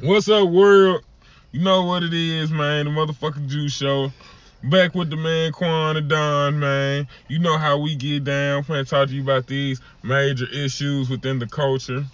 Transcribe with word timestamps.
What's 0.00 0.28
up, 0.28 0.48
world? 0.50 1.02
You 1.50 1.60
know 1.60 1.82
what 1.82 2.04
it 2.04 2.14
is, 2.14 2.52
man. 2.52 2.84
The 2.84 2.92
motherfucking 2.92 3.48
Juice 3.48 3.72
Show. 3.72 4.12
Back 4.62 4.94
with 4.94 5.10
the 5.10 5.16
man 5.16 5.50
Quan 5.50 5.96
and 5.96 6.08
Don, 6.08 6.60
man. 6.60 7.08
You 7.26 7.40
know 7.40 7.58
how 7.58 7.78
we 7.78 7.96
get 7.96 8.22
down. 8.22 8.62
Plan 8.62 8.84
to 8.84 8.88
talk 8.88 9.08
to 9.08 9.14
you 9.14 9.22
about 9.22 9.48
these 9.48 9.80
major 10.04 10.46
issues 10.52 11.10
within 11.10 11.40
the 11.40 11.48
culture. 11.48 12.04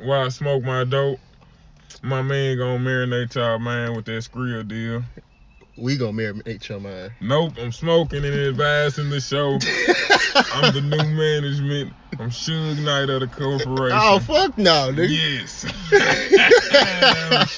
While 0.00 0.26
I 0.26 0.28
smoke 0.30 0.64
my 0.64 0.82
dope, 0.82 1.20
my 2.02 2.20
man 2.20 2.58
gonna 2.58 2.84
marinate 2.84 3.32
y'all, 3.36 3.60
man, 3.60 3.94
with 3.94 4.06
that 4.06 4.24
Skrill 4.24 4.66
deal. 4.66 5.04
We 5.76 5.96
gonna 5.96 6.12
marinate 6.12 6.68
your 6.68 6.80
mind. 6.80 7.12
Nope, 7.20 7.52
I'm 7.58 7.70
smoking 7.70 8.24
and 8.24 8.34
advising 8.34 9.10
the 9.10 9.20
show. 9.20 9.58
I'm 10.34 10.74
the 10.74 10.80
new 10.80 10.96
management. 10.96 11.92
I'm 12.18 12.30
Suge 12.30 12.82
Knight 12.82 13.10
of 13.10 13.20
the 13.20 13.26
corporation. 13.26 13.98
Oh 14.00 14.18
fuck 14.18 14.56
no, 14.58 14.90
nigga. 14.92 15.08
Yes. 15.10 15.64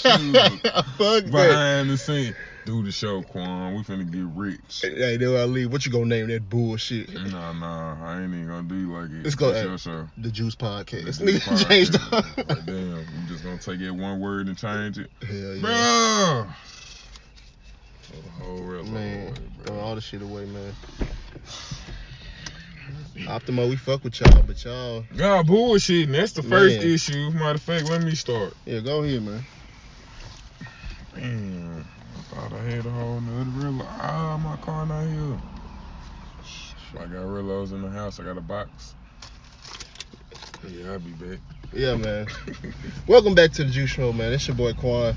I'm 0.04 0.32
fuck 0.98 1.24
that. 1.24 1.30
Behind 1.30 1.90
the 1.90 1.96
scene. 1.96 2.34
Do 2.66 2.82
the 2.84 2.92
show, 2.92 3.22
Quan. 3.22 3.74
We 3.74 3.82
finna 3.82 4.10
get 4.10 4.22
rich. 4.36 4.82
Hey, 4.82 5.16
then 5.16 5.34
I 5.34 5.44
leave. 5.44 5.72
What 5.72 5.86
you 5.86 5.92
gonna 5.92 6.06
name 6.06 6.28
that 6.28 6.48
bullshit? 6.48 7.12
Nah, 7.12 7.52
nah, 7.52 7.96
I 8.04 8.20
ain't 8.20 8.34
even 8.34 8.46
gonna 8.46 8.68
do 8.68 8.94
like 8.94 9.10
it. 9.10 9.26
It's 9.26 9.34
hey. 9.34 9.64
your 9.64 9.78
show. 9.78 10.08
The 10.18 10.30
Juice 10.30 10.56
Podcast. 10.56 11.06
It's 11.06 11.18
Nigga 11.20 11.46
your 11.46 11.68
changed 11.68 11.92
podcast. 11.94 12.34
the 12.36 12.54
Like, 12.54 12.66
damn, 12.66 12.98
you 12.98 13.28
just 13.28 13.44
gonna 13.44 13.58
take 13.58 13.80
that 13.80 13.94
one 13.94 14.20
word 14.20 14.48
and 14.48 14.58
change 14.58 14.98
it? 14.98 15.10
Hell 15.22 15.54
yeah. 15.54 15.60
Bro! 15.60 16.46
The 18.12 18.82
Man, 18.84 19.28
away, 19.28 19.34
throw 19.64 19.78
all 19.78 19.94
the 19.94 20.00
shit 20.00 20.22
away, 20.22 20.46
man. 20.46 20.72
Optimo, 23.26 23.68
we 23.68 23.76
fuck 23.76 24.02
with 24.04 24.20
y'all, 24.20 24.42
but 24.46 24.64
y'all, 24.64 25.04
Y'all 25.14 25.42
bullshitting. 25.42 26.12
That's 26.12 26.32
the 26.32 26.42
first 26.42 26.78
Man. 26.78 26.88
issue. 26.88 27.30
Matter 27.30 27.56
of 27.56 27.62
fact, 27.62 27.88
let 27.88 28.02
me 28.02 28.14
start. 28.14 28.54
yeah, 28.64 28.80
go 28.80 29.02
ahead, 29.02 29.22
man. 29.22 29.42
Man, 31.14 31.84
I 32.16 32.34
thought 32.34 32.52
I 32.52 32.62
had 32.62 32.86
a 32.86 32.90
whole 32.90 33.20
nother 33.20 33.50
Rillo. 33.50 33.86
Ah, 33.86 34.40
my 34.42 34.56
car 34.64 34.86
not 34.86 35.04
here. 35.06 35.38
I 36.94 37.06
got 37.06 37.24
Rillos 37.26 37.72
in 37.72 37.82
the 37.82 37.90
house. 37.90 38.18
I 38.18 38.24
got 38.24 38.36
a 38.36 38.40
box. 38.40 38.94
Yeah, 40.68 40.92
I'll 40.92 40.98
be 40.98 41.10
back. 41.12 41.38
Yeah, 41.72 41.96
man. 41.96 42.26
Welcome 43.06 43.34
back 43.34 43.52
to 43.52 43.64
the 43.64 43.70
Juice 43.70 43.90
Show, 43.90 44.12
man. 44.12 44.32
It's 44.32 44.46
your 44.48 44.56
boy 44.56 44.72
Quan. 44.74 45.14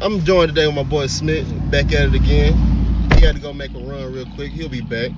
I'm 0.00 0.20
joined 0.24 0.48
today 0.48 0.66
with 0.66 0.76
my 0.76 0.82
boy 0.82 1.08
Smith, 1.08 1.46
back 1.70 1.92
at 1.92 2.08
it 2.08 2.14
again. 2.14 2.54
He 3.16 3.24
had 3.26 3.34
to 3.36 3.40
go 3.42 3.52
make 3.52 3.74
a 3.74 3.78
run 3.78 4.12
real 4.12 4.26
quick. 4.34 4.50
He'll 4.50 4.70
be 4.70 4.80
back. 4.80 5.10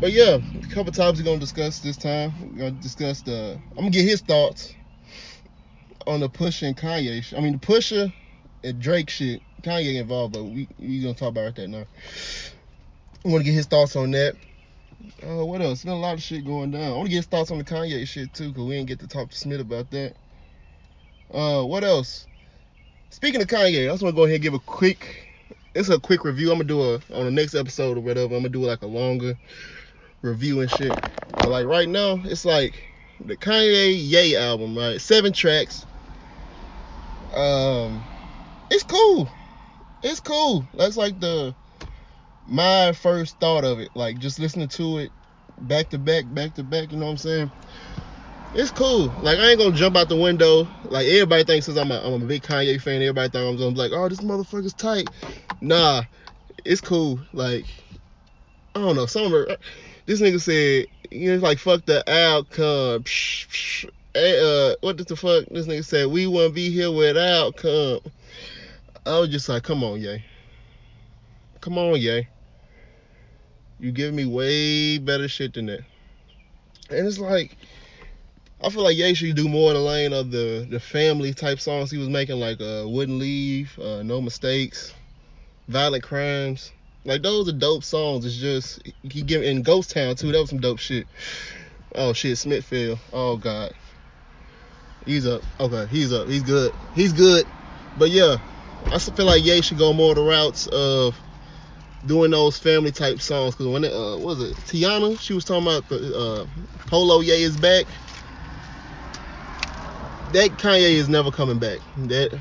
But 0.00 0.12
yeah, 0.12 0.38
a 0.38 0.66
couple 0.68 0.92
topics 0.92 1.18
we're 1.18 1.24
gonna 1.24 1.40
discuss 1.40 1.80
this 1.80 1.96
time. 1.96 2.32
We're 2.52 2.58
gonna 2.58 2.70
discuss 2.72 3.22
the. 3.22 3.58
I'm 3.70 3.76
gonna 3.76 3.90
get 3.90 4.04
his 4.04 4.20
thoughts 4.20 4.74
on 6.06 6.20
the 6.20 6.28
Pusha 6.28 6.68
and 6.68 6.76
Kanye. 6.76 7.22
Sh- 7.22 7.34
I 7.36 7.40
mean, 7.40 7.54
the 7.54 7.58
Pusha 7.58 8.12
and 8.62 8.80
Drake 8.80 9.10
shit. 9.10 9.42
Kanye 9.62 10.00
involved, 10.00 10.34
but 10.34 10.44
we 10.44 10.68
we 10.78 11.00
gonna 11.00 11.14
talk 11.14 11.30
about 11.30 11.56
that 11.56 11.68
now. 11.68 11.84
I 13.24 13.28
want 13.28 13.40
to 13.40 13.50
get 13.50 13.56
his 13.56 13.66
thoughts 13.66 13.96
on 13.96 14.12
that. 14.12 14.36
Uh, 15.22 15.44
what 15.44 15.60
else? 15.60 15.82
Been 15.82 15.92
a 15.92 15.98
lot 15.98 16.14
of 16.14 16.22
shit 16.22 16.46
going 16.46 16.70
down. 16.70 16.92
I 16.92 16.94
want 16.94 17.06
to 17.06 17.10
get 17.10 17.16
his 17.16 17.26
thoughts 17.26 17.50
on 17.50 17.58
the 17.58 17.64
Kanye 17.64 18.06
shit 18.06 18.32
too, 18.32 18.52
cause 18.52 18.64
we 18.64 18.76
didn't 18.76 18.88
get 18.88 19.00
to 19.00 19.08
talk 19.08 19.30
to 19.30 19.36
Smith 19.36 19.60
about 19.60 19.90
that. 19.90 20.14
Uh, 21.34 21.64
what 21.64 21.82
else? 21.82 22.28
Speaking 23.10 23.42
of 23.42 23.48
Kanye, 23.48 23.88
I 23.88 23.92
just 23.92 24.02
want 24.02 24.14
to 24.14 24.16
go 24.16 24.24
ahead 24.24 24.36
and 24.36 24.42
give 24.42 24.54
a 24.54 24.60
quick. 24.60 25.24
It's 25.74 25.88
a 25.88 25.98
quick 25.98 26.24
review. 26.24 26.52
I'm 26.52 26.58
gonna 26.58 26.68
do 26.68 26.82
a 26.82 26.94
on 27.12 27.24
the 27.24 27.30
next 27.32 27.56
episode 27.56 27.98
or 27.98 28.00
whatever. 28.00 28.36
I'm 28.36 28.42
gonna 28.42 28.48
do 28.48 28.64
like 28.64 28.82
a 28.82 28.86
longer 28.86 29.36
review 30.22 30.60
and 30.60 30.70
shit. 30.70 30.96
But 31.38 31.50
like 31.50 31.66
right 31.66 31.88
now, 31.88 32.20
it's 32.24 32.44
like 32.44 32.74
the 33.24 33.36
Kanye 33.36 33.94
Ye 33.96 34.36
album, 34.36 34.76
right? 34.76 35.00
Seven 35.00 35.32
tracks. 35.32 35.86
Um, 37.34 38.00
it's 38.70 38.84
cool. 38.84 39.28
It's 40.02 40.20
cool. 40.20 40.64
That's 40.74 40.96
like 40.96 41.18
the 41.20 41.54
my 42.46 42.92
first 42.92 43.38
thought 43.38 43.64
of 43.64 43.78
it. 43.80 43.90
Like 43.94 44.18
just 44.18 44.38
listening 44.38 44.68
to 44.68 44.98
it 44.98 45.12
back 45.60 45.90
to 45.90 45.98
back, 45.98 46.24
back 46.28 46.54
to 46.54 46.62
back. 46.62 46.92
You 46.92 46.98
know 46.98 47.06
what 47.06 47.12
I'm 47.12 47.18
saying? 47.18 47.50
It's 48.54 48.70
cool. 48.70 49.12
Like 49.22 49.38
I 49.38 49.50
ain't 49.50 49.58
gonna 49.58 49.76
jump 49.76 49.96
out 49.96 50.08
the 50.08 50.16
window. 50.16 50.66
Like 50.84 51.06
everybody 51.06 51.44
thinks 51.44 51.66
since 51.66 51.76
I'm 51.76 51.92
a, 51.92 52.00
I'm 52.00 52.22
a 52.22 52.26
big 52.26 52.42
Kanye 52.42 52.80
fan, 52.80 53.02
everybody 53.02 53.28
thinks 53.28 53.46
I'm 53.46 53.58
gonna 53.58 53.72
be 53.72 53.76
like, 53.76 53.92
oh, 53.92 54.08
this 54.08 54.20
motherfucker's 54.20 54.74
tight. 54.74 55.10
Nah, 55.60 56.02
it's 56.64 56.80
cool. 56.80 57.20
Like 57.32 57.66
I 58.74 58.80
don't 58.80 58.96
know. 58.96 59.06
Some 59.06 59.32
of 59.32 59.48
this 60.08 60.22
nigga 60.22 60.40
said, 60.40 60.86
you 61.10 61.36
know, 61.36 61.42
like 61.42 61.58
fuck 61.58 61.84
the 61.84 61.98
outcome. 62.10 63.04
Psh, 63.04 63.46
psh. 63.48 63.90
Eh, 64.14 64.38
uh, 64.38 64.74
what 64.80 64.96
the 64.96 65.14
fuck? 65.14 65.44
This 65.50 65.66
nigga 65.66 65.84
said 65.84 66.06
we 66.06 66.26
wouldn't 66.26 66.54
be 66.54 66.70
here 66.70 66.90
without 66.90 67.56
come. 67.56 68.00
I 69.04 69.18
was 69.20 69.28
just 69.28 69.50
like, 69.50 69.64
come 69.64 69.84
on, 69.84 70.00
yay. 70.00 70.24
Come 71.60 71.76
on, 71.76 72.00
yay. 72.00 72.26
You 73.78 73.92
give 73.92 74.14
me 74.14 74.24
way 74.24 74.96
better 74.96 75.28
shit 75.28 75.52
than 75.52 75.66
that. 75.66 75.80
And 76.88 77.06
it's 77.06 77.18
like, 77.18 77.58
I 78.64 78.70
feel 78.70 78.84
like 78.84 78.96
Ye 78.96 79.12
should 79.12 79.36
do 79.36 79.46
more 79.46 79.72
in 79.72 79.76
the 79.76 79.82
lane 79.82 80.14
of 80.14 80.30
the 80.30 80.66
the 80.70 80.80
family 80.80 81.34
type 81.34 81.60
songs 81.60 81.90
he 81.90 81.98
was 81.98 82.08
making, 82.08 82.40
like 82.40 82.62
uh, 82.62 82.84
"Wouldn't 82.86 83.18
Leave," 83.18 83.78
uh, 83.78 84.02
"No 84.02 84.22
Mistakes," 84.22 84.94
"Violent 85.68 86.02
Crimes." 86.02 86.72
Like 87.08 87.22
those 87.22 87.48
are 87.48 87.52
dope 87.52 87.84
songs. 87.84 88.26
It's 88.26 88.36
just 88.36 88.82
he 89.02 89.22
give 89.22 89.42
in 89.42 89.62
Ghost 89.62 89.90
Town 89.90 90.14
too. 90.14 90.30
That 90.30 90.40
was 90.40 90.50
some 90.50 90.60
dope 90.60 90.78
shit. 90.78 91.06
Oh 91.94 92.12
shit, 92.12 92.36
Smithfield. 92.36 92.98
Oh 93.14 93.38
god, 93.38 93.72
he's 95.06 95.26
up. 95.26 95.42
Okay, 95.58 95.86
he's 95.86 96.12
up. 96.12 96.28
He's 96.28 96.42
good. 96.42 96.70
He's 96.94 97.14
good. 97.14 97.46
But 97.98 98.10
yeah, 98.10 98.36
I 98.92 98.98
feel 98.98 99.24
like 99.24 99.42
Ye 99.42 99.62
should 99.62 99.78
go 99.78 99.94
more 99.94 100.14
the 100.14 100.20
routes 100.20 100.66
of 100.66 101.18
doing 102.04 102.30
those 102.30 102.58
family 102.58 102.92
type 102.92 103.22
songs. 103.22 103.54
Cause 103.54 103.66
when 103.66 103.84
it, 103.84 103.92
uh, 103.92 104.18
was 104.18 104.42
it 104.42 104.54
Tiana? 104.66 105.18
She 105.18 105.32
was 105.32 105.46
talking 105.46 105.66
about 105.66 105.88
the 105.88 106.14
uh, 106.14 106.46
Polo 106.88 107.20
Ye 107.20 107.42
is 107.42 107.56
back 107.56 107.86
that 110.34 110.50
Kanye 110.58 110.92
is 110.92 111.08
never 111.08 111.30
coming 111.30 111.58
back. 111.58 111.78
That 111.96 112.38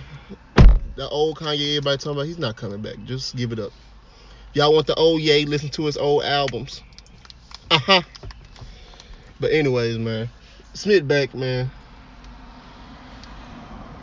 that 0.97 1.07
old 1.07 1.37
Kanye 1.37 1.77
everybody 1.77 1.97
talking 1.99 2.17
about, 2.17 2.25
he's 2.25 2.37
not 2.37 2.57
coming 2.57 2.81
back. 2.81 2.97
Just 3.05 3.33
give 3.37 3.53
it 3.53 3.59
up. 3.59 3.71
Y'all 4.57 4.73
want 4.73 4.87
the 4.87 4.95
old 4.95 5.21
Ye, 5.21 5.45
listen 5.45 5.69
to 5.69 5.85
his 5.85 5.97
old 5.97 6.23
albums. 6.23 6.81
Uh-huh. 7.69 8.01
But 9.39 9.51
anyways, 9.51 9.99
man. 9.99 10.27
Smith 10.73 11.07
back, 11.07 11.35
man. 11.35 11.69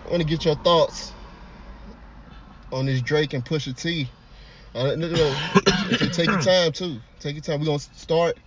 I 0.06 0.10
want 0.10 0.22
to 0.22 0.28
get 0.28 0.44
your 0.44 0.54
thoughts 0.54 1.10
on 2.70 2.87
this 2.87 3.03
Drake 3.03 3.32
and 3.32 3.44
Pusha 3.44 3.76
T. 3.76 4.09
Uh, 4.76 4.94
no, 4.94 5.09
no, 5.09 5.16
no. 5.16 6.10
take 6.10 6.28
your 6.28 6.41
time 6.41 6.70
too. 6.70 7.00
Take 7.19 7.34
your 7.34 7.43
time. 7.43 7.59
We're 7.59 7.66
gonna 7.66 7.81
start 7.81 8.38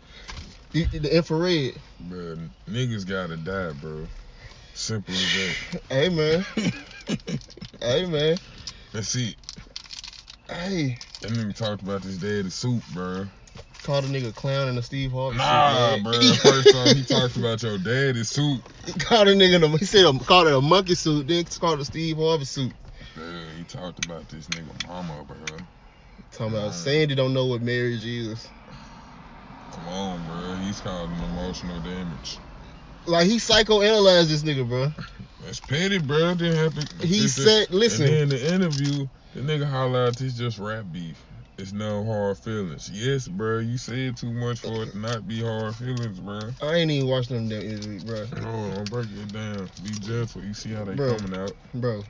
the, 0.71 0.85
the 0.85 1.13
infrared. 1.13 1.73
Bro, 1.99 2.37
niggas 2.69 3.05
gotta 3.05 3.35
die, 3.35 3.73
bro. 3.81 4.07
Simple 4.75 5.13
as 5.13 5.33
that. 5.33 5.81
Hey 5.89 6.07
man. 6.07 6.45
hey 7.81 8.05
man. 8.05 8.37
Let's 8.93 9.13
it. 9.13 9.35
Hey. 10.49 10.97
That 11.21 11.31
nigga 11.31 11.55
talked 11.55 11.81
about 11.81 12.03
this 12.03 12.17
daddy 12.17 12.49
soup, 12.49 12.83
bro. 12.93 13.25
Called 13.83 14.05
a 14.05 14.07
nigga 14.07 14.35
clown 14.35 14.67
in 14.67 14.77
a 14.77 14.83
Steve 14.83 15.11
Harvey 15.11 15.37
Nah, 15.37 15.95
suit, 15.95 16.03
bro. 16.03 16.13
First 16.13 16.71
time 16.71 16.95
he 16.95 17.03
talked 17.03 17.37
about 17.37 17.63
your 17.63 17.77
daddy 17.79 18.23
suit. 18.23 18.61
He 18.85 18.93
called 18.93 19.27
a 19.27 19.35
nigga, 19.35 19.79
he 19.79 19.85
said, 19.85 20.05
called 20.27 20.47
it 20.47 20.53
a 20.53 20.61
monkey 20.61 20.95
suit, 20.95 21.27
then 21.27 21.45
called 21.59 21.79
it 21.79 21.81
a 21.81 21.85
Steve 21.85 22.17
Harvey 22.17 22.45
suit. 22.45 22.73
Man, 23.15 23.57
he 23.57 23.63
talked 23.63 23.99
about 23.99 24.29
this 24.29 24.47
nigga 24.47 24.87
mama, 24.87 25.23
bro. 25.25 25.37
Talking 26.31 26.55
about. 26.55 26.73
Sandy 26.73 27.15
don't 27.15 27.33
know 27.33 27.47
what 27.47 27.61
marriage 27.61 28.05
is. 28.05 28.47
Come 29.71 29.87
on, 29.87 30.25
bro. 30.25 30.55
He's 30.57 30.79
causing 30.81 31.17
emotional 31.17 31.79
damage. 31.79 32.39
Like 33.07 33.25
he 33.25 33.37
psychoanalyzed 33.37 34.27
this 34.27 34.43
nigga, 34.43 34.67
bro. 34.67 34.91
That's 35.43 35.59
petty, 35.61 35.97
bro. 35.97 36.35
Didn't 36.35 36.57
have 36.57 36.73
to. 36.75 37.07
He 37.07 37.27
said, 37.27 37.71
listen. 37.71 38.05
And 38.05 38.13
then 38.13 38.21
in 38.23 38.29
the 38.29 38.53
interview, 38.53 39.07
the 39.37 39.43
nigga 39.43 39.69
holla 39.69 40.07
out, 40.07 40.19
it's 40.19 40.33
just 40.35 40.57
rap 40.57 40.85
beef. 40.91 41.23
It's 41.59 41.71
no 41.71 42.03
hard 42.03 42.39
feelings. 42.39 42.89
Yes, 42.91 43.27
bro. 43.27 43.59
You 43.59 43.77
said 43.77 44.17
too 44.17 44.33
much 44.33 44.61
for 44.61 44.83
it 44.83 44.91
to 44.91 44.97
not 44.97 45.27
be 45.27 45.43
hard 45.43 45.75
feelings, 45.75 46.19
bro. 46.19 46.49
I 46.61 46.75
ain't 46.75 46.89
even 46.89 47.07
watched 47.07 47.29
them 47.29 47.47
damn 47.47 47.61
interview, 47.61 47.99
bro. 47.99 48.25
No, 48.41 48.75
don't 48.75 48.89
break 48.89 49.07
it 49.11 49.31
down. 49.31 49.69
Be 49.83 49.91
gentle. 49.99 50.43
You 50.43 50.55
see 50.55 50.71
how 50.71 50.85
they 50.85 50.95
Bro. 50.95 51.17
coming 51.17 51.39
out. 51.39 51.55
Bro. 51.75 52.03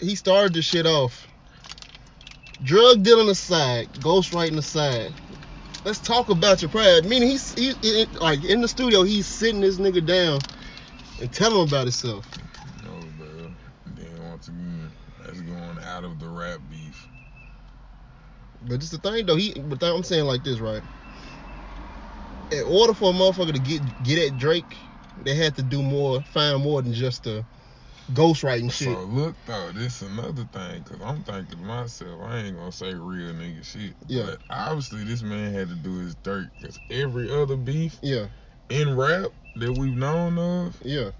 He 0.00 0.16
started 0.16 0.52
this 0.54 0.64
shit 0.64 0.84
off. 0.86 1.28
Drug 2.64 3.04
dealing 3.04 3.28
aside, 3.28 3.88
ghostwriting 3.94 4.58
aside. 4.58 5.12
Let's 5.84 6.00
talk 6.00 6.28
about 6.28 6.60
your 6.60 6.70
pride. 6.72 7.04
Meaning 7.04 7.28
he's 7.28 7.54
he, 7.54 7.72
he- 7.82 8.06
like 8.20 8.44
in 8.44 8.60
the 8.62 8.68
studio, 8.68 9.04
he's 9.04 9.28
sitting 9.28 9.60
this 9.60 9.78
nigga 9.78 10.04
down 10.04 10.40
and 11.20 11.32
telling 11.32 11.62
him 11.62 11.68
about 11.68 11.84
himself. 11.84 12.26
No, 12.84 13.00
bro. 13.16 13.50
Then 13.86 14.28
once 14.28 14.48
again, 14.48 14.90
that's 15.24 15.40
going 15.40 15.78
out 15.84 16.04
of 16.04 16.18
the 16.18 16.28
rap 16.28 16.60
beef. 16.70 17.08
But 18.68 18.80
just 18.80 18.92
the 18.92 18.98
thing 18.98 19.26
though, 19.26 19.36
he 19.36 19.54
but 19.58 19.82
I'm 19.82 20.02
saying 20.02 20.24
like 20.24 20.42
this, 20.44 20.58
right? 20.58 20.82
In 22.52 22.62
order 22.66 22.94
for 22.94 23.10
a 23.10 23.12
motherfucker 23.14 23.52
to 23.52 23.58
get 23.58 23.82
get 24.02 24.18
at 24.18 24.38
Drake, 24.38 24.76
they 25.24 25.34
had 25.34 25.56
to 25.56 25.62
do 25.62 25.82
more, 25.82 26.20
find 26.22 26.62
more 26.62 26.82
than 26.82 26.92
just 26.92 27.26
a 27.26 27.44
ghostwriting 28.12 28.72
shit. 28.72 28.94
So 28.94 29.04
look 29.04 29.34
though, 29.46 29.72
this 29.72 30.02
is 30.02 30.10
another 30.10 30.44
thing, 30.52 30.82
cause 30.82 30.98
I'm 31.02 31.22
thinking 31.22 31.58
to 31.58 31.64
myself, 31.64 32.20
I 32.22 32.38
ain't 32.38 32.56
gonna 32.56 32.72
say 32.72 32.94
real 32.94 33.34
nigga 33.34 33.64
shit. 33.64 33.94
Yeah. 34.06 34.24
But 34.26 34.38
obviously 34.50 35.04
this 35.04 35.22
man 35.22 35.52
had 35.52 35.68
to 35.68 35.74
do 35.74 35.98
his 35.98 36.14
dirt, 36.16 36.48
cause 36.62 36.80
every 36.90 37.30
other 37.30 37.56
beef 37.56 37.98
yeah, 38.02 38.26
in 38.70 38.96
rap 38.96 39.30
that 39.56 39.72
we've 39.72 39.96
known 39.96 40.38
of, 40.38 40.76
yeah, 40.84 41.10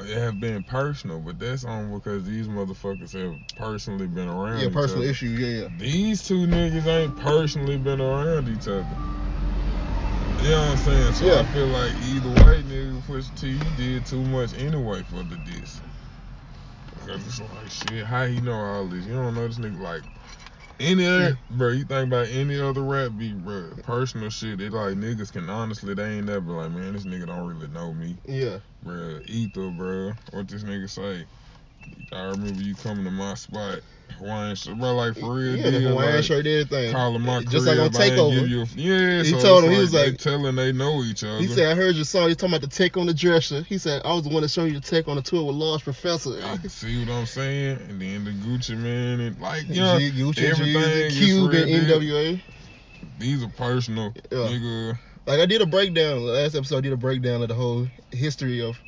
it 0.00 0.16
have 0.16 0.40
been 0.40 0.62
personal. 0.62 1.20
But 1.20 1.38
that's 1.38 1.64
on 1.64 1.92
because 1.94 2.24
these 2.24 2.48
motherfuckers 2.48 3.12
have 3.12 3.38
personally 3.56 4.06
been 4.06 4.28
around. 4.28 4.60
yeah. 4.60 4.70
Personal 4.70 5.02
other. 5.02 5.10
issue. 5.10 5.26
Yeah, 5.28 5.62
yeah. 5.62 5.68
These 5.78 6.26
two 6.26 6.46
niggas 6.46 6.86
ain't 6.86 7.16
personally 7.16 7.78
been 7.78 8.00
around 8.00 8.48
each 8.48 8.68
other. 8.68 8.86
You 10.42 10.50
know 10.50 10.60
what 10.60 10.70
I'm 10.70 10.76
saying? 10.76 11.12
So 11.14 11.40
I 11.40 11.44
feel 11.46 11.66
like 11.66 11.92
either 11.94 12.28
way, 12.28 12.62
nigga, 12.62 13.04
Push 13.06 13.28
T, 13.30 13.48
you 13.50 13.60
did 13.76 14.06
too 14.06 14.22
much 14.22 14.54
anyway 14.54 15.02
for 15.02 15.24
the 15.24 15.36
diss. 15.38 15.80
Cause 17.06 17.26
it's 17.26 17.40
like 17.40 17.70
shit, 17.70 18.04
how 18.04 18.26
he 18.26 18.40
know 18.40 18.52
all 18.52 18.86
this? 18.86 19.04
You 19.06 19.14
don't 19.14 19.34
know 19.34 19.48
this 19.48 19.58
nigga 19.58 19.80
like 19.80 20.02
any 20.80 21.06
other, 21.06 21.38
bro. 21.50 21.68
You 21.70 21.84
think 21.84 22.08
about 22.08 22.28
any 22.28 22.60
other 22.60 22.82
rap 22.82 23.12
beat, 23.16 23.36
bro? 23.44 23.70
Personal 23.82 24.30
shit. 24.30 24.60
It 24.60 24.72
like 24.72 24.94
niggas 24.94 25.32
can 25.32 25.48
honestly, 25.48 25.94
they 25.94 26.16
ain't 26.16 26.26
never 26.26 26.52
like, 26.52 26.70
man, 26.70 26.92
this 26.92 27.04
nigga 27.04 27.26
don't 27.26 27.46
really 27.46 27.68
know 27.68 27.92
me, 27.92 28.16
Yeah, 28.26 28.58
bro. 28.82 29.20
Ether, 29.26 29.70
bro. 29.70 30.12
What 30.32 30.48
this 30.48 30.62
nigga 30.62 30.88
say? 30.88 31.26
I 32.12 32.22
remember 32.22 32.62
you 32.62 32.74
coming 32.74 33.04
to 33.04 33.10
my 33.10 33.34
spot, 33.34 33.80
Hawaiian 34.18 34.56
shit, 34.56 34.78
bro. 34.78 34.94
Like 34.96 35.14
for 35.16 35.34
real, 35.34 35.56
yeah. 35.56 35.70
Deal, 35.70 35.88
Hawaiian 35.90 36.14
like, 36.16 36.24
shirt, 36.24 36.46
everything. 36.46 36.92
calling 36.92 37.20
my 37.22 37.42
Just 37.44 37.66
like 37.66 37.78
on 37.78 37.90
Takeover. 37.90 38.40
give 38.40 38.48
you 38.48 38.62
a, 38.62 38.66
yeah, 38.76 39.22
He 39.22 39.30
so 39.30 39.40
told 39.40 39.64
him, 39.64 39.72
he 39.72 39.78
was 39.78 39.92
like- 39.92 40.16
telling 40.18 40.56
they 40.56 40.72
know 40.72 41.02
each 41.04 41.22
other. 41.22 41.38
He 41.38 41.46
said, 41.48 41.70
I 41.70 41.74
heard 41.74 41.94
your 41.96 42.04
song. 42.06 42.28
You 42.30 42.34
talking 42.34 42.54
about 42.56 42.62
the 42.62 42.74
take 42.74 42.96
on 42.96 43.06
the 43.06 43.14
dresser. 43.14 43.62
He 43.62 43.76
said, 43.78 44.00
I 44.04 44.14
was 44.14 44.24
the 44.24 44.30
one 44.30 44.42
that 44.42 44.50
showed 44.50 44.64
you 44.72 44.74
the 44.74 44.80
take 44.80 45.06
on 45.06 45.16
the 45.16 45.22
tour 45.22 45.44
with 45.44 45.56
Large 45.56 45.84
Professor. 45.84 46.40
I 46.42 46.56
can 46.56 46.68
see 46.70 46.98
what 47.04 47.12
I'm 47.12 47.26
saying? 47.26 47.78
And 47.90 48.00
then 48.00 48.24
the 48.24 48.30
Gucci 48.32 48.76
Mane 48.76 49.20
and 49.20 49.40
like 49.40 49.68
you 49.68 49.76
know, 49.82 49.98
G, 49.98 50.10
Gucci, 50.10 50.44
everything 50.50 50.74
is 50.82 51.18
Cube, 51.18 51.52
and. 51.52 51.70
NWA. 51.70 52.40
these 53.18 53.42
are 53.44 53.48
personal, 53.50 54.14
Yeah. 54.32 54.38
nigga. 54.38 54.98
Like 55.26 55.40
I 55.40 55.46
did 55.46 55.60
a 55.60 55.66
breakdown 55.66 56.22
last 56.24 56.54
episode. 56.54 56.78
I 56.78 56.80
did 56.80 56.92
a 56.94 56.96
breakdown 56.96 57.42
of 57.42 57.48
the 57.48 57.54
whole 57.54 57.86
history 58.12 58.62
of, 58.62 58.78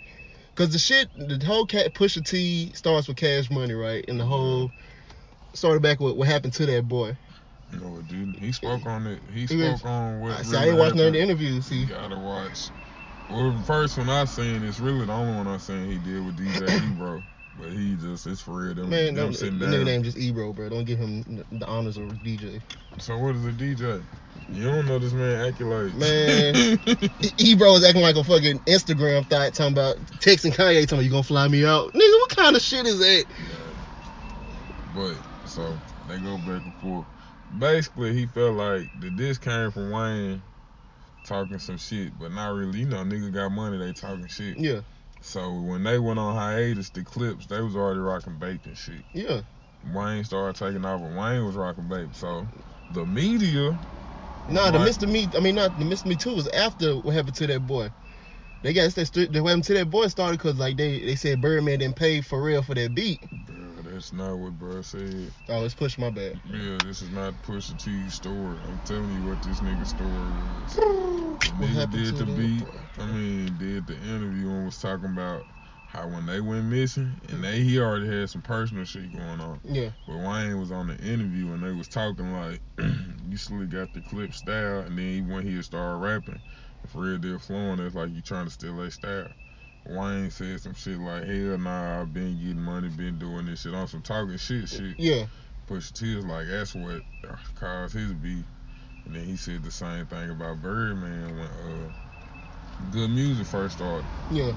cause 0.54 0.70
the 0.70 0.78
shit, 0.78 1.08
the 1.14 1.44
whole 1.44 1.66
cat 1.66 1.94
Pusha 1.94 2.24
T 2.24 2.72
starts 2.74 3.08
with 3.08 3.16
Cash 3.16 3.50
Money, 3.50 3.74
right? 3.74 4.04
And 4.08 4.18
the 4.18 4.24
whole 4.24 4.72
started 5.54 5.82
back 5.82 6.00
with 6.00 6.16
what 6.16 6.28
happened 6.28 6.54
to 6.54 6.66
that 6.66 6.86
boy. 6.88 7.16
No, 7.72 7.98
it 7.98 8.08
didn't. 8.08 8.38
He 8.38 8.52
spoke 8.52 8.86
on 8.86 9.06
it. 9.06 9.22
He 9.32 9.46
spoke 9.46 9.60
was- 9.60 9.84
on 9.84 10.20
what 10.20 10.32
I, 10.32 10.34
really 10.38 10.44
see, 10.44 10.56
I 10.56 10.66
ain't 10.66 10.78
watched 10.78 10.96
none 10.96 11.06
of 11.08 11.12
the 11.12 11.20
interviews. 11.20 11.66
See, 11.66 11.76
You 11.76 11.86
gotta 11.86 12.18
watch. 12.18 12.70
Well, 13.28 13.52
the 13.52 13.62
first 13.62 13.96
one 13.96 14.08
I 14.08 14.24
seen 14.24 14.64
is 14.64 14.80
really 14.80 15.06
the 15.06 15.12
only 15.12 15.36
one 15.36 15.46
I 15.46 15.58
seen 15.58 15.88
he 15.88 15.98
did 15.98 16.24
with 16.24 16.36
DJ 16.36 16.90
Ebro. 16.90 17.22
But 17.60 17.72
he 17.72 17.96
just, 17.96 18.26
it's 18.26 18.40
for 18.40 18.52
real. 18.52 18.74
Them, 18.74 18.88
man, 18.88 19.14
them 19.14 19.34
sitting 19.34 19.58
down. 19.58 19.70
nigga 19.70 19.84
name 19.84 20.02
just 20.02 20.16
Ebro, 20.16 20.52
bro. 20.52 20.70
Don't 20.70 20.84
give 20.84 20.98
him 20.98 21.44
the 21.52 21.66
honors 21.66 21.98
of 21.98 22.04
DJ. 22.24 22.62
So 22.98 23.18
what 23.18 23.36
is 23.36 23.44
a 23.44 23.50
DJ? 23.50 24.02
You 24.48 24.64
don't 24.64 24.86
know 24.86 24.98
this 24.98 25.12
man 25.12 25.46
acting 25.46 25.68
like 25.68 25.94
Man. 25.94 26.54
Ebro 27.38 27.74
is 27.74 27.84
acting 27.84 28.02
like 28.02 28.16
a 28.16 28.24
fucking 28.24 28.60
Instagram 28.60 29.26
thought, 29.28 29.52
talking 29.52 29.72
about 29.72 29.96
texting 30.20 30.54
Kanye, 30.54 30.82
talking 30.82 30.98
about 30.98 31.04
you 31.04 31.10
gonna 31.10 31.22
fly 31.22 31.48
me 31.48 31.64
out, 31.64 31.92
nigga. 31.92 32.20
What 32.20 32.30
kind 32.30 32.56
of 32.56 32.62
shit 32.62 32.86
is 32.86 32.98
that? 32.98 33.26
But 34.94 35.16
so 35.44 35.76
they 36.08 36.18
go 36.18 36.38
back 36.38 36.62
and 36.62 36.74
forth. 36.80 37.06
Basically, 37.58 38.14
he 38.14 38.26
felt 38.26 38.54
like 38.54 38.88
the 39.00 39.10
diss 39.10 39.36
came 39.38 39.70
from 39.70 39.90
Wayne 39.90 40.42
talking 41.24 41.58
some 41.58 41.78
shit, 41.78 42.18
but 42.18 42.32
not 42.32 42.54
really. 42.54 42.80
You 42.80 42.86
know, 42.86 43.04
nigga 43.04 43.32
got 43.32 43.50
money, 43.50 43.76
they 43.76 43.92
talking 43.92 44.28
shit. 44.28 44.58
Yeah, 44.58 44.80
So 45.22 45.60
when 45.62 45.82
they 45.84 45.98
went 45.98 46.18
on 46.18 46.34
hiatus, 46.36 46.90
the 46.90 47.04
Clipse 47.04 47.46
they 47.46 47.60
was 47.60 47.76
already 47.76 48.00
rocking 48.00 48.38
bacon 48.38 48.74
shit. 48.74 49.06
yeah, 49.14 49.42
Wayne 49.84 50.24
started 50.24 50.56
taking 50.58 50.84
over. 50.84 51.06
Wayne 51.08 51.44
was 51.46 51.56
rocking 51.56 51.88
bacon. 51.88 52.14
So 52.14 52.48
the 52.90 53.06
media, 53.06 53.80
Nah, 54.48 54.70
the 54.70 54.78
Right. 54.78 54.90
Mr. 54.90 55.08
Me, 55.08 55.28
I 55.36 55.40
mean, 55.40 55.56
not 55.56 55.76
the 55.78 55.84
Mr. 55.84 56.06
Me 56.06 56.16
Too 56.16 56.34
was 56.34 56.48
after 56.48 56.96
what 56.98 57.14
happened 57.14 57.36
to 57.36 57.46
that 57.48 57.66
boy. 57.66 57.90
They 58.62 58.72
got 58.74 58.90
that 58.92 59.06
st- 59.06 59.32
the 59.32 59.42
what 59.42 59.50
happened 59.50 59.64
to 59.64 59.74
that 59.74 59.90
boy 59.90 60.08
started 60.08 60.38
because 60.38 60.58
like 60.58 60.76
they 60.76 61.00
they 61.00 61.16
said 61.16 61.40
Birdman 61.40 61.78
didn't 61.80 61.96
pay 61.96 62.20
for 62.22 62.42
real 62.42 62.62
for 62.62 62.74
that 62.74 62.94
beat. 62.94 63.24
That's 64.00 64.14
not 64.14 64.38
what 64.38 64.58
bro 64.58 64.80
said. 64.80 65.30
Oh, 65.50 65.62
it's 65.62 65.74
push 65.74 65.98
my 65.98 66.08
bad. 66.08 66.40
Yeah, 66.46 66.78
this 66.86 67.02
is 67.02 67.10
not 67.10 67.34
Pusha 67.42 67.78
T's 67.78 68.14
story. 68.14 68.56
I'm 68.64 68.80
telling 68.86 69.12
you 69.12 69.28
what 69.28 69.42
this 69.42 69.60
nigga 69.60 69.86
story 69.86 70.10
was. 70.10 70.72
The 70.72 71.66
nigga 71.66 71.90
did 71.90 72.16
to 72.16 72.24
the 72.24 72.32
beat. 72.34 72.66
I 72.98 73.04
mean, 73.04 73.58
did 73.58 73.86
the 73.86 73.98
interview 73.98 74.48
and 74.48 74.64
was 74.64 74.78
talking 74.80 75.10
about 75.10 75.44
how 75.84 76.08
when 76.08 76.24
they 76.24 76.40
went 76.40 76.64
missing, 76.64 77.20
and 77.28 77.44
they 77.44 77.60
he 77.60 77.78
already 77.78 78.06
had 78.06 78.30
some 78.30 78.40
personal 78.40 78.86
shit 78.86 79.12
going 79.12 79.38
on. 79.38 79.60
Yeah, 79.64 79.90
But 80.06 80.16
Wayne 80.16 80.58
was 80.58 80.72
on 80.72 80.86
the 80.86 80.96
interview 80.96 81.52
and 81.52 81.62
they 81.62 81.72
was 81.72 81.88
talking 81.88 82.32
like, 82.32 82.62
you 82.78 83.36
still 83.36 83.66
got 83.66 83.92
the 83.92 84.00
Clipse 84.00 84.38
style, 84.38 84.78
and 84.78 84.98
then 84.98 85.28
when 85.28 85.46
he 85.46 85.60
started 85.60 85.98
rapping, 85.98 86.40
if 86.84 86.94
real 86.94 87.18
deal 87.18 87.38
flowing, 87.38 87.80
it's 87.80 87.94
like 87.94 88.14
you 88.14 88.22
trying 88.22 88.46
to 88.46 88.50
steal 88.50 88.78
their 88.78 88.90
style. 88.90 89.28
Wayne 89.90 90.30
said 90.30 90.60
some 90.60 90.74
shit 90.74 90.98
like, 90.98 91.24
hell 91.24 91.58
nah, 91.58 92.00
I've 92.00 92.12
been 92.14 92.38
getting 92.38 92.62
money, 92.62 92.88
been 92.88 93.18
doing 93.18 93.46
this 93.46 93.62
shit 93.62 93.74
on 93.74 93.88
some 93.88 94.02
talking 94.02 94.36
shit 94.36 94.68
shit. 94.68 94.94
yeah, 94.98 95.26
Pusha 95.68 95.92
T 95.92 96.16
was 96.16 96.24
like, 96.24 96.46
that's 96.48 96.74
what 96.74 97.02
caused 97.56 97.94
his 97.94 98.12
beef. 98.12 98.44
And 99.06 99.14
then 99.14 99.24
he 99.24 99.36
said 99.36 99.62
the 99.62 99.70
same 99.70 100.06
thing 100.06 100.30
about 100.30 100.62
Birdman 100.62 101.36
when 101.36 101.46
uh, 101.46 101.90
Good 102.92 103.10
Music 103.10 103.46
first 103.46 103.76
started. 103.76 104.06
yeah, 104.30 104.52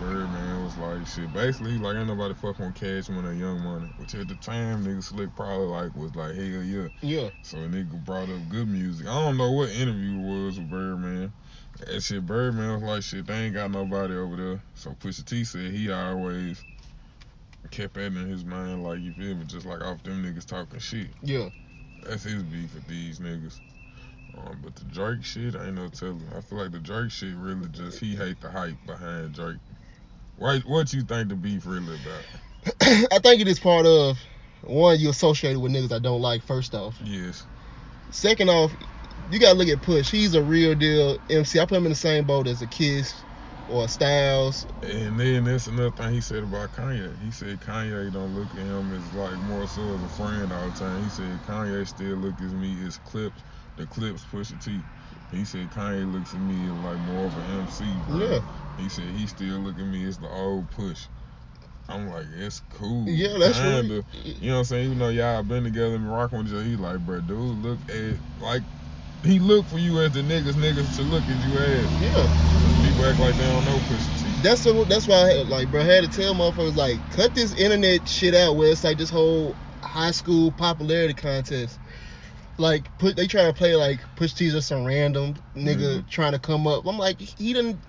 Birdman 0.00 0.64
was 0.64 0.76
like, 0.78 1.06
shit, 1.06 1.32
basically, 1.32 1.78
like, 1.78 1.96
ain't 1.96 2.08
nobody 2.08 2.34
fuck 2.34 2.58
on 2.60 2.72
Cash 2.72 3.08
Money 3.08 3.28
or 3.28 3.32
Young 3.32 3.60
Money. 3.60 3.86
Which 3.98 4.14
at 4.14 4.26
the 4.26 4.34
time, 4.36 4.84
nigga 4.84 5.02
Slick 5.04 5.34
probably 5.36 5.66
like, 5.66 5.94
was 5.94 6.14
like, 6.16 6.34
hell 6.34 6.62
yeah. 6.62 6.88
yeah. 7.00 7.28
So 7.42 7.58
a 7.58 7.68
nigga 7.68 8.04
brought 8.04 8.28
up 8.28 8.48
Good 8.48 8.68
Music. 8.68 9.06
I 9.06 9.14
don't 9.24 9.36
know 9.36 9.52
what 9.52 9.70
interview 9.70 10.18
it 10.18 10.44
was 10.46 10.58
with 10.58 10.68
Birdman. 10.68 11.32
That 11.80 12.02
shit, 12.02 12.24
Birdman 12.26 12.74
was 12.74 12.82
like, 12.82 13.02
shit, 13.02 13.26
they 13.26 13.34
ain't 13.46 13.54
got 13.54 13.70
nobody 13.70 14.14
over 14.14 14.36
there. 14.36 14.62
So 14.74 14.90
Pusha 14.90 15.24
T 15.24 15.44
said 15.44 15.72
he 15.72 15.90
always 15.90 16.64
kept 17.70 17.94
that 17.94 18.06
in 18.06 18.28
his 18.28 18.44
mind, 18.44 18.84
like, 18.84 19.00
you 19.00 19.12
feel 19.12 19.34
me, 19.34 19.44
just 19.46 19.66
like 19.66 19.82
off 19.82 20.02
them 20.02 20.22
niggas 20.22 20.46
talking 20.46 20.78
shit. 20.78 21.08
Yeah, 21.22 21.48
That's 22.02 22.22
his 22.22 22.42
beef 22.44 22.74
with 22.74 22.86
these 22.86 23.18
niggas. 23.18 23.58
Um, 24.36 24.58
but 24.62 24.74
the 24.76 24.84
Drake 24.86 25.24
shit, 25.24 25.54
I 25.56 25.66
ain't 25.66 25.74
no 25.74 25.88
telling. 25.88 26.22
I 26.36 26.40
feel 26.40 26.58
like 26.58 26.72
the 26.72 26.78
Drake 26.78 27.10
shit 27.10 27.34
really 27.36 27.68
just 27.68 27.98
he 27.98 28.14
hate 28.16 28.40
the 28.40 28.50
hype 28.50 28.76
behind 28.86 29.34
Drake. 29.34 29.58
Why, 30.38 30.58
what 30.60 30.92
you 30.92 31.02
think 31.02 31.28
the 31.28 31.36
beef 31.36 31.66
really 31.66 31.94
about? 31.94 32.24
I 32.80 33.18
think 33.22 33.40
it 33.40 33.48
is 33.48 33.60
part 33.60 33.86
of 33.86 34.18
one 34.62 34.98
you 34.98 35.10
associated 35.10 35.60
with 35.60 35.72
niggas 35.72 35.92
I 35.92 36.00
don't 36.00 36.20
like. 36.20 36.42
First 36.42 36.74
off, 36.74 36.96
Yes. 37.04 37.44
second 38.10 38.48
off, 38.50 38.72
you 39.30 39.38
gotta 39.40 39.58
look 39.58 39.68
at 39.68 39.82
Push. 39.82 40.10
He's 40.10 40.34
a 40.34 40.42
real 40.42 40.74
deal 40.74 41.18
MC. 41.28 41.60
I 41.60 41.66
put 41.66 41.78
him 41.78 41.86
in 41.86 41.90
the 41.90 41.96
same 41.96 42.24
boat 42.26 42.46
as 42.46 42.62
a 42.62 42.66
Kiss 42.68 43.24
or 43.68 43.84
a 43.84 43.88
Styles. 43.88 44.66
And 44.82 45.18
then 45.18 45.44
that's 45.44 45.66
another 45.66 45.90
thing 45.90 46.12
he 46.12 46.20
said 46.20 46.42
about 46.44 46.72
Kanye. 46.72 47.18
He 47.20 47.30
said 47.30 47.60
Kanye 47.60 48.12
don't 48.12 48.34
look 48.34 48.50
at 48.54 48.60
him 48.60 48.92
as 48.92 49.14
like 49.14 49.38
more 49.38 49.66
so 49.66 49.94
as 49.94 50.02
a 50.02 50.08
friend 50.08 50.52
all 50.52 50.66
the 50.66 50.72
time. 50.72 51.02
He 51.02 51.08
said 51.10 51.42
Kanye 51.42 51.86
still 51.88 52.16
look 52.16 52.40
at 52.40 52.50
me 52.50 52.84
as 52.86 52.98
Clipse, 52.98 53.42
the 53.76 53.86
Clipse 53.86 54.24
Pusha 54.24 54.62
T. 54.62 54.84
He 55.30 55.44
said 55.44 55.70
Kanye 55.70 56.10
looks 56.10 56.34
at 56.34 56.40
me 56.40 56.66
as 56.66 56.74
like 56.74 56.98
more 56.98 57.26
of 57.26 57.36
an 57.36 57.44
MC. 57.60 58.00
Bro. 58.02 58.18
Yeah. 58.18 58.40
He 58.76 58.88
said 58.88 59.10
he 59.10 59.26
still 59.26 59.60
look 59.60 59.78
at 59.78 59.86
me 59.86 60.04
as 60.06 60.18
the 60.18 60.28
old 60.28 60.70
Push. 60.70 61.08
I'm 61.88 62.08
like, 62.08 62.26
it's 62.36 62.60
cool. 62.70 63.06
Yeah, 63.08 63.38
that's 63.38 63.58
Kinda. 63.58 64.04
right. 64.14 64.24
You 64.24 64.48
know 64.48 64.54
what 64.54 64.58
I'm 64.60 64.64
saying? 64.64 64.86
Even 64.86 64.98
though 64.98 65.08
y'all 65.10 65.42
been 65.42 65.64
together 65.64 65.94
and 65.94 66.10
rocking 66.10 66.38
with 66.38 66.48
each 66.48 66.54
other, 66.54 66.64
he 66.64 66.76
like, 66.76 67.00
bro, 67.00 67.20
dude, 67.20 67.38
look 67.38 67.80
at 67.90 68.20
like 68.38 68.62
he 69.24 69.38
look 69.38 69.66
for 69.66 69.78
you 69.78 70.00
as 70.00 70.12
the 70.12 70.20
niggas 70.20 70.54
niggas 70.54 70.96
to 70.96 71.02
look 71.02 71.22
at 71.28 71.38
you 71.38 71.58
as. 71.58 71.90
Yeah. 72.00 72.26
People 72.82 73.04
act 73.04 73.18
like 73.18 73.36
they 73.36 73.44
don't 73.44 73.64
know 73.64 73.78
Pusha 73.80 74.22
T. 74.22 74.42
That's 74.42 74.64
what, 74.64 74.88
that's 74.88 75.06
why 75.08 75.16
I 75.16 75.32
had, 75.32 75.48
like 75.48 75.70
bro 75.70 75.80
I 75.80 75.84
had 75.84 76.04
to 76.04 76.10
tell 76.10 76.34
motherfuckers 76.34 76.76
like 76.76 77.08
cut 77.10 77.34
this 77.34 77.54
internet 77.54 78.06
shit 78.08 78.34
out 78.34 78.56
where 78.56 78.70
it's 78.70 78.84
like 78.84 78.98
this 78.98 79.10
whole 79.10 79.56
high 79.82 80.10
school 80.10 80.52
popularity 80.52 81.14
contest. 81.14 81.78
Like 82.58 82.96
put 82.98 83.16
they 83.16 83.26
try 83.26 83.44
to 83.44 83.52
play 83.52 83.74
like 83.74 84.00
push 84.16 84.32
just 84.34 84.68
some 84.68 84.84
random 84.84 85.34
nigga 85.56 86.02
Mhm. 86.02 86.08
trying 86.08 86.32
to 86.32 86.38
come 86.38 86.66
up. 86.66 86.86
I'm 86.86 86.98
like 86.98 87.20
he 87.20 87.52
done 87.52 87.80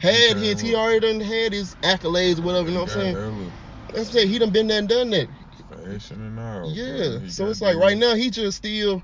had 0.00 0.36
his 0.36 0.60
he 0.60 0.74
already 0.74 1.00
done 1.00 1.20
had 1.20 1.52
his 1.52 1.74
accolades 1.82 2.38
or 2.38 2.42
whatever. 2.42 2.68
You 2.68 2.74
know 2.74 2.80
what 2.84 2.96
I'm 2.96 3.00
saying? 3.14 3.14
That's 3.14 3.98
what 3.98 3.98
I'm 3.98 4.04
saying. 4.12 4.28
He 4.28 4.38
done 4.38 4.50
been 4.50 4.66
there 4.68 4.78
and 4.78 4.88
done 4.88 5.10
that. 5.10 5.28
fashion 5.68 6.20
and 6.24 6.38
all. 6.40 6.70
Yeah. 6.72 7.28
So 7.28 7.48
it's 7.48 7.60
like 7.60 7.76
right 7.76 7.96
now 7.98 8.14
he 8.14 8.30
just 8.30 8.58
still 8.58 9.02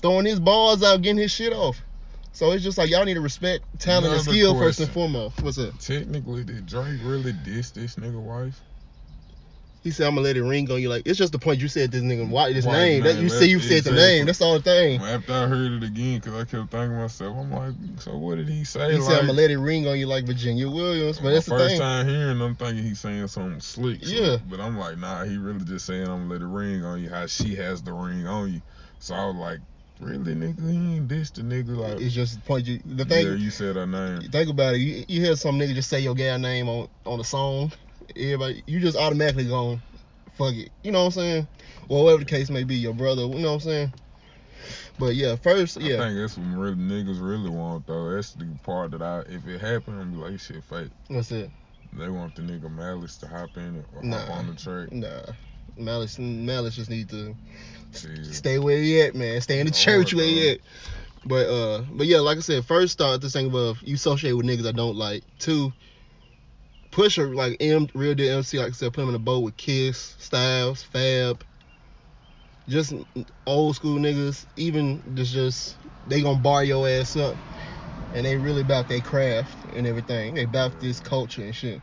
throwing 0.00 0.26
his 0.26 0.40
balls 0.40 0.82
out, 0.82 1.02
getting 1.02 1.18
his 1.18 1.30
shit 1.30 1.52
off. 1.52 1.80
So 2.32 2.52
it's 2.52 2.62
just 2.62 2.78
like 2.78 2.90
y'all 2.90 3.04
need 3.04 3.14
to 3.14 3.20
respect 3.20 3.64
talent 3.78 4.06
and 4.06 4.14
Another 4.14 4.30
skill 4.30 4.58
first 4.58 4.80
and 4.80 4.90
foremost. 4.90 5.42
What's 5.42 5.58
up? 5.58 5.78
Technically, 5.78 6.44
did 6.44 6.66
Drake 6.66 7.00
really 7.02 7.32
diss 7.44 7.70
this 7.70 7.96
nigga 7.96 8.20
wife? 8.20 8.60
He 9.82 9.90
said, 9.90 10.06
"I'm 10.06 10.14
gonna 10.14 10.26
let 10.26 10.36
it 10.36 10.42
ring 10.42 10.70
on 10.70 10.80
you." 10.80 10.90
Like 10.90 11.02
it's 11.06 11.18
just 11.18 11.32
the 11.32 11.38
point 11.38 11.60
you 11.60 11.68
said 11.68 11.90
this 11.90 12.02
nigga 12.02 12.28
why 12.28 12.52
this 12.52 12.66
White 12.66 12.76
name. 12.76 13.02
That 13.02 13.16
you 13.16 13.30
see 13.30 13.48
you 13.48 13.60
said 13.60 13.84
the 13.84 13.92
name. 13.92 14.26
That's 14.26 14.42
all 14.42 14.54
the 14.54 14.62
thing. 14.62 15.00
After 15.00 15.32
I 15.32 15.46
heard 15.46 15.72
it 15.72 15.82
again, 15.82 16.18
because 16.18 16.34
I 16.34 16.44
kept 16.44 16.70
thinking 16.70 16.98
myself, 16.98 17.34
I'm 17.34 17.50
like, 17.50 17.74
so 17.98 18.16
what 18.18 18.36
did 18.36 18.48
he 18.48 18.64
say? 18.64 18.92
He 18.92 18.98
like, 18.98 19.10
said, 19.10 19.20
"I'm 19.20 19.26
gonna 19.26 19.32
let 19.32 19.50
it 19.50 19.56
ring 19.56 19.88
on 19.88 19.98
you 19.98 20.06
like 20.06 20.26
Virginia 20.26 20.68
Williams." 20.68 21.18
But 21.18 21.30
that's 21.30 21.46
the 21.46 21.52
first 21.52 21.70
thing. 21.70 21.80
time 21.80 22.06
hearing, 22.06 22.42
I'm 22.42 22.56
thinking 22.56 22.84
he's 22.84 23.00
saying 23.00 23.26
something 23.28 23.60
slick. 23.60 24.04
slick. 24.04 24.20
Yeah. 24.20 24.36
But 24.50 24.60
I'm 24.60 24.76
like, 24.78 24.98
nah, 24.98 25.24
he 25.24 25.38
really 25.38 25.64
just 25.64 25.86
saying 25.86 26.02
I'm 26.02 26.28
gonna 26.28 26.32
let 26.34 26.42
it 26.42 26.46
ring 26.46 26.84
on 26.84 27.02
you. 27.02 27.08
How 27.08 27.26
she 27.26 27.54
has 27.54 27.82
the 27.82 27.94
ring 27.94 28.26
on 28.26 28.52
you. 28.52 28.60
So 28.98 29.14
I 29.14 29.24
was 29.24 29.36
like, 29.36 29.60
really, 30.00 30.34
nigga, 30.34 30.70
he 30.70 30.96
ain't 30.96 31.08
this 31.08 31.30
the 31.30 31.42
nigga. 31.42 31.76
Like, 31.76 32.00
It's 32.00 32.14
just 32.14 32.44
point. 32.44 32.66
You 32.66 32.80
the 32.84 33.04
thing. 33.04 33.26
yeah, 33.26 33.34
you 33.34 33.50
said 33.50 33.76
her 33.76 33.86
name. 33.86 34.22
Think 34.30 34.50
about 34.50 34.74
it. 34.74 34.78
You, 34.78 35.04
you 35.08 35.20
hear 35.20 35.36
some 35.36 35.58
nigga 35.58 35.74
just 35.74 35.88
say 35.90 36.00
your 36.00 36.14
gal 36.14 36.38
name 36.38 36.68
on 36.68 36.88
on 37.04 37.20
a 37.20 37.24
song. 37.24 37.72
Everybody, 38.16 38.62
you 38.66 38.80
just 38.80 38.96
automatically 38.96 39.44
going, 39.46 39.80
fuck 40.32 40.54
it. 40.54 40.70
You 40.82 40.90
know 40.90 41.00
what 41.00 41.06
I'm 41.06 41.12
saying? 41.12 41.48
Or 41.88 42.04
whatever 42.04 42.24
the 42.24 42.30
case 42.30 42.50
may 42.50 42.64
be, 42.64 42.74
your 42.76 42.94
brother. 42.94 43.22
You 43.22 43.38
know 43.38 43.48
what 43.48 43.54
I'm 43.54 43.60
saying? 43.60 43.92
But 44.98 45.14
yeah, 45.14 45.36
first, 45.36 45.80
yeah. 45.80 45.96
I 45.96 46.08
think 46.08 46.18
that's 46.18 46.36
what 46.36 46.46
really 46.58 46.74
niggas 46.76 47.20
really 47.20 47.50
want 47.50 47.86
though. 47.86 48.10
That's 48.14 48.32
the 48.32 48.46
part 48.62 48.90
that 48.90 49.02
I, 49.02 49.20
if 49.28 49.46
it 49.46 49.60
happened, 49.60 50.00
I'm 50.00 50.10
be 50.12 50.18
like, 50.18 50.40
shit 50.40 50.62
fake. 50.64 50.90
that's 51.08 51.30
it. 51.32 51.50
They 51.92 52.08
want 52.08 52.34
the 52.34 52.42
nigga 52.42 52.70
Malice 52.70 53.16
to 53.18 53.26
hop 53.26 53.56
in 53.56 53.76
it 53.76 53.84
or 53.96 54.02
Nah. 54.02 54.18
hop 54.20 54.30
on 54.30 54.46
the 54.48 54.54
track. 54.54 54.92
Nah, 54.92 55.32
Malice, 55.76 56.18
Malice 56.18 56.76
just 56.76 56.90
need 56.90 57.08
to 57.10 57.34
Stay 57.92 58.58
where 58.58 58.78
you 58.78 59.02
at, 59.02 59.14
man. 59.14 59.40
Stay 59.40 59.60
in 59.60 59.66
the 59.66 59.72
church 59.72 60.14
where 60.14 60.24
you 60.24 60.50
at. 60.52 60.60
But 61.24 61.46
uh, 61.48 61.84
but 61.92 62.06
yeah, 62.06 62.20
like 62.20 62.38
I 62.38 62.40
said, 62.40 62.64
first 62.64 62.92
start 62.92 63.20
this 63.20 63.32
thing 63.32 63.46
about 63.46 63.82
you 63.82 63.94
associate 63.94 64.32
with 64.32 64.46
niggas 64.46 64.66
I 64.66 64.72
don't 64.72 64.96
like. 64.96 65.22
Two, 65.38 65.72
Pusha 66.90 67.34
like 67.34 67.56
M 67.60 67.88
real 67.94 68.14
deal 68.14 68.38
MC 68.38 68.58
like 68.58 68.68
I 68.68 68.72
said, 68.72 68.92
put 68.92 69.02
him 69.02 69.10
in 69.10 69.14
a 69.14 69.18
boat 69.18 69.40
with 69.40 69.56
Kiss, 69.56 70.16
Styles, 70.18 70.82
Fab, 70.82 71.44
just 72.68 72.94
old 73.46 73.76
school 73.76 73.98
niggas. 73.98 74.46
Even 74.56 75.14
just 75.14 75.32
just 75.32 75.76
they 76.08 76.22
gonna 76.22 76.38
bar 76.38 76.64
your 76.64 76.88
ass 76.88 77.16
up, 77.16 77.36
and 78.14 78.24
they 78.24 78.36
really 78.36 78.62
about 78.62 78.88
their 78.88 79.00
craft 79.00 79.54
and 79.74 79.86
everything. 79.86 80.34
They 80.34 80.44
about 80.44 80.80
this 80.80 81.00
culture 81.00 81.42
and 81.42 81.54
shit. 81.54 81.82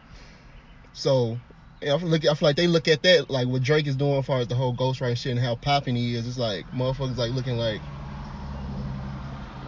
So. 0.94 1.38
Yeah, 1.82 1.94
I 1.94 1.98
look, 1.98 2.26
I 2.26 2.34
feel 2.34 2.48
like 2.50 2.56
they 2.56 2.68
look 2.68 2.88
at 2.88 3.04
that 3.04 3.30
like 3.30 3.48
what 3.48 3.62
Drake 3.64 3.88
is 3.88 3.96
doing 3.96 4.16
as 4.20 4.26
far 4.26 4.40
as 4.40 4.48
the 4.48 4.56
whole 4.56 4.76
ghostwriting 4.76 5.18
shit 5.18 5.32
and 5.32 5.40
how 5.40 5.56
popping 5.56 5.96
he 5.96 6.16
is. 6.16 6.28
It's 6.28 6.38
like 6.38 6.66
motherfuckers 6.72 7.18
like 7.18 7.32
looking 7.32 7.58
like 7.58 7.82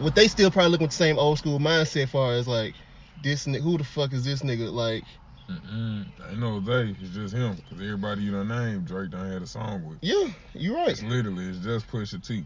what 0.00 0.14
they 0.14 0.28
still 0.28 0.50
probably 0.50 0.70
looking 0.70 0.84
with 0.86 0.92
the 0.92 0.96
same 0.96 1.18
old 1.18 1.38
school 1.38 1.58
mindset 1.58 2.08
far 2.08 2.32
as 2.34 2.48
like 2.48 2.74
this 3.22 3.46
ni- 3.46 3.60
who 3.60 3.78
the 3.78 3.84
fuck 3.84 4.12
is 4.12 4.24
this 4.24 4.40
nigga 4.42 4.72
like 4.72 5.04
Mm-mm. 5.50 6.06
Ain't 6.30 6.38
no 6.38 6.60
they. 6.60 6.90
It's 7.00 7.10
just 7.14 7.34
him. 7.34 7.56
Cause 7.68 7.80
everybody 7.80 8.22
you 8.22 8.30
done 8.30 8.48
named 8.48 8.86
Drake 8.86 9.10
done 9.10 9.30
had 9.30 9.42
a 9.42 9.46
song 9.46 9.84
with. 9.84 9.98
yeah 10.02 10.28
you 10.54 10.76
It's 10.86 11.02
right 11.02 11.10
literally 11.10 11.44
it's 11.46 11.58
just 11.58 11.86
Pusha 11.88 12.24
T. 12.26 12.44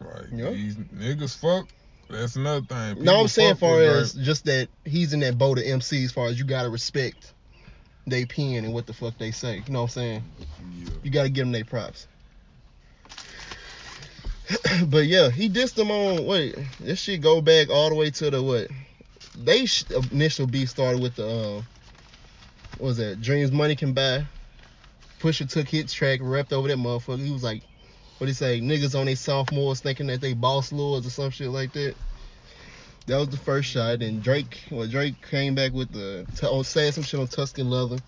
Like 0.00 0.30
Yeah. 0.32 0.50
these 0.50 0.76
niggas 0.76 1.36
fuck. 1.38 1.68
That's 2.10 2.36
another 2.36 2.62
thing. 2.62 3.04
no 3.04 3.20
i'm 3.20 3.28
saying 3.28 3.56
far 3.56 3.80
as 3.80 4.12
Drake. 4.14 4.24
just 4.24 4.44
that 4.46 4.68
he's 4.84 5.12
in 5.12 5.20
that 5.20 5.36
boat 5.38 5.58
of 5.58 5.64
mcs 5.64 6.04
as 6.06 6.12
far 6.12 6.26
as 6.28 6.38
you 6.38 6.44
gotta 6.44 6.68
respect 6.70 7.34
they 8.08 8.24
pen 8.24 8.64
and 8.64 8.72
what 8.72 8.86
the 8.86 8.92
fuck 8.92 9.16
they 9.18 9.30
say. 9.30 9.62
You 9.66 9.72
know 9.72 9.82
what 9.82 9.96
i'm 9.96 10.02
saying? 10.02 10.24
Yeah. 10.76 10.90
you 11.02 11.10
gotta 11.10 11.28
give 11.28 11.44
them 11.46 11.52
their 11.52 11.64
props. 11.64 12.06
But 14.86 15.06
yeah 15.06 15.30
he 15.30 15.48
dissed 15.48 15.74
them 15.74 15.90
on 15.90 16.24
wait 16.26 16.56
this 16.80 17.00
shit 17.00 17.20
go 17.20 17.40
back 17.40 17.68
all 17.70 17.88
the 17.88 17.94
way 17.94 18.10
to 18.10 18.30
the 18.30 18.42
what? 18.42 18.68
They 19.44 19.66
sh- 19.66 19.84
initial 20.10 20.46
beef 20.46 20.70
started 20.70 21.00
with 21.00 21.16
the 21.16 21.28
um 21.28 21.64
what 22.78 22.86
was 22.86 22.96
that? 22.98 23.20
Dreams 23.20 23.50
money 23.50 23.76
can 23.76 23.92
buy. 23.92 24.24
Pusha 25.20 25.50
took 25.50 25.68
his 25.68 25.92
track 25.92 26.20
repped 26.20 26.52
over 26.52 26.68
that 26.68 26.78
motherfucker. 26.78 27.24
He 27.24 27.32
was 27.32 27.42
like 27.42 27.62
what 28.18 28.26
he 28.26 28.32
say? 28.32 28.60
Niggas 28.60 28.98
on 28.98 29.06
their 29.06 29.16
sophomores 29.16 29.80
thinking 29.80 30.06
that 30.08 30.20
they 30.20 30.32
boss 30.34 30.72
lords 30.72 31.06
or 31.06 31.10
some 31.10 31.30
shit 31.30 31.48
like 31.50 31.72
that 31.72 31.94
that 33.08 33.18
was 33.18 33.28
the 33.30 33.36
first 33.38 33.68
shot 33.68 34.02
and 34.02 34.22
drake 34.22 34.60
well 34.70 34.86
drake 34.86 35.14
came 35.28 35.54
back 35.54 35.72
with 35.72 35.90
the 35.92 36.26
on 36.48 36.62
saying 36.62 36.92
some 36.92 37.02
shit 37.02 37.18
on 37.18 37.26
tuscan 37.26 37.68
leather 37.68 37.98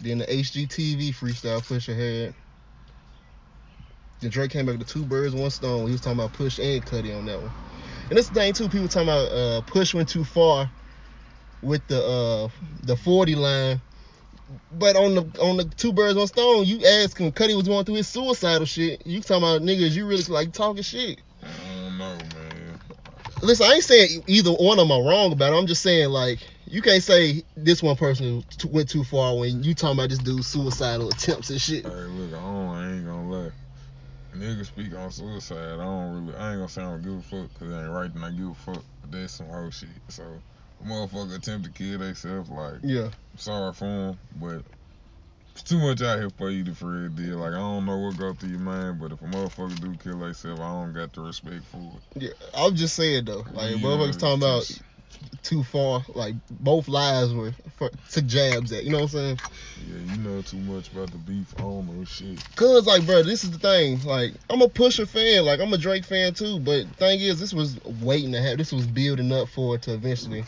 then 0.00 0.18
the 0.18 0.26
hgtv 0.26 1.14
freestyle 1.14 1.60
pusha 1.60 1.94
had 1.96 2.34
then 4.20 4.30
Drake 4.30 4.50
came 4.50 4.66
back 4.66 4.78
with 4.78 4.88
two 4.88 5.04
birds, 5.04 5.34
one 5.34 5.50
stone. 5.50 5.86
He 5.86 5.92
was 5.92 6.00
talking 6.00 6.18
about 6.18 6.32
Push 6.32 6.58
and 6.58 6.84
Cudi 6.84 7.16
on 7.16 7.24
that 7.26 7.40
one. 7.40 7.52
And 8.08 8.18
this 8.18 8.28
thing 8.28 8.52
too, 8.52 8.68
people 8.68 8.88
talking 8.88 9.08
about 9.08 9.30
uh, 9.30 9.60
Push 9.62 9.94
went 9.94 10.08
too 10.08 10.24
far 10.24 10.70
with 11.62 11.86
the 11.86 12.02
uh, 12.02 12.48
the 12.82 12.96
40 12.96 13.34
line. 13.36 13.80
But 14.72 14.96
on 14.96 15.14
the 15.14 15.22
on 15.40 15.58
the 15.58 15.64
two 15.64 15.92
birds, 15.92 16.16
one 16.16 16.26
stone, 16.26 16.64
you 16.64 16.84
ask 16.84 17.16
him 17.16 17.30
Cudi 17.30 17.54
was 17.54 17.68
going 17.68 17.84
through 17.84 17.96
his 17.96 18.08
suicidal 18.08 18.66
shit. 18.66 19.06
You 19.06 19.20
talking 19.20 19.44
about 19.44 19.62
niggas, 19.62 19.90
you 19.90 20.06
really 20.06 20.22
like 20.24 20.52
talking 20.52 20.82
shit. 20.82 21.20
I 21.42 21.46
don't 21.74 21.98
know, 21.98 22.16
man. 22.16 22.80
Listen, 23.42 23.66
I 23.66 23.74
ain't 23.74 23.84
saying 23.84 24.24
either 24.26 24.50
one 24.50 24.78
of 24.78 24.88
them 24.88 24.92
are 24.92 25.08
wrong 25.08 25.32
about 25.32 25.52
it. 25.52 25.56
I'm 25.56 25.66
just 25.66 25.82
saying 25.82 26.10
like 26.10 26.40
you 26.66 26.82
can't 26.82 27.02
say 27.02 27.44
this 27.56 27.82
one 27.82 27.96
person 27.96 28.44
t- 28.50 28.68
went 28.68 28.88
too 28.88 29.04
far 29.04 29.36
when 29.36 29.62
you 29.62 29.74
talking 29.74 29.98
about 29.98 30.10
this 30.10 30.18
dude's 30.18 30.46
suicidal 30.48 31.08
attempts 31.08 31.48
and 31.50 31.60
shit. 31.60 31.84
Hey, 31.84 31.90
look, 31.90 32.34
I 32.34 32.42
don't. 32.42 32.68
I 32.68 32.92
ain't 32.92 33.06
gonna 33.06 33.30
lie. 33.30 33.50
Niggas 34.34 34.66
speak 34.66 34.94
on 34.94 35.10
suicide. 35.10 35.74
I 35.74 35.84
don't 35.84 36.26
really. 36.26 36.36
I 36.38 36.50
ain't 36.50 36.58
gonna 36.58 36.68
say 36.68 36.82
I 36.82 36.90
don't 36.90 37.02
give 37.02 37.12
a 37.12 37.22
fuck 37.22 37.52
because 37.54 37.70
it 37.72 37.80
ain't 37.80 37.90
right 37.90 38.12
and 38.14 38.24
I 38.24 38.30
give 38.30 38.48
a 38.48 38.54
fuck. 38.54 38.84
But 39.02 39.12
that's 39.12 39.34
some 39.34 39.46
whole 39.46 39.70
shit. 39.70 39.88
So, 40.08 40.24
a 40.24 40.84
motherfucker 40.86 41.36
attempt 41.36 41.66
to 41.66 41.72
kill 41.72 41.98
themselves. 41.98 42.50
Like, 42.50 42.80
Yeah. 42.82 43.08
sorry 43.36 43.72
for 43.72 43.84
them, 43.84 44.18
but 44.40 44.62
it's 45.58 45.68
too 45.68 45.78
much 45.78 46.02
out 46.02 46.18
here 46.18 46.30
for 46.30 46.50
you 46.50 46.64
to 46.64 46.74
for 46.74 46.86
real 46.86 47.08
deal. 47.08 47.38
Like, 47.38 47.52
I 47.52 47.56
don't 47.56 47.84
know 47.84 47.98
what 47.98 48.16
go 48.16 48.32
through 48.32 48.50
your 48.50 48.60
mind, 48.60 49.00
but 49.00 49.12
if 49.12 49.20
a 49.20 49.24
motherfucker 49.24 49.80
do 49.80 49.94
kill 49.96 50.20
themselves, 50.20 50.60
I 50.60 50.68
don't 50.68 50.92
got 50.92 51.12
the 51.12 51.22
respect 51.22 51.64
for 51.64 51.78
it. 51.78 52.22
Yeah, 52.22 52.30
I'm 52.54 52.76
just 52.76 52.94
saying 52.94 53.24
though, 53.24 53.44
like 53.52 53.72
Yeah, 53.72 53.76
motherfuckers 53.78 54.18
talking 54.18 54.42
about 54.42 54.80
too 55.42 55.64
far. 55.64 56.04
Like 56.14 56.34
both 56.48 56.86
lives 56.86 57.34
were 57.34 57.52
for, 57.76 57.90
took 58.10 58.26
jabs 58.26 58.72
at. 58.72 58.84
You 58.84 58.90
know 58.90 58.98
what 58.98 59.14
I'm 59.14 59.36
saying? 59.36 59.38
Yeah, 59.88 60.14
you 60.14 60.22
know 60.22 60.42
too 60.42 60.58
much 60.58 60.92
about 60.92 61.10
the 61.10 61.18
beef. 61.18 61.52
I 61.58 61.62
don't 61.62 61.86
know 61.86 62.04
shit. 62.04 62.38
Cause 62.54 62.86
like, 62.86 63.04
bro, 63.04 63.24
this 63.24 63.42
is 63.42 63.50
the 63.50 63.58
thing. 63.58 64.00
Like, 64.04 64.34
I'm 64.50 64.62
a 64.62 64.68
Pusha 64.68 65.08
fan. 65.08 65.44
Like, 65.44 65.58
I'm 65.58 65.72
a 65.72 65.78
Drake 65.78 66.04
fan 66.04 66.34
too. 66.34 66.60
But 66.60 66.86
thing 66.98 67.20
is, 67.20 67.40
this 67.40 67.52
was 67.52 67.78
waiting 68.00 68.32
to 68.32 68.40
have. 68.40 68.58
This 68.58 68.72
was 68.72 68.86
building 68.86 69.32
up 69.32 69.48
for 69.48 69.74
it 69.74 69.82
to 69.82 69.94
eventually. 69.94 70.44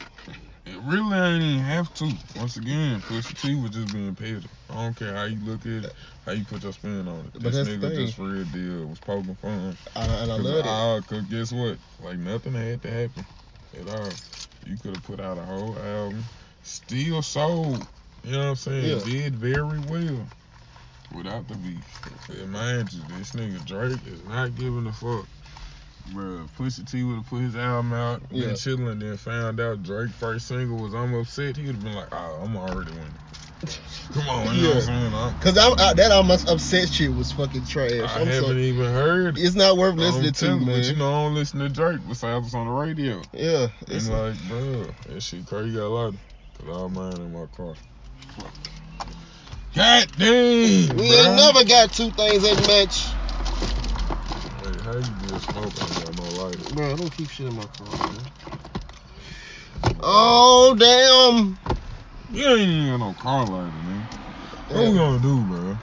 It 0.66 0.76
really 0.84 1.16
ain't 1.16 1.42
even 1.42 1.64
have 1.64 1.92
to. 1.94 2.10
Once 2.38 2.56
again, 2.56 3.00
Pusha 3.00 3.40
T 3.40 3.54
was 3.54 3.70
just 3.70 3.92
being 3.92 4.14
petty. 4.14 4.42
I 4.68 4.74
don't 4.74 4.96
care 4.96 5.14
how 5.14 5.24
you 5.24 5.38
look 5.44 5.60
at 5.60 5.84
it, 5.84 5.92
how 6.26 6.32
you 6.32 6.44
put 6.44 6.62
your 6.62 6.72
spin 6.72 7.08
on 7.08 7.20
it. 7.20 7.32
But 7.32 7.42
this 7.42 7.56
that's 7.56 7.68
nigga 7.68 7.94
just 7.96 8.14
for 8.14 8.24
real 8.24 8.44
deal 8.44 8.86
was 8.86 8.98
poking 9.00 9.34
fun. 9.36 9.76
I, 9.96 10.04
and 10.04 10.32
I 10.32 10.36
love 10.36 10.56
it. 10.56 10.66
ah, 10.66 11.00
cause 11.08 11.22
guess 11.22 11.52
what? 11.52 11.78
Like 12.04 12.18
nothing 12.18 12.54
had 12.54 12.82
to 12.82 12.90
happen 12.90 13.24
at 13.80 13.88
all. 13.88 14.10
You 14.66 14.76
could 14.76 14.92
have 14.92 15.02
put 15.04 15.20
out 15.20 15.38
a 15.38 15.42
whole 15.42 15.76
album, 15.78 16.22
still 16.62 17.22
sold. 17.22 17.86
You 18.24 18.32
know 18.32 18.38
what 18.38 18.44
I'm 18.50 18.56
saying? 18.56 18.98
Yeah. 18.98 19.04
Did 19.04 19.36
very 19.36 19.78
well 19.80 20.26
without 21.16 21.48
the 21.48 21.54
beef. 21.54 21.84
And 22.28 22.52
mind 22.52 22.92
you, 22.92 23.00
this 23.18 23.32
nigga 23.32 23.64
Drake 23.66 24.00
is 24.06 24.22
not 24.28 24.54
giving 24.56 24.86
a 24.86 24.92
fuck. 24.92 25.26
Bruh, 26.10 26.48
Pusha 26.58 26.90
T 26.90 27.02
would 27.04 27.16
have 27.16 27.26
put 27.26 27.40
his 27.40 27.56
album 27.56 27.92
out, 27.92 28.22
Yeah. 28.32 28.46
been 28.46 28.56
chilling, 28.56 28.98
then 28.98 29.16
found 29.16 29.60
out 29.60 29.82
Drake 29.82 30.10
first 30.10 30.48
single 30.48 30.78
was 30.78 30.94
I'm 30.94 31.14
upset. 31.14 31.56
He 31.56 31.66
would 31.66 31.76
have 31.76 31.84
been 31.84 31.94
like, 31.94 32.08
oh, 32.12 32.40
I'm 32.42 32.56
already 32.56 32.90
winning. 32.90 33.18
Come 34.12 34.28
on, 34.28 34.56
you 34.56 34.62
know 34.62 34.74
what 34.76 34.88
I'm 34.88 35.12
saying? 35.12 35.40
Cause 35.40 35.58
I, 35.58 35.68
I, 35.68 35.94
that 35.94 36.10
almost 36.10 36.48
upset 36.48 36.88
shit 36.88 37.14
was 37.14 37.30
fucking 37.32 37.64
trash. 37.66 38.02
I 38.02 38.06
I'm 38.20 38.26
haven't 38.26 38.50
so, 38.50 38.52
even 38.52 38.84
heard 38.92 39.38
it's 39.38 39.54
not 39.54 39.76
worth 39.76 39.94
listening 39.96 40.32
to, 40.32 40.46
man. 40.58 40.66
But 40.66 40.90
you 40.90 40.96
know, 40.96 41.08
I 41.08 41.24
don't 41.24 41.34
listen 41.34 41.60
to 41.60 41.68
Drake 41.68 42.00
besides 42.08 42.46
it's 42.46 42.54
on 42.54 42.66
the 42.66 42.72
radio. 42.72 43.22
yeah, 43.32 43.68
it's 43.86 44.08
And 44.08 44.40
like, 44.40 44.48
bro, 44.48 44.90
that 45.06 45.22
shit 45.22 45.46
crazy. 45.46 45.70
You 45.70 45.76
got 45.76 45.86
a 45.86 45.88
lot. 45.88 46.14
Cause 46.58 46.68
all 46.68 46.88
mine 46.88 47.14
in 47.14 47.32
my 47.32 47.46
car. 47.56 47.74
God 49.74 50.08
damn, 50.18 50.96
we 50.96 51.04
bruh. 51.04 51.26
ain't 51.26 51.36
never 51.36 51.64
got 51.64 51.92
two 51.92 52.10
things 52.10 52.42
that 52.42 52.66
match. 52.66 53.14
Hey, 54.60 54.82
how 54.84 54.96
you 54.96 55.30
just 55.30 55.46
smoking 55.46 55.99
and 56.60 56.68
got 56.68 56.74
no? 56.74 56.74
Bro, 56.74 56.96
don't 56.96 57.10
keep 57.12 57.28
shit 57.28 57.46
in 57.46 57.54
my 57.54 57.66
car, 57.66 57.86
man. 57.86 58.22
Oh 60.02 60.74
damn! 60.78 61.58
You 62.34 62.46
ain't 62.48 62.60
even 62.70 62.98
got 62.98 63.06
no 63.06 63.14
car 63.14 63.44
lighter, 63.46 63.70
man. 63.72 64.08
What 64.68 64.90
we 64.90 64.96
gonna 64.96 65.18
do, 65.20 65.42
bro? 65.42 65.76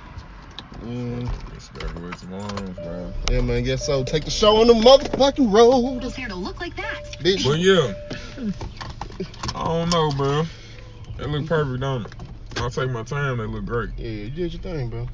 Mm, 0.82 1.30
Just 1.54 1.74
gotta 1.74 2.00
wait 2.00 2.16
tomorrow, 2.18 2.74
bro. 2.84 3.14
yeah, 3.30 3.42
man. 3.42 3.64
Guess 3.64 3.86
so. 3.86 4.04
Take 4.04 4.26
the 4.26 4.32
show 4.32 4.58
on 4.58 4.68
the 4.68 4.74
motherfucking 4.74 5.52
road, 5.52 6.02
Just 6.02 6.16
here 6.16 6.28
to 6.30 6.36
look 6.36 6.60
like 6.62 6.76
that. 6.78 7.04
bitch. 7.20 7.44
But 7.44 7.60
yeah, 7.60 7.94
I 9.56 9.64
don't 9.66 9.90
know, 9.90 10.12
bro. 10.16 10.44
They 11.18 11.26
look 11.26 11.48
perfect, 11.48 11.82
don't 11.82 12.04
it? 12.04 12.14
I'll 12.58 12.70
take 12.70 12.90
my 12.92 13.04
time. 13.04 13.38
They 13.38 13.46
look 13.46 13.66
great. 13.66 13.90
Yeah, 13.98 14.08
you 14.10 14.30
did 14.30 14.54
your 14.54 14.62
thing, 14.62 14.90
bro. 14.90 15.08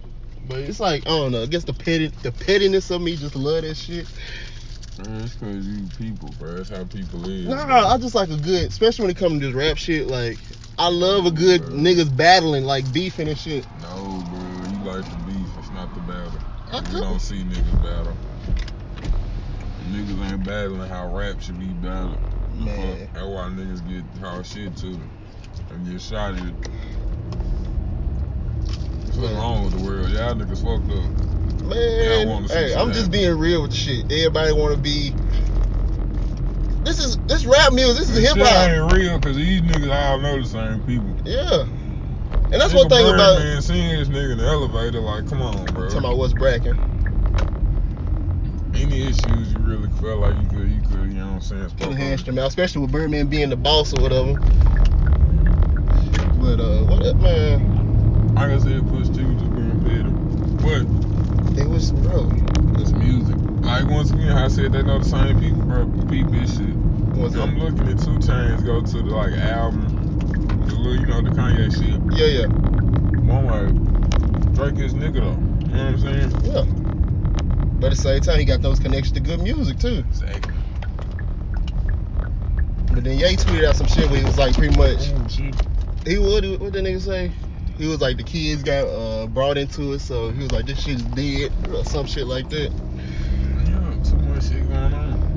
But 0.47 0.59
it's 0.59 0.79
like 0.79 1.03
I 1.07 1.09
don't 1.09 1.31
know. 1.31 1.43
I 1.43 1.45
guess 1.45 1.63
the 1.63 1.73
petty, 1.73 2.07
the 2.07 2.31
pettiness 2.31 2.91
of 2.91 3.01
me 3.01 3.15
just 3.15 3.35
love 3.35 3.63
that 3.63 3.75
shit. 3.75 4.07
Man, 4.99 5.21
it's 5.21 5.33
cause 5.35 5.65
you 5.65 5.87
people, 5.97 6.29
bro. 6.37 6.57
That's 6.57 6.69
how 6.69 6.83
people 6.83 7.27
is. 7.27 7.45
bro. 7.45 7.55
Nah, 7.55 7.87
I 7.87 7.97
just 7.97 8.13
like 8.13 8.29
a 8.29 8.37
good, 8.37 8.69
especially 8.69 9.03
when 9.03 9.11
it 9.11 9.17
comes 9.17 9.41
to 9.41 9.47
this 9.47 9.55
rap 9.55 9.77
shit. 9.77 10.07
Like, 10.07 10.37
I 10.77 10.89
love 10.89 11.25
a 11.25 11.31
good 11.31 11.61
Bruh. 11.61 11.79
niggas 11.79 12.15
battling, 12.15 12.63
like 12.63 12.91
beefing 12.93 13.27
and 13.27 13.37
shit. 13.37 13.65
No, 13.81 14.23
bro. 14.29 14.39
You 14.69 14.83
like 14.83 15.03
the 15.05 15.15
beef. 15.25 15.47
It's 15.57 15.71
not 15.71 15.93
the 15.95 16.01
battle. 16.01 16.39
I 16.71 16.81
we 16.93 16.99
don't 16.99 17.19
see 17.19 17.43
niggas 17.43 17.83
battle. 17.83 18.15
Niggas 19.91 20.31
ain't 20.31 20.45
battling 20.45 20.89
how 20.89 21.07
rap 21.15 21.41
should 21.41 21.59
be 21.59 21.67
battled. 21.67 22.19
Man. 22.53 22.97
fuck? 22.97 23.13
That's 23.13 23.25
why 23.25 23.49
niggas 23.49 23.81
get 23.87 24.21
hard 24.21 24.45
shit 24.45 24.77
to 24.77 24.99
and 25.71 25.91
get 25.91 26.01
shot 26.01 26.35
at. 26.35 26.53
What's 29.07 29.17
wrong 29.17 29.65
with 29.65 29.79
the 29.79 29.85
world? 29.85 30.09
Y'all 30.09 30.35
niggas 30.35 30.61
fucked 30.61 30.91
up. 30.91 31.32
Man, 31.63 32.45
hey, 32.49 32.75
I'm 32.75 32.91
just 32.91 33.11
being 33.11 33.37
real 33.37 33.61
with 33.61 33.71
the 33.71 33.77
shit. 33.77 34.11
Everybody 34.11 34.51
want 34.51 34.75
to 34.75 34.81
be. 34.81 35.15
This 36.83 36.99
is 36.99 37.17
this 37.19 37.45
rap 37.45 37.71
music. 37.71 37.97
This 37.99 38.09
is 38.09 38.27
hip 38.27 38.37
hop. 38.37 38.69
ain't 38.69 38.91
real 38.91 39.17
because 39.17 39.37
these 39.37 39.61
niggas 39.61 39.91
all 39.91 40.19
know 40.19 40.39
the 40.41 40.45
same 40.45 40.81
people. 40.81 41.15
Yeah, 41.25 41.63
and 42.51 42.61
that's 42.61 42.73
Nigga 42.73 42.77
one 42.77 42.89
thing 42.89 43.07
about 43.13 43.39
Man, 43.39 43.61
seeing 43.61 43.97
this 43.97 44.09
nigga 44.09 44.33
in 44.33 44.37
the 44.39 44.45
elevator, 44.45 44.99
like, 44.99 45.25
come 45.27 45.41
on, 45.41 45.73
bro. 45.73 45.87
talking 45.87 45.99
about 45.99 46.17
what's 46.17 46.33
bracking. 46.33 46.77
Any 48.75 49.09
issues 49.09 49.53
you 49.53 49.61
really 49.61 49.89
felt 50.01 50.19
like 50.19 50.35
you 50.35 50.47
could, 50.47 50.69
you 50.69 50.81
could, 50.81 51.13
you 51.13 51.19
know 51.19 51.27
what 51.27 51.33
I'm 51.35 51.41
saying? 51.41 51.69
spoke 51.69 51.87
Could 51.89 51.97
on 51.97 51.97
hash 51.97 52.21
it. 52.21 52.25
them 52.25 52.39
out, 52.39 52.47
especially 52.47 52.81
with 52.81 52.91
Birdman 52.91 53.27
being 53.27 53.49
the 53.49 53.55
boss 53.55 53.93
or 53.93 54.01
whatever. 54.01 54.35
But 56.41 56.59
uh, 56.59 56.83
what 56.85 57.05
up, 57.05 57.17
man? 57.17 57.61
Like 58.35 58.49
I 58.51 58.57
said, 58.59 58.87
Push 58.89 59.09
T 59.09 59.23
was 59.23 59.39
just 59.39 59.55
being 59.55 59.79
petty. 59.81 60.11
But 60.59 61.02
It 61.57 61.69
was 61.69 61.91
bro. 61.91 62.29
it's 62.79 62.91
music. 62.91 63.35
Like 63.61 63.87
once 63.87 64.11
again, 64.11 64.31
I 64.31 64.47
said 64.47 64.73
they 64.73 64.81
know 64.83 64.99
the 64.99 65.05
same 65.05 65.39
people, 65.39 65.61
bro. 65.63 65.85
Peep 66.09 66.27
this 66.29 66.57
shit. 66.57 66.75
What's? 67.15 67.35
I'm 67.35 67.57
looking 67.59 67.87
at 67.87 67.99
2 67.99 68.17
Chainz 68.19 68.65
go 68.65 68.81
to 68.81 68.97
the 69.03 69.15
like 69.15 69.33
album, 69.33 70.19
the 70.67 70.75
little, 70.75 70.95
you 70.95 71.05
know, 71.05 71.21
the 71.21 71.29
Kanye 71.29 71.71
shit. 71.71 72.01
Yeah, 72.11 72.25
yeah, 72.25 72.45
I'm 73.31 73.45
like, 73.45 74.55
Drake 74.55 74.83
is 74.83 74.93
nigga 74.93 75.21
though. 75.21 75.67
You 75.67 75.75
know 75.75 75.91
what 75.91 75.93
I'm 75.93 75.99
saying? 75.99 76.31
yeah. 76.43 77.79
But 77.79 77.87
at 77.87 77.89
the 77.91 78.01
same 78.01 78.21
time, 78.21 78.39
he 78.39 78.45
got 78.45 78.61
those 78.61 78.79
connections 78.79 79.11
to 79.13 79.19
good 79.19 79.41
music 79.41 79.79
too. 79.79 80.03
Exactly. 80.09 80.53
But 82.93 83.03
then 83.03 83.17
Ye 83.17 83.35
tweeted 83.35 83.65
out 83.65 83.75
some 83.75 83.87
shit 83.87 84.09
where 84.09 84.19
he 84.19 84.25
was 84.25 84.37
like 84.37 84.55
pretty 84.55 84.77
much 84.77 85.09
Oh 85.09 85.27
he 86.05 86.17
would 86.17 86.59
what 86.59 86.73
that 86.73 86.83
nigga 86.83 87.01
say? 87.01 87.31
He 87.77 87.87
was 87.87 88.01
like 88.01 88.17
the 88.17 88.23
kids 88.23 88.63
got 88.63 88.85
uh, 88.87 89.27
brought 89.27 89.57
into 89.57 89.93
it, 89.93 89.99
so 89.99 90.31
he 90.31 90.43
was 90.43 90.51
like 90.51 90.65
this 90.65 90.79
shit 90.79 90.95
is 90.95 91.03
dead 91.03 91.51
or 91.73 91.83
some 91.83 92.05
shit 92.05 92.27
like 92.27 92.49
that. 92.49 92.71
Yeah, 93.65 94.03
too 94.03 94.17
much 94.17 94.43
shit 94.43 94.69
going 94.69 94.93
on. 94.93 95.33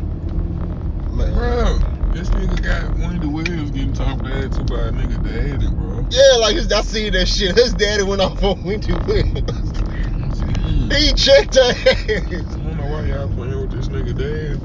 Man. 1.16 1.34
Bro, 1.34 1.78
this 2.12 2.28
nigga 2.30 2.62
got 2.62 2.92
Wendy 2.98 3.26
Williams 3.26 3.70
getting 3.70 3.94
talked 3.94 4.22
bad 4.22 4.52
to 4.52 4.64
by 4.64 4.74
a 4.74 4.92
nigga 4.92 5.22
daddy, 5.22 5.70
bro. 5.72 6.06
Yeah, 6.10 6.36
like 6.40 6.56
his, 6.56 6.70
I 6.70 6.82
seen 6.82 7.12
that 7.14 7.26
shit. 7.26 7.56
His 7.56 7.72
daddy 7.72 8.02
went 8.02 8.20
off 8.20 8.42
on 8.42 8.62
Wendy 8.64 8.92
Williams. 8.92 9.72
He 10.92 11.14
checked 11.14 11.54
her 11.54 11.62
I 11.62 12.30
don't 12.54 12.76
know 12.76 12.86
why 12.86 13.06
y'all 13.06 13.28
playing 13.30 13.60
with 13.60 13.70
this 13.70 13.88
nigga 13.88 14.14
dad. 14.14 14.60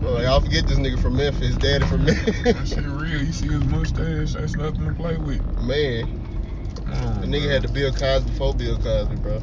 Well, 0.00 0.14
like, 0.14 0.26
I'll 0.26 0.40
forget 0.40 0.66
this 0.66 0.78
nigga 0.78 0.98
from 0.98 1.16
Memphis. 1.16 1.56
Daddy 1.58 1.84
from 1.84 2.04
Memphis. 2.06 2.42
That 2.44 2.66
shit 2.66 2.84
real. 2.84 3.22
You 3.22 3.32
see 3.32 3.48
his 3.48 3.64
mustache, 3.64 4.32
that's 4.32 4.56
nothing 4.56 4.86
to 4.86 4.94
play 4.94 5.18
with. 5.18 5.42
Man, 5.60 6.06
Come 6.06 6.14
on, 6.14 6.22
the 6.22 6.27
nigga 7.28 7.50
had 7.50 7.62
the 7.62 7.68
Bill 7.68 7.92
Cosby 7.92 8.30
before 8.30 8.54
Bill 8.54 8.78
Cosby, 8.78 9.16
bro. 9.16 9.40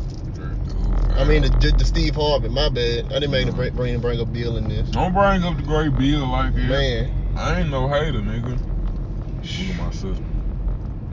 I 1.18 1.24
mean, 1.24 1.44
the, 1.44 1.50
the 1.78 1.86
Steve 1.86 2.16
Harvey. 2.16 2.50
My 2.50 2.68
bad. 2.70 3.06
I 3.12 3.20
didn't 3.20 3.32
mean 3.32 3.46
to 3.46 3.52
No. 3.52 3.58
bring, 3.58 3.74
bring 3.74 4.00
bring 4.02 4.20
up 4.20 4.34
Bill 4.34 4.58
in 4.58 4.68
this. 4.68 4.90
Don't 4.90 5.14
bring 5.14 5.44
up 5.44 5.56
the 5.56 5.64
great 5.64 5.98
bill 5.98 6.28
like 6.28 6.54
that. 6.54 6.62
Man, 6.62 7.34
I 7.38 7.62
ain't 7.62 7.70
no 7.70 7.88
hater, 7.88 8.20
nigga. 8.20 8.58
Look 8.58 9.70
at 9.70 9.78
my 9.78 9.92
sister. 9.92 10.24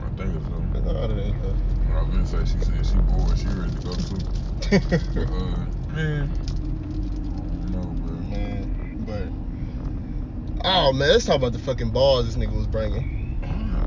I 0.01 0.17
think 0.17 0.35
it's 0.35 0.45
her. 0.47 0.81
no, 0.81 1.07
that 1.07 1.23
ain't 1.23 1.35
her. 1.37 1.55
I 1.95 2.01
was 2.01 2.09
gonna 2.09 2.25
say 2.45 2.45
she 2.45 2.59
said 2.65 2.85
she 2.85 2.97
bored, 2.97 3.37
she 3.37 3.47
ready 3.47 3.71
to 3.71 3.79
go 3.79 3.95
too. 3.95 4.19
Uh, 5.15 5.93
man, 5.93 6.29
I 7.63 7.69
bro. 7.71 8.13
man, 8.29 9.05
but 9.05 9.27
oh 10.65 10.91
man, 10.93 11.09
let's 11.09 11.25
talk 11.25 11.35
about 11.35 11.53
the 11.53 11.59
fucking 11.59 11.91
balls 11.91 12.25
this 12.25 12.35
nigga 12.35 12.55
was 12.55 12.67
bringing. 12.67 13.39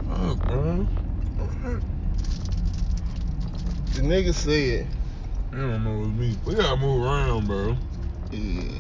Fuck, 0.09 0.39
bro. 0.47 0.87
The 3.97 4.03
nigga 4.03 4.35
said, 4.35 4.87
I 5.53 5.57
don't 5.57 5.83
know 5.83 6.03
it's 6.03 6.21
me. 6.21 6.37
We 6.45 6.55
gotta 6.55 6.77
move 6.77 7.03
around, 7.03 7.47
bro. 7.47 7.75
yeah, 8.31 8.79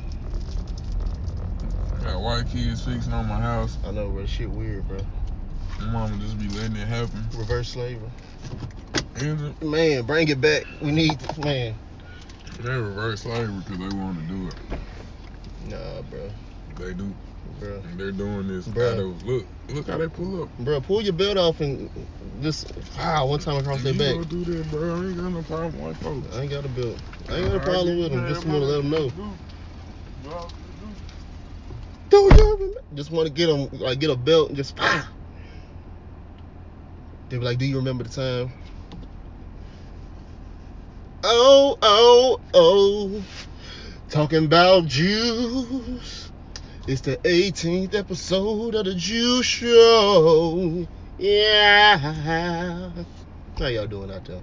I 1.98 2.04
got 2.04 2.20
white 2.20 2.46
kids 2.50 2.84
fixing 2.84 3.14
on 3.14 3.26
my 3.26 3.40
house. 3.40 3.78
I 3.86 3.92
know, 3.92 4.10
bro. 4.10 4.26
Shit 4.26 4.50
weird, 4.50 4.86
bro. 4.86 4.98
My 5.80 5.86
mama 5.86 6.18
just 6.18 6.38
be 6.38 6.48
letting 6.48 6.76
it 6.76 6.86
happen. 6.86 7.24
Reverse 7.34 7.70
slavery. 7.70 8.10
It? 9.14 9.62
Man, 9.62 10.02
bring 10.02 10.28
it 10.28 10.38
back. 10.38 10.66
We 10.82 10.92
need, 10.92 11.18
man. 11.38 11.74
They 12.60 12.68
reverse 12.68 13.22
slavery 13.22 13.62
because 13.66 13.78
they 13.78 13.96
want 13.96 14.18
to 14.18 14.24
do 14.26 14.48
it. 14.48 14.54
Nah, 15.70 16.02
bro, 16.02 16.30
They 16.76 16.92
do. 16.92 17.14
Bro, 17.58 17.82
And 17.88 17.98
they're 17.98 18.12
doing 18.12 18.48
this 18.48 18.66
Bruh. 18.66 18.92
out 18.92 18.98
of 18.98 19.22
look. 19.24 19.46
Look 19.68 19.88
how 19.88 19.98
they 19.98 20.08
pull 20.08 20.44
up. 20.44 20.48
bro. 20.58 20.80
Pull 20.80 21.02
your 21.02 21.12
belt 21.12 21.36
off 21.36 21.60
and 21.60 21.90
just 22.40 22.70
wow, 22.96 23.26
one 23.26 23.40
time 23.40 23.56
across 23.56 23.82
their 23.82 23.94
back. 23.94 24.28
do 24.28 24.44
that, 24.44 24.70
bro. 24.70 25.00
I 25.00 25.06
ain't 25.06 25.16
got 25.16 25.28
no 25.30 25.42
problem 25.42 25.82
with 25.84 25.96
folks. 25.98 26.36
I 26.36 26.42
ain't 26.42 26.50
got 26.50 26.64
a 26.64 26.68
belt. 26.68 27.00
I 27.28 27.38
ain't 27.38 27.48
got 27.48 27.56
a 27.56 27.60
problem 27.60 27.98
with 27.98 28.12
them. 28.12 28.28
Just 28.28 28.46
want 28.46 28.60
to 28.60 28.66
let 28.66 28.76
them 28.76 28.90
know. 28.90 29.36
Do 32.08 32.30
remember? 32.30 32.80
Just 32.94 33.10
want 33.10 33.26
to 33.26 33.32
get 33.32 33.48
them, 33.48 33.68
like, 33.80 33.98
get 33.98 34.10
a 34.10 34.16
belt 34.16 34.48
and 34.48 34.56
just. 34.56 34.74
Ah. 34.78 35.10
They 37.28 37.38
be 37.38 37.44
like, 37.44 37.58
"Do 37.58 37.66
you 37.66 37.76
remember 37.76 38.04
the 38.04 38.10
time?" 38.10 38.52
Oh, 41.24 41.76
oh, 41.82 42.40
oh, 42.54 43.24
talking 44.08 44.44
about 44.44 44.86
Jews. 44.86 46.25
It's 46.88 47.00
the 47.00 47.16
18th 47.16 47.96
episode 47.96 48.76
of 48.76 48.84
the 48.84 48.94
Juice 48.94 49.44
Show. 49.44 50.86
Yeah. 51.18 51.98
How 53.58 53.66
y'all 53.66 53.88
doing 53.88 54.12
out 54.12 54.24
there? 54.24 54.40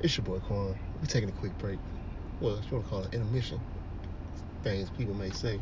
It's 0.00 0.16
your 0.16 0.24
boy 0.24 0.40
Quan. 0.40 0.76
We're 1.00 1.06
taking 1.06 1.28
a 1.28 1.32
quick 1.34 1.56
break. 1.58 1.78
Well, 2.40 2.58
if 2.58 2.64
you 2.64 2.78
want 2.78 2.84
to 2.84 2.90
call 2.90 3.02
it 3.04 3.14
intermission. 3.14 3.60
Things 4.64 4.90
people 4.98 5.14
may 5.14 5.30
say. 5.30 5.60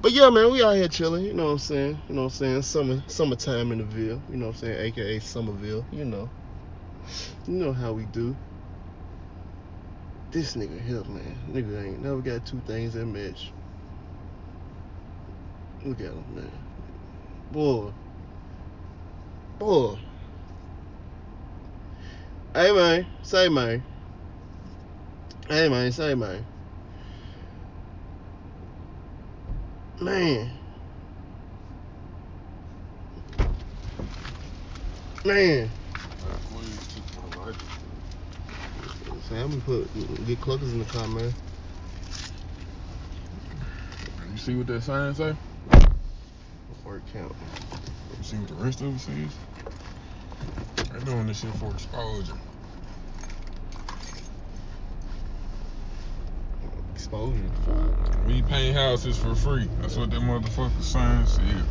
But 0.00 0.12
yeah, 0.12 0.30
man, 0.30 0.50
we 0.50 0.64
out 0.64 0.76
here 0.76 0.88
chilling. 0.88 1.26
You 1.26 1.34
know 1.34 1.44
what 1.44 1.50
I'm 1.50 1.58
saying? 1.58 1.98
You 2.08 2.14
know 2.14 2.22
what 2.22 2.32
I'm 2.32 2.38
saying? 2.38 2.62
Summer, 2.62 3.04
summertime 3.06 3.70
in 3.70 3.78
the 3.80 3.84
Ville. 3.84 4.22
You 4.30 4.36
know 4.38 4.46
what 4.46 4.54
I'm 4.54 4.60
saying? 4.60 4.80
AKA 4.80 5.18
Somerville. 5.18 5.84
You 5.92 6.06
know. 6.06 6.30
You 7.46 7.52
know 7.52 7.74
how 7.74 7.92
we 7.92 8.04
do. 8.04 8.34
This 10.30 10.56
nigga 10.56 10.80
here, 10.80 11.04
man. 11.04 11.36
Nigga 11.52 11.84
ain't 11.84 12.02
never 12.02 12.22
got 12.22 12.46
two 12.46 12.62
things 12.66 12.94
that 12.94 13.04
match. 13.04 13.52
Look 15.84 16.00
at 16.00 16.06
him, 16.06 16.24
man. 16.34 16.50
Boy. 17.52 17.90
Boy. 19.58 19.98
Hey, 22.54 22.72
man. 22.72 23.06
Say, 23.22 23.50
man. 23.50 23.84
Hey, 25.46 25.68
man. 25.68 25.92
Say, 25.92 26.14
man. 26.14 26.46
Man. 30.00 30.50
Man. 35.26 35.70
Say, 39.28 39.40
I'm 39.40 39.50
gonna 39.50 39.60
put 39.62 40.26
get 40.26 40.40
cluckers 40.40 40.72
in 40.72 40.78
the 40.78 40.84
car, 40.86 41.06
man. 41.08 41.30
You 44.32 44.38
see 44.38 44.54
what 44.54 44.66
that 44.68 44.82
sign 44.82 45.14
say? 45.14 45.34
Word 46.84 47.02
count. 47.12 47.34
You 48.18 48.24
see 48.24 48.36
what 48.36 48.48
the 48.48 48.54
rest 48.54 48.80
of 48.80 48.94
it 48.94 48.98
says? 49.00 49.38
They're 50.90 51.00
doing 51.00 51.26
this 51.26 51.40
shit 51.40 51.54
for 51.54 51.70
exposure. 51.72 52.36
Exposure. 56.94 57.50
We 58.26 58.42
paint 58.42 58.76
houses 58.76 59.18
for 59.18 59.34
free. 59.34 59.68
That's 59.80 59.96
what 59.96 60.10
that 60.10 60.20
motherfucker 60.20 60.82
sign 60.82 61.26
said. 61.26 61.64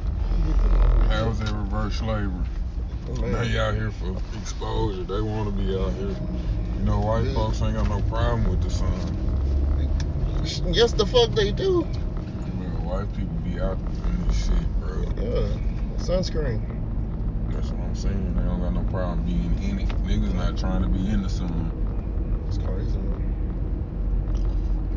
How 1.10 1.30
is 1.30 1.40
that 1.40 1.52
reverse 1.52 1.96
slavery? 1.98 2.46
Now 3.20 3.42
you 3.42 3.60
out 3.60 3.76
here 3.76 3.92
for 3.92 4.16
exposure. 4.38 5.04
They 5.04 5.22
want 5.22 5.50
to 5.50 5.64
be 5.64 5.76
out 5.78 5.94
here. 5.94 6.16
You 6.78 6.86
know, 6.86 7.00
white 7.00 7.26
Yeah. 7.26 7.34
folks 7.34 7.62
ain't 7.62 7.76
got 7.76 7.88
no 7.90 8.02
problem 8.10 8.48
with 8.50 8.62
the 8.62 8.70
sun. 8.70 9.18
Yes, 10.66 10.94
the 10.94 11.06
fuck 11.06 11.32
they 11.32 11.52
do. 11.52 11.84
Man, 11.84 12.86
white 12.86 13.12
people 13.16 13.36
be 13.44 13.60
out 13.62 13.78
this 13.90 14.00
shit, 14.34 14.68
bro. 14.80 15.02
Yeah. 15.18 15.48
Sunscreen. 15.98 16.62
That's 17.54 17.70
what 17.70 17.82
I'm 17.82 17.96
saying. 17.96 18.36
They 18.36 18.44
don't 18.44 18.60
got 18.60 18.74
no 18.74 18.84
problem 18.92 19.24
being 19.24 19.58
in 19.64 19.80
it. 19.80 19.90
Niggas 20.04 20.34
not 20.34 20.58
trying 20.58 20.82
to 20.82 20.88
be 20.88 21.08
in 21.10 21.22
the 21.24 21.30
sun. 21.30 21.72
It's 22.48 22.58
crazy, 22.58 22.98
man. 22.98 23.14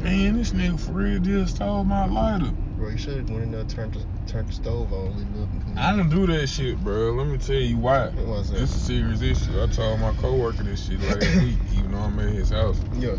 Man, 0.02 0.36
this 0.36 0.50
nigga 0.52 0.78
for 0.78 0.92
real 0.92 1.18
just 1.20 1.56
stole 1.56 1.84
my 1.84 2.06
lighter. 2.06 2.50
Bro, 2.76 2.90
you 2.90 2.98
should 2.98 3.16
have 3.16 3.30
went 3.30 3.44
in 3.44 3.50
there 3.52 3.60
and 3.62 3.70
turned 3.70 3.94
the, 3.94 4.04
turned 4.30 4.48
the 4.48 4.52
stove 4.52 4.92
on. 4.92 5.16
lit 5.16 5.26
it 5.26 5.42
up, 5.42 5.48
and 5.66 5.78
I 5.78 5.96
don't 5.96 6.10
do 6.10 6.26
that 6.26 6.46
shit, 6.48 6.78
bro. 6.84 7.12
Let 7.12 7.26
me 7.28 7.38
tell 7.38 7.56
you 7.56 7.78
why. 7.78 8.08
What 8.08 8.26
was 8.26 8.50
that? 8.50 8.58
This 8.58 8.70
is 8.74 8.82
a 8.82 8.86
serious 8.86 9.22
issue. 9.22 9.62
I 9.62 9.66
told 9.68 10.00
my 10.00 10.12
coworker 10.14 10.62
this 10.62 10.86
shit 10.86 11.00
last 11.00 11.36
week, 11.42 11.56
even 11.72 11.92
though 11.92 11.98
I'm 11.98 12.18
at 12.18 12.28
his 12.34 12.50
house. 12.50 12.78
Yeah. 12.98 13.16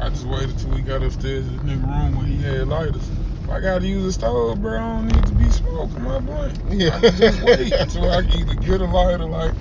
I 0.00 0.08
just 0.08 0.26
waited 0.26 0.58
till 0.58 0.70
we 0.70 0.80
got 0.80 1.02
upstairs 1.02 1.46
in 1.46 1.52
this 1.56 1.76
nigga 1.76 1.82
room 1.86 2.16
where 2.16 2.26
he 2.26 2.36
had 2.36 2.68
lighters. 2.68 3.08
If 3.42 3.50
I 3.50 3.60
gotta 3.60 3.86
use 3.86 4.04
a 4.04 4.12
stove, 4.12 4.62
bro, 4.62 4.78
I 4.78 4.78
don't 4.80 5.06
need 5.08 5.26
to 5.26 5.32
be 5.32 5.33
smoking 5.74 6.02
my 6.04 6.18
blunt. 6.20 6.58
Yeah. 6.68 6.96
I 6.96 7.10
just 7.10 7.42
wait 7.42 7.74
until 7.78 8.10
I 8.10 8.22
can 8.22 8.30
either 8.30 8.54
get 8.54 8.80
a 8.80 8.84
lighter. 8.84 9.24
Like, 9.24 9.52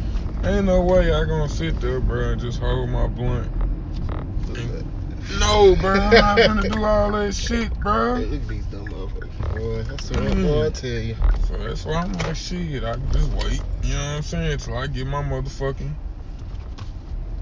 ain't 0.45 0.65
no 0.65 0.81
way 0.81 1.11
I 1.11 1.25
gonna 1.25 1.49
sit 1.49 1.79
there, 1.81 1.99
bro, 1.99 2.31
and 2.31 2.41
just 2.41 2.59
hold 2.59 2.89
my 2.89 3.07
blunt. 3.07 3.47
No, 5.39 5.75
bro, 5.75 5.93
I'm 5.95 6.11
not 6.11 6.37
gonna 6.47 6.69
do 6.69 6.83
all 6.83 7.11
that 7.13 7.33
shit, 7.33 7.73
bro. 7.79 8.15
look 8.15 8.41
at 8.41 8.47
these 8.47 8.65
dumb 8.67 8.91
motherfuckers. 8.91 9.55
Boy, 9.55 9.83
that's 9.83 10.11
what 10.11 10.19
Mm. 10.19 10.43
boy, 10.43 10.65
I 10.65 10.69
tell 10.69 10.89
you. 10.89 11.15
So 11.47 11.57
that's 11.57 11.85
why 11.85 11.95
I'm 11.95 12.13
like, 12.13 12.35
shit, 12.35 12.83
I 12.83 12.93
can 12.93 13.11
just 13.11 13.31
wait. 13.31 13.63
You 13.83 13.93
know 13.93 13.99
what 13.99 14.17
I'm 14.17 14.21
saying? 14.23 14.57
Till 14.59 14.77
I 14.77 14.87
get 14.87 15.07
my 15.07 15.23
motherfucking 15.23 15.95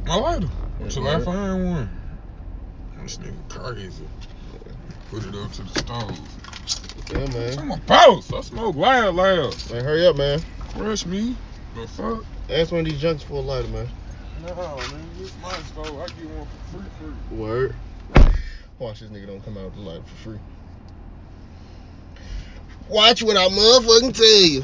my 0.05 0.15
lighter. 0.15 0.47
Till 0.89 1.07
I 1.07 1.19
find 1.19 1.65
one. 1.65 1.89
This 3.01 3.17
nigga 3.17 3.49
crazy. 3.49 4.07
Put 5.09 5.25
it 5.25 5.35
up 5.35 5.51
to 5.53 5.63
the 5.63 5.79
stove. 5.79 6.19
Yeah, 7.11 7.27
man. 7.27 7.59
I'm 7.59 7.71
a 7.71 7.77
boss. 7.77 8.31
I 8.31 8.39
smoke 8.39 8.75
loud, 8.77 9.15
loud. 9.15 9.53
Man, 9.69 9.83
hurry 9.83 10.07
up, 10.07 10.15
man. 10.15 10.39
Rush 10.77 11.05
me. 11.05 11.35
The 11.75 11.85
fuck? 11.85 12.23
Ask 12.49 12.71
one 12.71 12.81
of 12.81 12.85
these 12.85 13.01
junks 13.01 13.21
for 13.21 13.33
a 13.33 13.39
lighter, 13.41 13.67
man. 13.67 13.89
No, 14.41 14.55
man. 14.55 15.17
This 15.17 15.37
my 15.41 15.49
stove. 15.49 15.99
I 15.99 16.07
get 16.07 16.29
one 16.29 16.47
for 16.47 16.77
free, 16.77 16.89
free. 16.97 17.37
Word. 17.37 17.75
Watch 18.79 19.01
this 19.01 19.09
nigga 19.09 19.27
don't 19.27 19.43
come 19.43 19.57
out 19.57 19.65
with 19.65 19.75
the 19.75 19.81
lighter 19.81 20.03
for 20.03 20.15
free. 20.15 20.39
Watch 22.89 23.23
what 23.23 23.35
I 23.35 23.49
motherfucking 23.49 24.15
tell 24.15 24.25
you. 24.25 24.63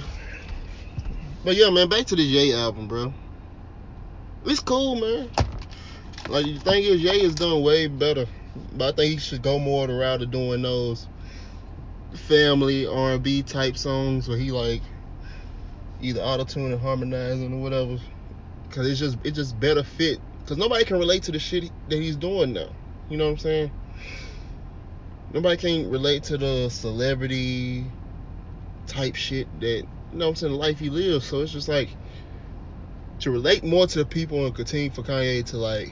But 1.44 1.58
yeah, 1.58 1.70
man, 1.70 1.90
back 1.90 2.06
to 2.08 2.16
the 2.16 2.24
Ye 2.24 2.54
album, 2.54 2.88
bro. 2.88 3.14
It's 4.46 4.62
cool, 4.62 4.96
man. 4.96 5.30
Like 6.30 6.46
the 6.46 6.60
thing 6.60 6.84
is, 6.84 7.02
Ye 7.02 7.24
is 7.24 7.36
doing 7.36 7.62
way 7.62 7.88
better, 7.88 8.26
but 8.74 8.94
I 8.94 8.96
think 8.96 9.12
he 9.12 9.18
should 9.18 9.42
go 9.42 9.60
more 9.60 9.86
the 9.86 9.94
route 9.94 10.22
of 10.22 10.32
doing 10.32 10.62
those 10.62 11.08
family 12.14 12.86
R&B 12.86 13.44
type 13.44 13.78
songs 13.78 14.28
where 14.28 14.38
he 14.38 14.52
like 14.52 14.82
either 16.02 16.22
auto 16.22 16.44
tune 16.44 16.74
or 16.74 16.78
harmonizing 16.78 17.54
or 17.54 17.62
whatever. 17.62 17.98
Cause 18.70 18.88
it's 18.88 19.00
just 19.00 19.18
it 19.24 19.32
just 19.32 19.60
better 19.60 19.84
fit. 19.84 20.20
Cause 20.46 20.58
nobody 20.58 20.86
can 20.86 21.00
relate 21.00 21.24
to 21.24 21.32
the 21.32 21.40
shit 21.40 21.72
that 21.90 21.98
he's 21.98 22.16
doing 22.16 22.54
now. 22.54 22.70
You 23.10 23.18
know 23.18 23.26
what 23.26 23.32
I'm 23.32 23.38
saying? 23.38 23.72
Nobody 25.34 25.58
can 25.58 25.90
relate 25.90 26.24
to 26.24 26.38
the 26.38 26.70
celebrity 26.70 27.86
type 28.88 29.16
shit 29.16 29.48
that 29.60 29.84
you 30.12 30.18
know 30.18 30.26
what 30.26 30.30
I'm 30.30 30.36
saying 30.36 30.54
the 30.54 30.60
life 30.60 30.80
he 30.80 30.90
lives. 30.90 31.26
So 31.26 31.42
it's 31.42 31.52
just 31.52 31.68
like 31.68 31.90
to 33.20 33.32
relate 33.32 33.64
more 33.64 33.88
to 33.88 34.00
the 34.00 34.06
people 34.06 34.46
and 34.46 34.54
continue 34.54 34.92
for 34.92 35.02
Kanye 35.02 35.46
to 35.48 35.58
like 35.58 35.92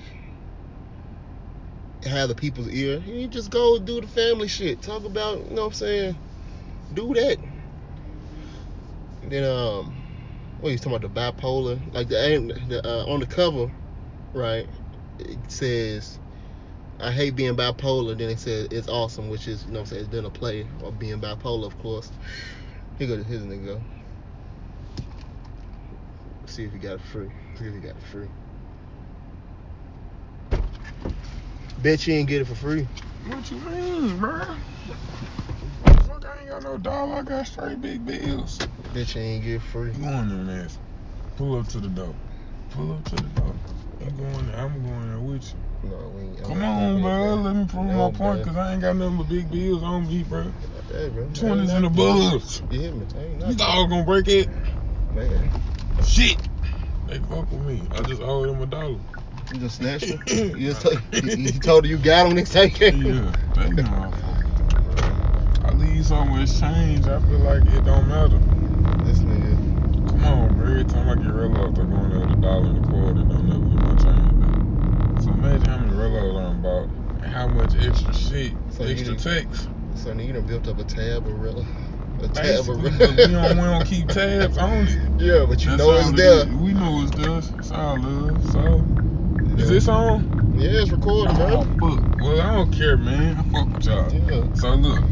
have 2.09 2.29
the 2.29 2.35
people's 2.35 2.69
ear. 2.69 2.99
He 2.99 3.27
just 3.27 3.49
go 3.49 3.79
do 3.79 4.01
the 4.01 4.07
family 4.07 4.47
shit. 4.47 4.81
Talk 4.81 5.05
about 5.05 5.39
you 5.49 5.55
know 5.55 5.63
what 5.63 5.67
I'm 5.67 5.73
saying. 5.73 6.17
Do 6.93 7.13
that. 7.13 7.37
Then 9.23 9.43
um, 9.43 9.93
what 10.59 10.69
he's 10.71 10.81
talking 10.81 10.95
about 10.95 11.13
the 11.13 11.41
bipolar, 11.41 11.79
like 11.93 12.07
the 12.07 12.15
the 12.67 12.87
uh, 12.87 13.05
on 13.05 13.19
the 13.19 13.25
cover, 13.25 13.71
right? 14.33 14.67
It 15.19 15.39
says. 15.47 16.19
I 16.97 17.11
hate 17.11 17.35
being 17.35 17.57
bipolar. 17.57 18.17
Then 18.17 18.29
it 18.29 18.39
says 18.39 18.69
it's 18.71 18.87
awesome, 18.87 19.29
which 19.29 19.47
is 19.47 19.65
you 19.65 19.71
know 19.71 19.79
what 19.79 19.81
I'm 19.81 19.85
saying. 19.87 20.01
It's 20.03 20.09
been 20.09 20.25
a 20.25 20.29
play 20.29 20.65
of 20.81 20.97
being 20.97 21.19
bipolar, 21.19 21.65
of 21.65 21.77
course. 21.79 22.09
Here 22.97 23.07
go 23.07 23.21
his 23.21 23.41
nigga. 23.41 23.81
See 26.45 26.63
if 26.63 26.71
he 26.71 26.79
got 26.79 26.93
it 26.93 27.01
free. 27.01 27.29
See 27.59 27.65
if 27.65 27.73
he 27.73 27.79
got 27.81 27.97
it 27.97 28.03
free. 28.03 28.29
Bet 31.85 32.07
you 32.07 32.15
ain't 32.15 32.27
get 32.27 32.41
it 32.41 32.45
for 32.45 32.55
free. 32.55 32.87
What 33.27 33.51
you 33.51 33.57
mean, 33.57 34.17
bro? 34.17 34.39
Fuck, 34.39 36.25
I 36.25 36.39
ain't 36.39 36.49
got 36.49 36.63
no 36.63 36.79
dollar. 36.79 37.17
I 37.17 37.21
got 37.21 37.45
straight 37.45 37.79
big 37.79 38.03
bills. 38.03 38.57
Bet 38.91 39.13
you 39.13 39.21
ain't 39.21 39.43
get 39.43 39.53
it 39.57 39.61
free. 39.61 39.91
Going 39.91 40.29
there, 40.29 40.37
man? 40.39 40.67
Pull 41.37 41.59
up 41.59 41.67
to 41.67 41.79
the 41.79 41.89
door. 41.89 42.15
Pull 42.71 42.91
up 42.91 43.05
to 43.05 43.15
the 43.17 43.29
door. 43.39 43.53
You 43.99 44.09
going 44.09 44.47
there? 44.47 44.61
I'm 44.61 44.83
going 44.83 45.09
there 45.11 45.19
with 45.19 45.53
you. 45.83 45.91
No, 45.91 46.09
we 46.15 46.21
ain't. 46.23 46.43
Come 46.43 46.63
on, 46.63 47.01
bro. 47.03 47.35
Let 47.35 47.55
me 47.55 47.65
prove 47.67 47.85
No, 47.85 48.09
my 48.09 48.17
point, 48.17 48.17
bro. 48.17 48.45
cause 48.45 48.57
I 48.57 48.73
ain't 48.73 48.81
got 48.81 48.95
nothing 48.95 49.17
but 49.17 49.29
big 49.29 49.51
bills 49.51 49.83
on 49.83 50.07
me, 50.07 50.23
bro. 50.23 50.51
Hey, 50.91 51.09
bro. 51.09 51.29
Twenties 51.35 51.71
in 51.71 51.83
the 51.83 51.89
buzz. 51.91 52.63
You 52.71 52.79
hear 52.79 52.91
me? 52.93 53.05
You 53.29 53.37
nothing. 53.37 53.57
dog 53.57 53.89
gonna 53.91 54.05
break 54.05 54.27
it? 54.27 54.49
Man, 55.13 55.51
Shit. 56.03 56.37
They 57.05 57.19
fuck 57.19 57.51
with 57.51 57.61
me. 57.61 57.83
I 57.93 58.01
just 58.01 58.23
owe 58.23 58.43
them 58.43 58.59
a 58.59 58.65
dollar. 58.65 58.97
You 59.49 59.59
just 59.59 59.77
snatched 59.77 60.09
him. 60.09 60.21
You 60.55 60.69
just 60.69 60.81
told, 60.81 61.01
you, 61.13 61.29
you 61.53 61.59
told 61.59 61.85
her 61.85 61.89
you 61.89 61.97
got 61.99 62.27
him. 62.27 62.35
Next 62.35 62.51
time. 62.53 62.71
Yeah, 62.89 63.33
they 63.55 63.69
know 63.71 63.87
I 63.87 64.11
fuck 64.11 64.43
with 64.45 64.57
them, 64.57 64.83
bro. 64.83 64.95
I 65.63 65.73
leave 65.73 66.05
so 66.05 66.25
much 66.25 66.59
change. 66.59 67.07
I 67.07 67.19
feel 67.21 67.39
like 67.39 67.65
it 67.65 67.85
don't 67.85 68.07
matter. 68.07 68.39
This 69.03 69.19
nigga. 69.19 69.59
Come 70.21 70.39
on, 70.39 70.55
bro. 70.55 70.67
Every 70.67 70.85
time 70.85 71.09
I 71.09 71.15
get 71.15 71.27
reloads, 71.31 71.79
I 71.79 71.85
go 71.85 72.03
in 72.05 72.11
there 72.11 72.21
with 72.21 72.31
a 72.31 72.41
dollar 72.41 72.69
and 72.71 72.79
a 72.79 72.81
quarter. 72.89 73.23
Don't 73.23 73.47
never 73.47 73.65
get 73.65 73.81
my 73.81 73.95
change 73.95 74.39
back. 74.39 75.23
So 75.23 75.31
imagine 75.31 75.69
how 75.69 75.77
many 75.77 75.91
reloads 75.91 76.39
I'm 76.51 76.59
about 76.65 76.89
and 77.23 77.33
how 77.33 77.47
much 77.47 77.75
extra 77.75 78.13
shit, 78.13 78.53
So 78.71 78.85
extra 78.85 79.15
text. 79.15 79.69
So 79.95 80.13
you 80.13 80.33
done 80.33 80.45
built 80.45 80.67
up 80.67 80.79
a 80.79 80.85
tab 80.85 81.27
of 81.27 81.39
real. 81.39 81.65
a 82.21 82.29
tab 82.29 82.61
of 82.61 82.67
but 82.67 82.77
we 82.79 82.89
don't, 82.91 83.85
keep 83.85 84.07
tabs 84.09 84.57
on 84.57 84.87
it. 84.87 85.11
Yeah, 85.21 85.45
but 85.47 85.63
you 85.63 85.71
That's 85.71 85.79
know 85.83 85.93
it's 85.93 86.09
it 86.11 86.15
We 86.57 86.73
know 86.73 87.01
it's 87.03 87.11
there. 87.11 87.37
It's 87.59 87.71
all 87.71 87.99
love. 87.99 88.43
So, 88.43 88.85
is 89.57 89.69
this 89.69 89.87
on? 89.89 90.25
Yeah, 90.53 90.81
it's 90.81 90.91
recording, 90.91 91.37
Oh, 91.49 91.65
bro. 91.65 91.67
fuck. 91.81 92.05
Well, 92.19 92.41
I 92.41 92.55
don't 92.55 92.71
care, 92.71 92.97
man. 92.97 93.37
I 93.37 93.43
fuck 93.43 93.69
with 93.71 93.87
y'all. 93.87 94.13
Yeah. 94.13 94.47
So 94.53 94.75
look, 94.75 95.05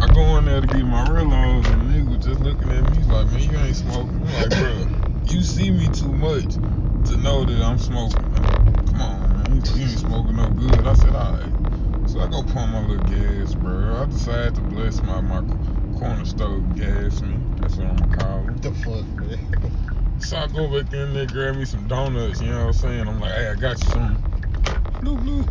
I 0.00 0.08
go 0.08 0.38
in 0.38 0.46
there 0.46 0.60
to 0.62 0.68
get 0.68 0.84
my 0.84 1.04
reloads, 1.04 1.70
and 1.70 1.90
the 1.90 1.94
nigga 1.98 2.10
was 2.10 2.18
just 2.20 2.40
looking 2.40 2.72
at 2.72 2.84
me 2.84 3.04
like, 3.04 3.28
man, 3.28 3.42
you 3.48 3.58
ain't 3.58 3.76
smoking. 3.76 4.22
I'm 4.22 4.32
like, 4.32 4.54
bro, 4.54 4.86
you 5.24 5.42
see 5.42 5.70
me 5.72 5.90
too 5.90 6.14
much 6.14 6.58
to 7.06 7.16
know 7.18 7.44
that 7.46 7.62
I'm 7.62 7.78
smoking. 7.78 8.30
Like, 8.32 8.52
Come 8.90 9.02
on, 9.02 9.34
man, 9.34 9.62
you 9.74 9.82
ain't 9.84 10.00
smoking 10.00 10.36
no 10.36 10.50
good. 10.50 10.86
I 10.86 10.94
said, 10.94 11.14
all 11.14 11.34
right. 11.34 11.54
So 12.06 12.20
I 12.20 12.28
go 12.28 12.44
pump 12.44 12.72
my 12.72 12.80
little 12.80 13.00
gas, 13.00 13.54
bro. 13.54 14.02
I 14.02 14.06
decided 14.06 14.56
to 14.56 14.62
bless 14.62 15.02
my 15.02 15.20
my 15.22 15.42
corner 15.92 16.24
stove 16.26 16.74
gas 16.74 17.22
man. 17.22 17.48
That's 17.60 17.78
what 17.78 17.88
I'm 17.88 17.96
gonna 17.96 18.08
call 18.10 18.44
him. 18.44 18.56
The 18.62 18.72
fuck, 18.72 19.06
man. 19.16 19.38
So 20.32 20.38
I 20.38 20.46
go 20.46 20.66
back 20.66 20.90
in 20.94 21.12
there, 21.12 21.26
grab 21.26 21.56
me 21.56 21.66
some 21.66 21.86
donuts, 21.86 22.40
you 22.40 22.48
know 22.48 22.60
what 22.60 22.66
I'm 22.68 22.72
saying? 22.72 23.06
I'm 23.06 23.20
like, 23.20 23.32
hey, 23.32 23.48
I 23.48 23.54
got 23.54 23.78
you 23.82 23.90
some. 23.90 24.16
Bloop, 25.02 25.22
bloop. 25.26 25.46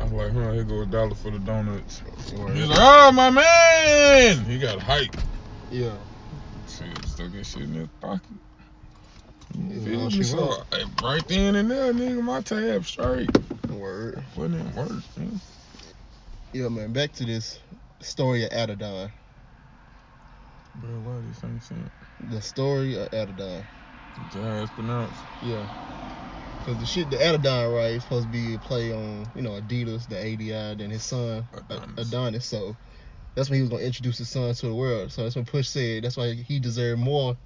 I'm 0.00 0.16
like, 0.16 0.32
huh, 0.32 0.52
here 0.52 0.64
go 0.64 0.80
a 0.80 0.86
dollar 0.86 1.14
for 1.14 1.30
the 1.30 1.38
donuts. 1.40 2.00
He's 2.16 2.32
like, 2.32 2.78
oh, 2.80 3.12
my 3.12 3.28
man! 3.28 4.42
He 4.46 4.58
got 4.58 4.80
hype. 4.80 5.14
Yeah. 5.70 5.98
Shit, 6.66 7.04
stuck 7.04 7.32
that 7.32 7.44
shit 7.44 7.64
in 7.64 7.74
his 7.74 7.88
pocket. 8.00 8.22
Yeah, 9.58 9.84
feel 9.84 10.00
all 10.00 10.06
me? 10.06 10.10
she 10.10 10.22
So, 10.22 10.56
hey, 10.72 10.84
right 11.02 11.28
then 11.28 11.56
and 11.56 11.70
there, 11.70 11.92
nigga, 11.92 12.22
my 12.22 12.40
tab 12.40 12.86
straight. 12.86 13.28
Word. 13.68 14.24
Putting 14.34 14.58
in 14.58 14.74
work, 14.74 14.90
man. 15.18 15.38
Yeah, 16.54 16.68
man. 16.70 16.94
Back 16.94 17.12
to 17.12 17.26
this 17.26 17.58
story 18.00 18.44
of 18.44 18.50
Adidon. 18.52 19.10
Bro, 20.76 20.90
why 21.00 21.20
this 21.28 21.44
ain't 21.44 21.62
saying? 21.62 21.90
The 22.20 22.40
story 22.40 22.96
of 22.96 23.10
Adidon. 23.10 23.66
It's 24.20 24.34
how 24.34 24.40
it's 24.40 24.70
pronounced. 24.70 25.22
Yeah. 25.40 25.64
Cause 26.64 26.78
the 26.78 26.86
shit, 26.86 27.10
the 27.10 27.16
Adidon, 27.16 27.74
right, 27.74 27.92
is 27.92 28.04
supposed 28.04 28.26
to 28.26 28.32
be 28.32 28.54
a 28.54 28.58
play 28.58 28.90
on, 28.90 29.26
you 29.34 29.42
know, 29.42 29.50
Adidas, 29.50 30.08
the 30.08 30.18
ADI, 30.18 30.76
then 30.76 30.90
his 30.90 31.02
son, 31.02 31.46
Adonis. 31.52 32.08
Adonis. 32.08 32.46
So 32.46 32.76
that's 33.34 33.50
when 33.50 33.56
he 33.56 33.60
was 33.60 33.70
gonna 33.70 33.82
introduce 33.82 34.18
his 34.18 34.30
son 34.30 34.54
to 34.54 34.66
the 34.66 34.74
world. 34.74 35.12
So 35.12 35.24
that's 35.24 35.36
when 35.36 35.44
Push 35.44 35.68
said 35.68 36.04
that's 36.04 36.16
why 36.16 36.32
he 36.32 36.58
deserved 36.58 37.02
more 37.02 37.36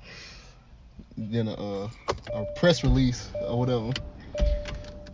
than 1.17 1.49
a, 1.49 1.55
uh, 1.55 1.89
a 2.33 2.45
press 2.57 2.85
release 2.85 3.29
or 3.49 3.59
whatever. 3.59 3.91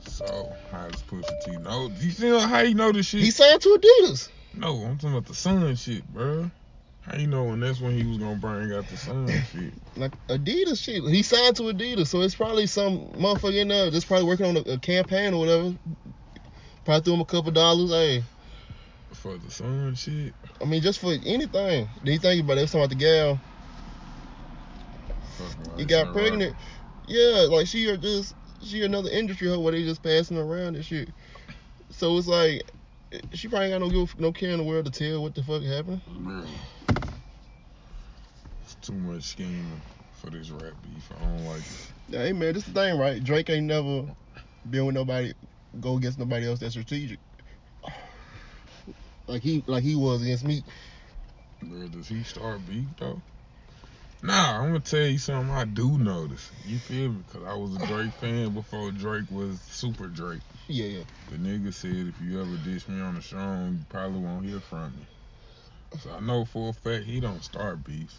So, 0.01 0.53
how 0.71 0.89
does 0.89 1.03
Pusha 1.03 1.41
T 1.45 1.57
know? 1.59 1.91
You 1.99 2.11
see 2.11 2.29
how 2.29 2.61
you 2.61 2.75
know 2.75 2.93
this 2.93 3.07
shit? 3.07 3.23
He 3.23 3.31
signed 3.31 3.61
to 3.63 3.69
Adidas. 3.81 4.29
No, 4.53 4.85
I'm 4.85 4.97
talking 4.99 5.17
about 5.17 5.27
the 5.27 5.35
sun 5.35 5.75
shit, 5.77 6.07
bro. 6.13 6.51
How 7.07 7.19
you 7.19 7.27
know 7.27 7.45
when 7.45 7.61
that's 7.61 7.81
when 7.81 7.93
he 7.93 8.07
was 8.07 8.17
gonna 8.17 8.37
bring 8.37 8.73
out 8.73 8.89
the 8.89 8.97
sun 8.97 9.29
shit? 9.53 9.73
Like 9.97 10.13
Adidas 10.29 10.83
shit. 10.83 11.03
He 11.05 11.23
signed 11.23 11.57
to 11.57 11.65
Adidas, 11.65 12.07
so 12.07 12.23
it's 12.23 12.35
probably 12.35 12.67
some 12.67 13.09
motherfucker 13.13 13.61
in 13.61 13.69
there 13.69 13.91
that's 13.91 14.07
probably 14.07 14.27
working 14.27 14.47
on 14.47 14.57
a, 14.57 14.61
a 14.73 14.79
campaign 14.79 15.35
or 15.35 15.41
whatever. 15.41 15.75
Probably 16.85 17.03
threw 17.03 17.15
him 17.15 17.21
a 17.21 17.25
couple 17.27 17.51
dollars. 17.53 17.91
Hey, 17.91 18.23
For 19.13 19.37
the 19.37 19.51
sun 19.51 19.95
shit? 19.95 20.33
I 20.61 20.65
mean, 20.65 20.81
just 20.81 20.99
for 20.99 21.13
anything. 21.13 21.89
Then 22.03 22.13
you 22.13 22.19
think 22.19 22.43
about 22.43 22.55
it, 22.55 22.57
they 22.57 22.63
was 22.63 22.73
talking 22.73 22.85
about 22.85 22.91
the 22.91 23.05
gal. 23.05 23.41
Fucking 25.37 25.79
He 25.79 25.85
got 25.85 26.13
pregnant. 26.13 26.55
Roberts. 26.55 26.65
Yeah, 27.07 27.47
like 27.51 27.67
she 27.67 27.87
are 27.91 27.99
just 27.99 28.35
she 28.63 28.83
another 28.83 29.11
industry 29.11 29.49
hoe 29.49 29.61
where 29.61 29.73
they 29.73 29.85
just 29.85 30.03
passing 30.03 30.39
around 30.39 30.77
and 30.77 30.85
shit. 30.85 31.11
So 31.91 32.17
it's 32.17 32.27
like 32.27 32.63
she 33.33 33.49
probably 33.49 33.67
ain't 33.69 33.81
got 33.81 33.93
no 33.93 34.09
no 34.19 34.33
care 34.33 34.51
in 34.51 34.59
the 34.59 34.65
world 34.65 34.85
to 34.87 34.91
tell 34.91 35.23
what 35.23 35.35
the 35.35 35.43
fuck 35.43 35.63
happened. 35.63 36.01
Bro. 36.07 36.45
It's 38.63 38.75
too 38.77 38.95
much 38.95 39.25
scheming 39.25 39.81
for 40.13 40.31
this 40.31 40.51
rap 40.51 40.73
beef. 40.83 41.11
I 41.17 41.25
don't 41.25 41.47
like 41.47 41.61
it. 41.61 41.93
Hey 42.11 42.33
man, 42.33 42.55
this 42.55 42.65
the 42.65 42.73
thing, 42.73 42.99
right? 42.99 43.23
Drake 43.23 43.51
ain't 43.51 43.67
never 43.67 44.05
been 44.71 44.87
with 44.87 44.95
nobody, 44.95 45.33
go 45.81 45.97
against 45.97 46.19
nobody 46.19 46.47
else 46.47 46.61
that's 46.61 46.75
strategic. 46.75 47.19
Like 49.27 49.43
he, 49.43 49.65
like 49.67 49.83
he 49.83 49.97
was 49.97 50.23
against 50.23 50.45
me. 50.45 50.63
Bro, 51.63 51.89
does 51.89 52.09
he 52.09 52.23
start 52.25 52.67
beef 52.67 52.87
though? 52.99 53.23
Nah, 54.25 54.63
I'm 54.63 54.69
gonna 54.69 54.81
tell 54.81 55.07
you 55.07 55.19
something 55.19 55.55
I 55.55 55.67
do 55.67 55.99
notice. 55.99 56.51
You 56.67 56.79
feel 56.79 57.11
me? 57.11 57.23
Cause 57.31 57.43
I 57.47 57.55
was 57.55 57.77
a 57.77 57.87
Drake 57.87 58.11
fan 58.15 58.55
before 58.55 58.91
Drake 58.91 59.31
was 59.31 59.61
Super 59.61 60.07
Drake. 60.07 60.41
Yeah, 60.67 60.87
yeah. 60.87 61.03
The 61.31 61.37
nigga 61.37 61.75
said 61.75 61.91
if 62.09 62.15
you 62.23 62.41
ever 62.41 62.57
dish 62.65 62.89
me 62.89 63.03
on 63.03 63.17
the 63.17 63.21
show, 63.21 63.37
you 63.71 63.77
probably 63.91 64.21
won't 64.21 64.47
hear 64.47 64.61
from 64.61 64.95
me. 64.97 65.99
So 66.01 66.11
I 66.11 66.21
know 66.21 66.47
for 66.47 66.71
a 66.71 66.73
fact 66.73 67.05
he 67.05 67.21
don't 67.21 67.45
start 67.45 67.85
beefs. 67.85 68.17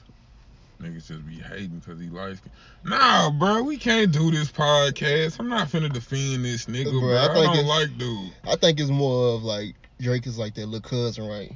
Niggas 0.79 1.07
just 1.07 1.25
be 1.25 1.37
hating 1.37 1.79
because 1.79 1.99
he 1.99 2.09
likes. 2.09 2.39
Nah, 2.83 3.31
bro, 3.31 3.63
we 3.63 3.77
can't 3.77 4.11
do 4.11 4.29
this 4.29 4.51
podcast. 4.51 5.39
I'm 5.39 5.49
not 5.49 5.69
finna 5.69 5.91
defend 5.91 6.45
this 6.45 6.67
nigga, 6.67 6.91
Bruh, 6.91 6.99
bro. 7.01 7.15
I 7.15 7.31
I, 7.31 7.33
think 7.33 7.55
don't 7.55 7.65
like 7.65 7.97
dude. 7.97 8.31
I 8.47 8.55
think 8.57 8.79
it's 8.79 8.91
more 8.91 9.33
of 9.33 9.43
like 9.43 9.73
Drake 9.99 10.27
is 10.27 10.37
like 10.37 10.53
that 10.53 10.67
little 10.67 10.87
cousin, 10.87 11.27
right? 11.27 11.51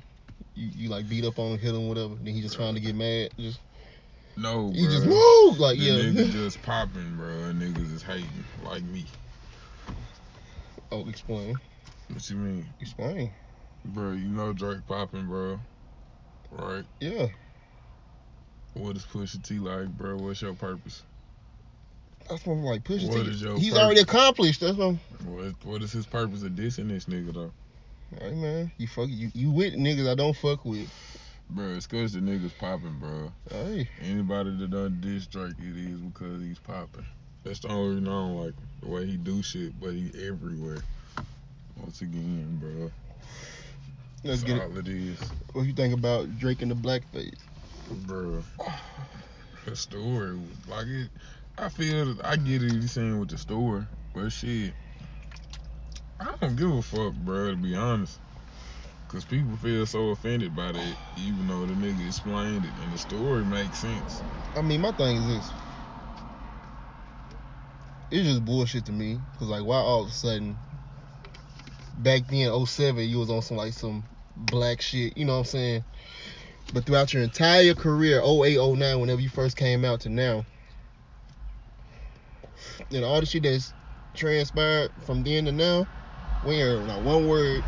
You, 0.56 0.70
you 0.76 0.90
like 0.90 1.08
beat 1.08 1.24
up 1.24 1.38
on 1.38 1.52
him, 1.52 1.60
hit 1.60 1.76
him, 1.76 1.88
whatever. 1.88 2.16
Then 2.16 2.34
he 2.34 2.42
just 2.42 2.56
trying 2.56 2.74
to 2.74 2.80
get 2.80 2.96
mad. 2.96 3.30
Just 3.38 3.60
No, 4.40 4.72
he 4.72 4.84
bro. 4.84 4.92
just 4.92 5.06
move 5.06 5.60
like 5.60 5.78
the 5.78 5.84
yeah. 5.84 5.94
nigga 5.94 6.32
just 6.32 6.62
popping, 6.64 7.16
bro. 7.18 7.28
Niggas 7.54 7.94
is 7.94 8.04
hating 8.04 8.28
like 8.64 8.84
me. 8.84 9.06
oh, 10.92 11.08
explain, 11.10 11.60
What 12.12 12.30
you 12.30 12.38
mean, 12.38 12.66
explain. 12.80 13.32
bro? 13.86 14.12
You 14.12 14.28
know 14.30 14.54
Drake 14.54 14.86
popping, 14.88 15.28
bro. 15.28 15.60
Right? 16.52 16.86
Yeah, 17.00 17.28
What 18.74 18.96
is 18.96 19.04
Pusha 19.06 19.44
T 19.44 19.60
like, 19.60 19.90
bro? 19.98 20.16
What's 20.18 20.42
your 20.42 20.54
purpose? 20.54 21.04
that's 22.30 22.46
what 22.46 22.54
I'm 22.54 22.64
like 22.64 22.84
push 22.84 23.04
What 23.04 23.26
T. 23.26 23.32
is 23.32 23.42
your 23.42 23.58
He's 23.58 23.70
purpose? 23.72 23.84
already 23.84 24.02
accomplished. 24.02 24.62
That's 24.62 24.78
what. 24.78 24.86
I'm, 24.88 25.00
What 25.26 25.54
What 25.66 25.82
is 25.84 25.92
his 25.92 26.06
purpose 26.06 26.44
of 26.44 26.52
dissing 26.54 26.88
this 26.90 27.06
nigga 27.06 27.34
though? 27.34 27.52
hey 28.20 28.32
man, 28.34 28.72
you 28.78 28.88
fuck 28.88 29.08
you, 29.10 29.30
you 29.36 29.52
with 29.52 29.74
niggas 29.76 30.10
I 30.10 30.16
don't 30.16 30.36
fuck 30.36 30.64
with. 30.66 30.90
Bro, 31.52 31.70
it's 31.70 31.88
cause 31.88 32.14
the 32.14 32.20
niggas 32.20 32.56
popping, 32.60 32.98
bro. 33.00 33.32
Hey, 33.50 33.90
Anybody 34.02 34.56
that 34.58 34.70
done 34.70 35.00
diss 35.02 35.26
Drake, 35.26 35.54
it 35.58 35.78
is 35.78 36.00
because 36.00 36.42
he's 36.42 36.60
popping. 36.60 37.06
That's 37.44 37.60
the 37.60 37.70
only 37.70 37.96
reason 37.96 38.08
I 38.08 38.12
don't 38.12 38.36
like 38.36 38.54
him. 38.54 38.68
The 38.82 38.88
way 38.88 39.06
he 39.08 39.18
do 39.18 39.42
shit, 39.42 39.80
but 39.80 39.94
he 39.94 40.12
everywhere. 40.28 40.78
Once 41.78 42.02
again, 42.02 42.58
bro. 42.62 42.92
let's 44.24 44.44
That's 44.44 44.44
get 44.44 44.58
it. 44.58 44.78
it 44.78 44.88
is. 44.90 45.20
What 45.54 45.64
you 45.64 45.74
think 45.74 45.96
about 45.96 46.38
Drake 46.38 46.62
and 46.62 46.70
the 46.70 46.76
blackface? 46.76 47.40
Bro. 48.06 48.44
The 49.66 49.76
story, 49.76 50.40
like 50.68 50.86
it, 50.88 51.10
I 51.58 51.70
feel, 51.70 52.14
that 52.14 52.26
I 52.26 52.36
get 52.36 52.62
it, 52.62 52.72
he's 52.74 52.92
saying 52.92 53.20
with 53.20 53.30
the 53.30 53.38
story, 53.40 53.84
but 54.14 54.30
shit, 54.30 54.74
I 56.20 56.36
don't 56.40 56.56
give 56.56 56.72
a 56.72 56.82
fuck, 56.84 57.14
bro, 57.14 57.52
to 57.52 57.58
be 57.58 57.74
honest. 57.76 58.20
Cause 59.10 59.26
people 59.26 59.58
feel 59.58 59.88
so 59.88 60.10
offended 60.10 60.56
by 60.56 60.72
that, 60.72 60.96
even 61.18 61.48
though 61.48 61.66
the 61.66 61.74
nigga 61.74 62.06
explained 62.06 62.64
it 62.64 62.72
and 62.84 62.94
the 62.94 62.98
story 63.00 63.44
makes 63.44 63.80
sense. 63.80 64.22
I 64.56 64.62
mean, 64.62 64.82
my 64.82 64.92
thing 64.92 65.18
is 65.18 65.28
this. 65.28 65.52
It's 68.12 68.28
just 68.28 68.46
bullshit 68.46 68.86
to 68.86 68.92
me. 68.92 69.20
Cause 69.40 69.48
like, 69.48 69.64
why 69.64 69.78
all 69.78 70.04
of 70.04 70.10
a 70.10 70.14
sudden, 70.14 70.60
back 71.98 72.22
then, 72.28 72.66
07, 72.68 73.10
you 73.10 73.18
was 73.18 73.32
on 73.32 73.42
some 73.42 73.58
like 73.58 73.74
some 73.74 74.04
black 74.36 74.80
shit. 74.80 75.18
You 75.18 75.26
know 75.26 75.34
what 75.34 75.40
I'm 75.40 75.46
saying? 75.46 75.84
But 76.72 76.86
throughout 76.86 77.12
your 77.12 77.24
entire 77.24 77.74
career, 77.74 78.22
08, 78.24 78.58
09, 78.58 79.00
whenever 79.00 79.22
you 79.22 79.30
first 79.30 79.58
came 79.58 79.84
out 79.86 80.02
to 80.02 80.10
now, 80.10 80.46
and 82.92 83.04
all 83.04 83.20
the 83.20 83.26
shit 83.26 83.42
that's 83.42 83.74
transpired 84.14 84.92
from 85.08 85.24
then 85.24 85.46
to 85.46 85.52
now, 85.52 85.88
we 86.46 86.58
ain't 86.58 86.64
heard 86.64 86.88
not 86.88 87.02
one 87.02 87.28
word 87.28 87.64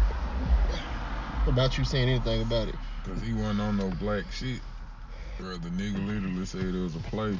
about 1.47 1.77
you 1.77 1.83
saying 1.83 2.09
anything 2.09 2.41
about 2.41 2.67
it. 2.67 2.75
Cause 3.03 3.21
he 3.21 3.33
wasn't 3.33 3.61
on 3.61 3.77
no 3.77 3.89
black 3.99 4.31
shit. 4.31 4.61
Bro, 5.37 5.57
the 5.57 5.69
nigga 5.69 6.05
literally 6.07 6.45
said 6.45 6.75
it 6.75 6.81
was 6.81 6.95
a 6.95 6.99
play 6.99 7.37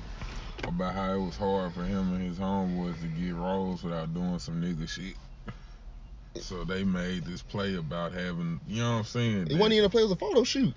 about 0.67 0.93
how 0.93 1.13
it 1.13 1.19
was 1.19 1.37
hard 1.37 1.73
for 1.73 1.83
him 1.83 2.13
and 2.13 2.21
his 2.23 2.37
homeboys 2.37 2.99
to 3.01 3.07
get 3.07 3.35
roles 3.35 3.83
without 3.83 4.13
doing 4.13 4.39
some 4.39 4.61
nigga 4.61 4.87
shit. 4.87 5.15
So 6.35 6.63
they 6.63 6.83
made 6.83 7.25
this 7.25 7.41
play 7.41 7.75
about 7.75 8.13
having, 8.13 8.59
you 8.67 8.81
know 8.81 8.91
what 8.93 8.97
I'm 8.99 9.03
saying? 9.03 9.47
It 9.49 9.57
wasn't 9.57 9.73
even 9.73 9.85
a 9.85 9.89
play, 9.89 10.01
it 10.01 10.05
was 10.05 10.13
a 10.13 10.15
photo 10.15 10.43
shoot. 10.43 10.73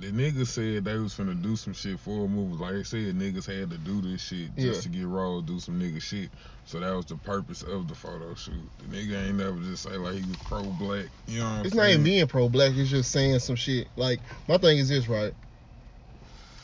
The 0.00 0.10
niggas 0.12 0.48
said 0.48 0.84
they 0.84 0.96
was 0.98 1.14
finna 1.14 1.40
do 1.40 1.56
some 1.56 1.72
shit 1.72 1.98
for 1.98 2.24
a 2.24 2.28
movie. 2.28 2.62
Like 2.62 2.74
they 2.74 2.82
said, 2.82 3.14
niggas 3.18 3.46
had 3.46 3.70
to 3.70 3.78
do 3.78 4.00
this 4.02 4.20
shit 4.22 4.54
just 4.56 4.66
Yeah. 4.66 4.80
to 4.82 4.88
get 4.88 5.06
roles, 5.06 5.44
do 5.44 5.58
some 5.60 5.80
nigga 5.80 6.00
shit. 6.00 6.30
So 6.64 6.80
that 6.80 6.94
was 6.94 7.06
the 7.06 7.16
purpose 7.16 7.62
of 7.62 7.88
the 7.88 7.94
photo 7.94 8.34
shoot. 8.34 8.70
The 8.78 8.84
nigga 8.86 9.28
ain't 9.28 9.36
never 9.38 9.58
just 9.60 9.84
say 9.84 9.96
like 9.96 10.14
he 10.14 10.22
was 10.28 10.36
pro 10.38 10.62
black. 10.64 11.06
You 11.26 11.38
know 11.40 11.44
what 11.44 11.50
I'm 11.50 11.66
It's 11.66 11.74
not 11.74 11.82
saying? 11.82 11.92
even 11.92 12.04
being 12.04 12.26
pro 12.26 12.48
black, 12.48 12.72
it's 12.74 12.90
just 12.90 13.10
saying 13.10 13.38
some 13.38 13.56
shit. 13.56 13.88
Like, 13.96 14.20
my 14.48 14.58
thing 14.58 14.78
is 14.78 14.88
this, 14.88 15.08
right? 15.08 15.32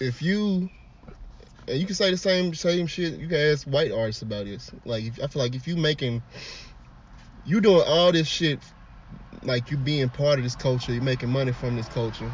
If 0.01 0.21
you 0.23 0.69
and 1.69 1.79
you 1.79 1.87
can 1.87 1.95
say 1.95 2.11
the 2.11 2.17
same 2.17 2.55
same 2.55 2.87
shit, 2.87 3.15
you 3.19 3.29
can 3.29 3.39
ask 3.39 3.67
white 3.67 3.93
artists 3.93 4.23
about 4.23 4.47
this. 4.47 4.71
Like 4.85 5.05
if, 5.05 5.21
I 5.23 5.27
feel 5.29 5.43
like 5.43 5.55
if 5.55 5.67
you 5.67 5.77
making 5.77 6.23
you 7.45 7.61
doing 7.61 7.83
all 7.87 8.13
this 8.13 8.29
shit 8.29 8.61
like 9.45 9.71
you 9.71 9.77
being 9.77 10.09
part 10.09 10.39
of 10.39 10.45
this 10.45 10.55
culture, 10.57 10.93
you're 10.93 11.03
making 11.03 11.31
money 11.31 11.53
from 11.53 11.77
this 11.77 11.89
culture. 11.89 12.31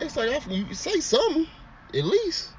It's 0.00 0.16
like 0.16 0.30
I- 0.30 0.50
you 0.50 0.74
say 0.74 1.00
something, 1.00 1.46
at 1.94 2.04
least. 2.04 2.52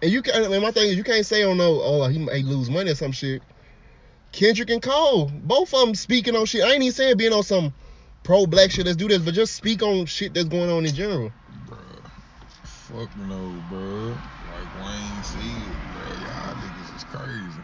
And 0.00 0.10
you 0.10 0.22
can. 0.22 0.50
Mean, 0.50 0.62
my 0.62 0.70
thing 0.70 0.88
is, 0.88 0.96
you 0.96 1.04
can't 1.04 1.26
say, 1.26 1.42
on 1.44 1.58
no, 1.58 1.80
oh 1.82 2.06
he 2.08 2.18
may 2.18 2.42
lose 2.42 2.70
money 2.70 2.90
or 2.90 2.94
some 2.94 3.12
shit." 3.12 3.42
Kendrick 4.32 4.70
and 4.70 4.82
Cole, 4.82 5.26
both 5.26 5.74
of 5.74 5.80
them 5.80 5.94
speaking 5.94 6.34
on 6.34 6.46
shit. 6.46 6.64
I 6.64 6.72
ain't 6.72 6.82
even 6.82 6.92
saying 6.94 7.16
being 7.18 7.34
on 7.34 7.42
some 7.42 7.74
pro 8.22 8.46
black 8.46 8.70
shit. 8.70 8.86
Let's 8.86 8.96
do 8.96 9.06
this, 9.06 9.22
but 9.22 9.34
just 9.34 9.54
speak 9.54 9.82
on 9.82 10.06
shit 10.06 10.32
that's 10.32 10.48
going 10.48 10.70
on 10.70 10.86
in 10.86 10.94
general. 10.94 11.32
Bruh. 11.66 12.02
Fuck 12.64 13.14
no, 13.16 13.62
bruh. 13.68 14.22
Like 14.46 14.74
Wayne 14.74 15.22
said, 15.22 15.76
bruh. 15.92 16.22
Y'all 16.24 16.54
niggas 16.54 16.94
is 16.96 17.04
crazy. 17.04 17.60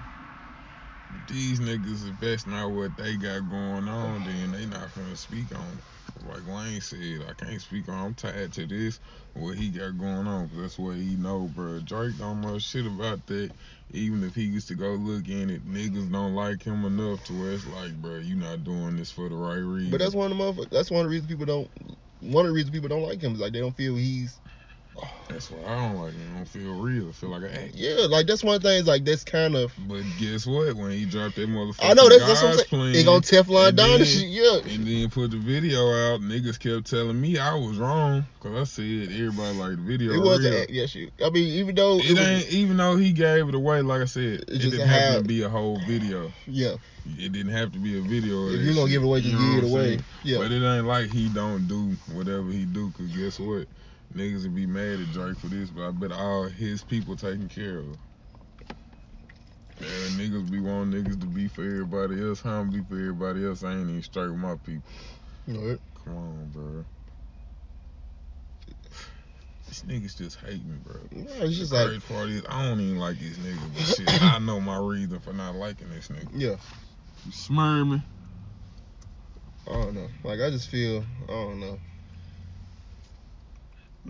These 1.27 1.61
niggas, 1.61 2.09
if 2.09 2.21
that's 2.21 2.47
not 2.47 2.71
what 2.71 2.95
they 2.97 3.17
got 3.17 3.49
going 3.49 3.89
on, 3.89 4.25
then 4.25 4.53
they 4.53 4.67
not 4.67 4.95
gonna 4.95 5.17
speak 5.17 5.55
on 5.57 5.63
it. 5.63 5.85
Like 6.27 6.47
Wayne 6.47 6.81
said, 6.81 7.25
I 7.29 7.33
can't 7.35 7.61
speak 7.61 7.89
on. 7.89 8.07
I'm 8.07 8.15
tied 8.15 8.53
to 8.55 8.67
this, 8.67 8.99
what 9.35 9.57
he 9.57 9.71
got 9.71 9.99
going 9.99 10.27
on. 10.27 10.51
that's 10.55 10.79
what 10.79 10.97
he 10.97 11.17
know, 11.17 11.51
bruh. 11.55 11.85
Drake 11.85 12.19
don't 12.19 12.41
know 12.41 12.59
shit 12.59 12.87
about 12.87 13.27
that. 13.27 13.51
Even 13.93 14.23
if 14.25 14.35
he 14.35 14.43
used 14.43 14.69
to 14.69 14.75
go 14.75 14.93
look 14.93 15.29
in 15.29 15.51
it, 15.51 15.67
niggas 15.67 16.11
don't 16.13 16.35
like 16.35 16.63
him 16.63 16.85
enough 16.85 17.25
to 17.25 17.41
where 17.41 17.53
it's 17.53 17.67
like, 17.67 17.93
bruh, 18.03 18.25
you 18.25 18.37
not 18.37 18.65
doing 18.65 18.97
this 18.97 19.11
for 19.11 19.29
the 19.29 19.35
right 19.35 19.57
reason. 19.57 19.91
But 19.91 20.01
that's 20.01 20.15
one 20.15 20.31
of 20.31 20.37
the 20.37 20.45
motherfuckers. 20.45 20.71
That's 20.71 20.91
one 20.91 21.01
of 21.01 21.07
the 21.07 21.11
reasons 21.11 21.31
people 21.31 21.47
don't. 21.47 21.71
One 22.21 22.45
of 22.45 22.51
the 22.51 22.55
reasons 22.55 22.75
people 22.75 22.89
don't 22.89 23.03
like 23.03 23.21
him 23.21 23.33
is 23.35 23.41
like 23.41 23.53
they 23.53 23.61
don't 23.61 23.77
feel 23.77 23.95
he's. 23.95 24.39
That's 25.29 25.51
why 25.51 25.59
I 25.73 25.77
don't 25.89 26.03
like. 26.03 26.15
I 26.15 26.37
don't 26.37 26.49
feel 26.49 26.81
real. 26.81 27.09
I 27.09 27.13
feel 27.13 27.29
like 27.29 27.43
an 27.43 27.51
act. 27.51 27.75
Yeah, 27.75 28.07
like 28.09 28.27
that's 28.27 28.43
one 28.43 28.61
thing. 28.61 28.85
Like 28.87 29.05
that's 29.05 29.25
kind 29.25 29.55
of. 29.57 29.73
But 29.87 30.03
guess 30.19 30.47
what? 30.47 30.75
When 30.75 30.91
he 30.91 31.05
dropped 31.05 31.37
that 31.37 31.49
motherfucker, 31.49 31.91
I 31.91 31.93
know 31.93 32.09
that's, 32.09 32.27
that's 32.27 32.43
what 32.43 32.51
I'm 32.53 32.57
saying. 32.57 32.69
plan, 32.69 32.95
He 32.95 33.05
gonna 33.05 33.21
Teflon 33.21 33.77
then- 33.77 34.05
shit. 34.05 34.27
Yeah. 34.29 34.73
and 34.75 34.87
then 34.87 35.11
put 35.11 35.31
the 35.31 35.37
video 35.37 35.81
out, 35.91 36.21
niggas 36.21 36.59
kept 36.59 36.89
telling 36.91 37.21
me 37.21 37.39
I 37.39 37.55
was 37.55 37.77
wrong. 37.79 38.25
Cause 38.41 38.55
I 38.57 38.65
said 38.65 39.09
everybody 39.13 39.59
like 39.59 39.71
the 39.77 39.83
video. 39.83 40.13
It 40.13 40.19
was 40.23 40.41
real. 40.41 40.55
an 40.55 40.63
act, 40.63 40.71
yeah. 40.71 40.87
I 41.27 41.31
mean, 41.31 41.49
even 41.59 41.75
though 41.75 41.99
It 41.99 42.11
was- 42.11 42.19
ain't 42.19 42.53
even 42.53 42.77
though 42.77 42.97
he 42.97 43.13
gave 43.13 43.49
it 43.49 43.55
away, 43.55 43.83
like 43.83 44.01
I 44.01 44.07
said, 44.07 44.45
it, 44.49 44.59
just 44.59 44.71
didn't 44.73 44.89
have 44.89 45.23
to 45.23 45.29
be 45.29 45.43
a 45.43 45.49
whole 45.49 45.79
video. 45.87 46.33
yeah. 46.47 46.75
It 47.19 47.33
didn't 47.33 47.53
have 47.53 47.73
to 47.73 47.79
be 47.79 47.99
a 47.99 48.03
video. 48.03 48.49
If 48.49 48.53
that 48.53 48.59
you 48.65 48.75
gonna 48.75 48.81
shit, 48.87 48.91
give 48.91 49.03
it 49.03 49.07
away, 49.07 49.21
just 49.23 49.33
you 49.33 49.39
know 49.41 49.55
give 49.55 49.65
it 49.65 49.71
away. 49.73 49.85
saying? 49.89 50.05
Yeah. 50.25 50.39
But 50.39 50.53
it 50.53 50.63
ain't 50.63 50.87
like 50.87 51.11
he 51.11 51.29
don't 51.31 51.67
do 51.67 51.97
whatever 52.13 52.51
he 52.51 52.65
do. 52.67 52.91
Cause 52.97 53.07
guess 53.17 53.41
what? 53.41 53.67
Niggas 54.15 54.45
would 54.45 54.55
be 54.55 54.67
mad 54.67 55.01
at 55.01 55.13
Drake 55.13 55.37
for 55.37 55.49
this, 55.49 55.71
but 55.71 55.87
I 55.87 55.91
bet 55.91 56.13
all 56.13 56.45
his 56.45 56.83
people 56.83 57.17
taken 57.17 57.49
care 57.49 57.79
of. 57.79 57.97
Man, 59.81 60.11
niggas 60.19 60.51
be 60.51 60.61
wanting 60.61 61.05
niggas 61.05 61.21
to 61.21 61.27
be 61.27 61.47
for 61.47 61.63
everybody 61.63 62.21
else. 62.21 62.41
How 62.41 62.61
I'm 62.61 62.71
be 62.71 62.83
for 62.83 62.95
everybody 62.95 63.47
else? 63.47 63.63
I 63.63 63.73
ain't 63.73 63.89
even 63.89 64.03
straight 64.03 64.29
with 64.29 64.39
my 64.39 64.57
people. 64.57 64.91
Right. 65.47 65.79
Come 66.05 66.17
on, 66.17 66.51
bro. 66.53 66.85
This 69.69 69.83
niggas 69.83 70.17
just 70.17 70.39
hating, 70.41 70.83
bro. 70.83 70.97
Yeah, 71.13 71.45
it's 71.45 71.59
just 71.59 71.71
the 71.71 71.77
like 71.77 71.87
crazy 71.89 72.01
part 72.09 72.29
is 72.31 72.43
I 72.49 72.65
don't 72.65 72.81
even 72.81 72.99
like 72.99 73.19
this 73.19 73.37
nigga, 73.37 73.75
but 73.75 73.83
shit, 73.85 74.23
I 74.23 74.39
know 74.39 74.61
my 74.61 74.79
reason 74.79 75.21
for 75.21 75.33
not 75.33 75.55
liking 75.55 75.91
this 75.91 76.09
nigga. 76.09 76.29
yeah. 76.33 76.57
You 77.27 77.85
me. 77.85 78.03
I 79.69 79.73
don't 79.73 79.95
know. 79.95 80.09
Like 80.25 80.41
I 80.41 80.51
just 80.51 80.71
feel 80.71 81.05
I 81.25 81.33
don't 81.33 81.61
know. 81.61 81.79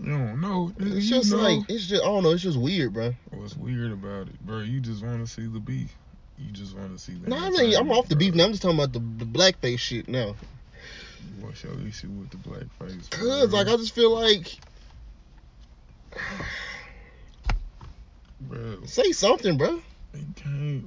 You 0.02 0.10
don't 0.10 0.40
know. 0.40 0.72
It's 0.78 1.08
just 1.08 1.32
know. 1.32 1.38
like 1.38 1.60
it's 1.68 1.86
just 1.86 2.02
I 2.02 2.06
don't 2.06 2.22
know. 2.22 2.30
It's 2.30 2.42
just 2.42 2.58
weird, 2.58 2.92
bro. 2.92 3.14
What's 3.30 3.56
weird 3.56 3.92
about 3.92 4.28
it, 4.28 4.40
bro? 4.40 4.60
You 4.60 4.80
just 4.80 5.04
want 5.04 5.26
to 5.26 5.32
see 5.32 5.46
the 5.46 5.60
beef. 5.60 5.94
You 6.38 6.52
just 6.52 6.76
want 6.76 6.96
to 6.96 6.98
see 7.02 7.14
that. 7.14 7.28
No, 7.28 7.36
I 7.36 7.50
mean 7.50 7.74
I'm 7.76 7.90
off 7.90 8.08
the 8.08 8.16
beef 8.16 8.34
now. 8.34 8.44
I'm 8.44 8.52
just 8.52 8.62
talking 8.62 8.78
about 8.78 8.92
the, 8.92 9.00
the 9.00 9.24
blackface 9.24 9.80
shit 9.80 10.08
now. 10.08 10.36
What's 11.40 11.64
your 11.64 11.72
issue 11.86 12.08
with 12.10 12.30
the 12.30 12.36
blackface? 12.36 13.10
Cause 13.10 13.50
bro? 13.50 13.58
like 13.58 13.68
I 13.68 13.76
just 13.76 13.94
feel 13.94 14.14
like 14.14 14.60
bro, 18.40 18.84
say 18.84 19.12
something, 19.12 19.58
bro. 19.58 19.80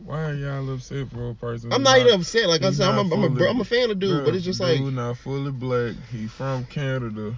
Why 0.04 0.24
are 0.26 0.34
y'all 0.34 0.74
upset 0.74 1.10
for 1.10 1.30
a 1.30 1.36
person? 1.36 1.72
I'm 1.72 1.82
who 1.82 1.84
not 1.84 2.00
even 2.00 2.22
upset. 2.22 2.50
Like 2.50 2.64
I 2.64 2.72
said, 2.72 2.90
I'm 2.90 2.96
not 2.96 2.98
a, 2.98 3.16
I'm, 3.16 3.24
a, 3.24 3.28
fully- 3.28 3.40
bro- 3.40 3.50
I'm 3.50 3.62
a 3.62 3.66
fan 3.66 3.92
of 3.92 4.00
dude, 4.00 4.22
Bruh, 4.22 4.26
but 4.26 4.36
it's 4.36 4.46
just 4.46 4.60
dude 4.60 4.70
like 4.70 4.78
dude 4.80 4.94
not 4.94 5.18
fully 5.18 5.52
black. 5.52 5.96
He 6.12 6.28
from 6.28 6.66
Canada. 6.66 7.36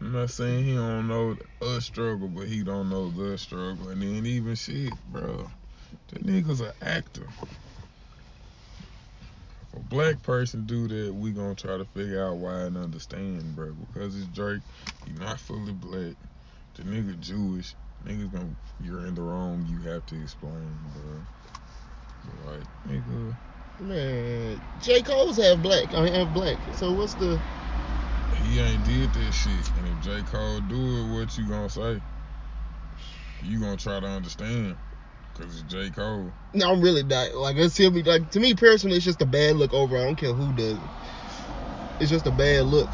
I'm 0.00 0.12
not 0.12 0.30
saying 0.30 0.64
he 0.64 0.74
don't 0.74 1.08
know 1.08 1.36
a 1.60 1.80
struggle, 1.80 2.28
but 2.28 2.48
he 2.48 2.62
don't 2.62 2.88
know 2.88 3.10
the 3.10 3.36
struggle. 3.36 3.90
And 3.90 4.00
then 4.00 4.24
even 4.24 4.54
shit, 4.54 4.94
bro. 5.12 5.46
the 6.08 6.18
nigga's 6.20 6.62
an 6.62 6.72
actor. 6.80 7.26
If 9.72 9.78
a 9.78 9.80
black 9.90 10.22
person 10.22 10.64
do 10.64 10.88
that, 10.88 11.14
we 11.14 11.32
gonna 11.32 11.54
try 11.54 11.76
to 11.76 11.84
figure 11.84 12.26
out 12.26 12.36
why 12.36 12.62
and 12.62 12.78
understand, 12.78 13.54
bro. 13.54 13.72
Because 13.72 14.16
it's 14.16 14.26
Drake, 14.28 14.62
he 15.06 15.12
not 15.12 15.38
fully 15.38 15.72
black. 15.72 16.16
The 16.74 16.82
nigga 16.82 17.20
Jewish. 17.20 17.74
Niggas 18.06 18.32
gonna, 18.32 18.54
you're 18.80 19.06
in 19.06 19.14
the 19.14 19.20
wrong. 19.20 19.66
You 19.68 19.80
have 19.90 20.06
to 20.06 20.22
explain, 20.22 20.78
bro. 20.94 21.20
But 22.24 22.52
like, 22.52 22.64
nigga. 22.88 23.34
man, 23.78 24.62
J 24.80 25.02
Cole's 25.02 25.36
half 25.36 25.58
black. 25.58 25.92
I 25.92 26.04
mean, 26.04 26.14
half 26.14 26.32
black. 26.32 26.56
So 26.72 26.90
what's 26.92 27.12
the 27.14 27.38
He 28.50 28.58
ain't 28.58 28.84
did 28.84 29.08
that 29.12 29.32
shit. 29.32 29.70
And 29.78 29.86
if 29.86 30.04
J. 30.04 30.22
Cole 30.22 30.60
do 30.62 30.74
it, 30.74 31.14
what 31.14 31.38
you 31.38 31.46
gonna 31.46 31.70
say? 31.70 32.00
You 33.44 33.60
gonna 33.60 33.76
try 33.76 34.00
to 34.00 34.06
understand. 34.06 34.74
Cause 35.34 35.62
it's 35.62 35.72
J. 35.72 35.88
Cole. 35.90 36.32
No, 36.54 36.72
I'm 36.72 36.80
really 36.80 37.04
not. 37.04 37.32
Like, 37.36 37.54
let's 37.54 37.76
hear 37.76 37.92
me. 37.92 38.02
Like, 38.02 38.28
to 38.32 38.40
me 38.40 38.54
personally, 38.54 38.96
it's 38.96 39.04
just 39.04 39.22
a 39.22 39.26
bad 39.26 39.54
look 39.54 39.72
overall. 39.72 40.02
I 40.02 40.06
don't 40.06 40.16
care 40.16 40.32
who 40.32 40.52
does 40.56 40.72
it. 40.72 40.90
It's 42.00 42.10
just 42.10 42.26
a 42.26 42.32
bad 42.32 42.66
look. 42.66 42.88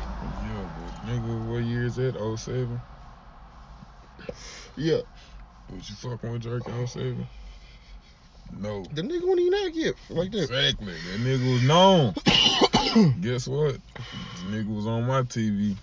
Yeah, 0.45 0.69
but 0.77 1.11
nigga, 1.11 1.51
what 1.51 1.65
year 1.65 1.87
is 1.87 1.97
that? 1.97 2.17
07? 2.39 2.79
Yeah. 4.77 5.01
Was 5.73 5.89
you 5.89 5.97
fucking 5.97 6.33
with 6.33 6.43
Drake 6.43 6.67
in 6.67 6.87
07? 6.87 7.27
No. 8.61 8.85
The 8.93 9.01
nigga 9.01 9.23
wouldn't 9.23 9.41
even 9.41 9.95
like 10.11 10.33
that. 10.33 10.43
Exactly. 10.43 10.93
That 10.93 11.21
nigga 11.21 11.51
was 11.51 11.63
known. 11.63 12.15
Guess 13.21 13.49
what? 13.49 13.77
Nigga 14.51 14.75
was 14.75 14.87
on 14.87 15.07
my 15.07 15.23
TV. 15.23 15.77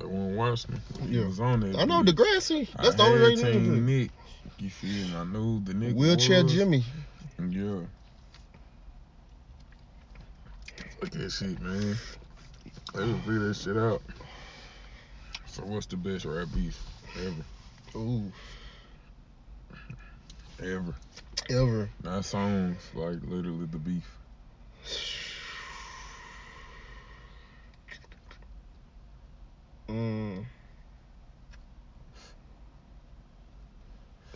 I 0.00 0.04
wasn't 0.04 0.36
watching 0.36 0.72
him. 0.72 1.08
He 1.08 1.18
Yeah. 1.18 1.26
was 1.26 1.40
on 1.40 1.60
that. 1.60 1.76
I 1.76 1.84
know 1.84 2.02
bitch. 2.02 2.14
Degrassi. 2.14 2.68
That's 2.76 2.94
I 2.94 2.96
the 2.96 3.02
only 3.02 3.28
reason. 3.28 3.86
Nick. 3.86 4.10
You 4.58 4.70
feel 4.70 5.08
me? 5.08 5.16
I 5.16 5.24
knew 5.24 5.60
the 5.64 5.72
nigga. 5.72 5.94
Wheelchair 5.94 6.42
was. 6.44 6.52
Jimmy. 6.52 6.84
Yeah. 7.38 7.80
Fuck 11.00 11.10
that 11.10 11.30
shit, 11.30 11.60
man. 11.60 11.96
They 12.94 13.04
just 13.06 13.20
figure 13.24 13.48
that 13.48 13.54
shit 13.56 13.76
out. 13.76 14.02
So 15.46 15.62
what's 15.64 15.86
the 15.86 15.96
best 15.96 16.24
rap 16.24 16.48
beef 16.54 16.78
ever? 17.18 17.44
Ooh, 17.96 18.32
Ever. 20.60 20.94
ever. 21.50 21.90
Not 22.02 22.24
songs, 22.24 22.76
like 22.94 23.18
literally 23.22 23.66
the 23.66 23.78
beef. 23.78 24.08
Mm. 29.88 30.44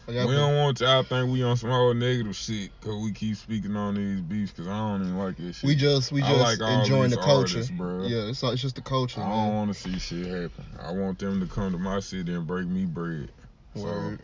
We 0.08 0.14
don't 0.14 0.56
want 0.56 0.80
y'all 0.80 1.02
think 1.02 1.30
we 1.30 1.42
on 1.42 1.58
some 1.58 1.68
whole 1.68 1.92
negative 1.92 2.34
shit 2.34 2.70
cause 2.80 2.96
we 3.02 3.12
keep 3.12 3.36
speaking 3.36 3.76
on 3.76 3.94
these 3.94 4.22
beats 4.22 4.52
cause 4.52 4.66
I 4.66 4.76
don't 4.78 5.02
even 5.02 5.18
like 5.18 5.36
this 5.36 5.56
shit. 5.56 5.68
we 5.68 5.74
just 5.74 6.12
we 6.12 6.22
just 6.22 6.60
like 6.60 6.80
enjoying 6.80 7.10
the 7.10 7.16
culture. 7.16 7.58
artists, 7.58 7.70
bro. 7.70 8.06
Yeah, 8.06 8.30
it's 8.30 8.42
it's 8.42 8.62
just 8.62 8.76
the 8.76 8.80
culture, 8.80 9.20
I 9.20 9.28
don't 9.28 9.54
want 9.54 9.74
to 9.74 9.78
see 9.78 9.98
shit 9.98 10.26
happen. 10.26 10.64
I 10.80 10.92
want 10.92 11.18
them 11.18 11.40
to 11.40 11.46
come 11.46 11.72
to 11.72 11.78
my 11.78 12.00
city 12.00 12.32
and 12.32 12.46
break 12.46 12.66
me 12.66 12.86
bread. 12.86 13.30
So 13.74 14.16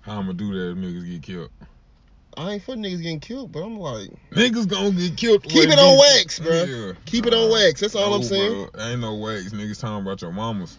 how 0.00 0.18
I'ma 0.18 0.32
do 0.32 0.52
that 0.54 0.72
if 0.72 0.76
niggas 0.76 1.08
get 1.08 1.22
killed? 1.22 1.50
I 2.36 2.52
ain't 2.52 2.62
for 2.62 2.74
niggas 2.74 3.02
getting 3.02 3.20
killed, 3.20 3.52
but 3.52 3.62
I'm 3.62 3.78
like, 3.78 4.10
Niggas 4.32 4.66
gonna 4.66 4.90
get 4.92 5.16
killed. 5.16 5.42
Keep 5.42 5.68
it 5.68 5.78
on 5.78 5.98
wax, 5.98 6.38
bro. 6.38 6.64
Yeah. 6.64 6.92
keep 7.04 7.26
it 7.26 7.34
on 7.34 7.50
wax. 7.50 7.80
That's 7.80 7.94
all 7.94 8.10
No, 8.10 8.16
I'm 8.16 8.22
saying. 8.22 8.68
Bro. 8.72 8.82
Ain't 8.82 9.00
no 9.00 9.14
wax. 9.16 9.50
Niggas 9.50 9.80
talking 9.80 10.02
about 10.06 10.22
your 10.22 10.32
mamas. 10.32 10.78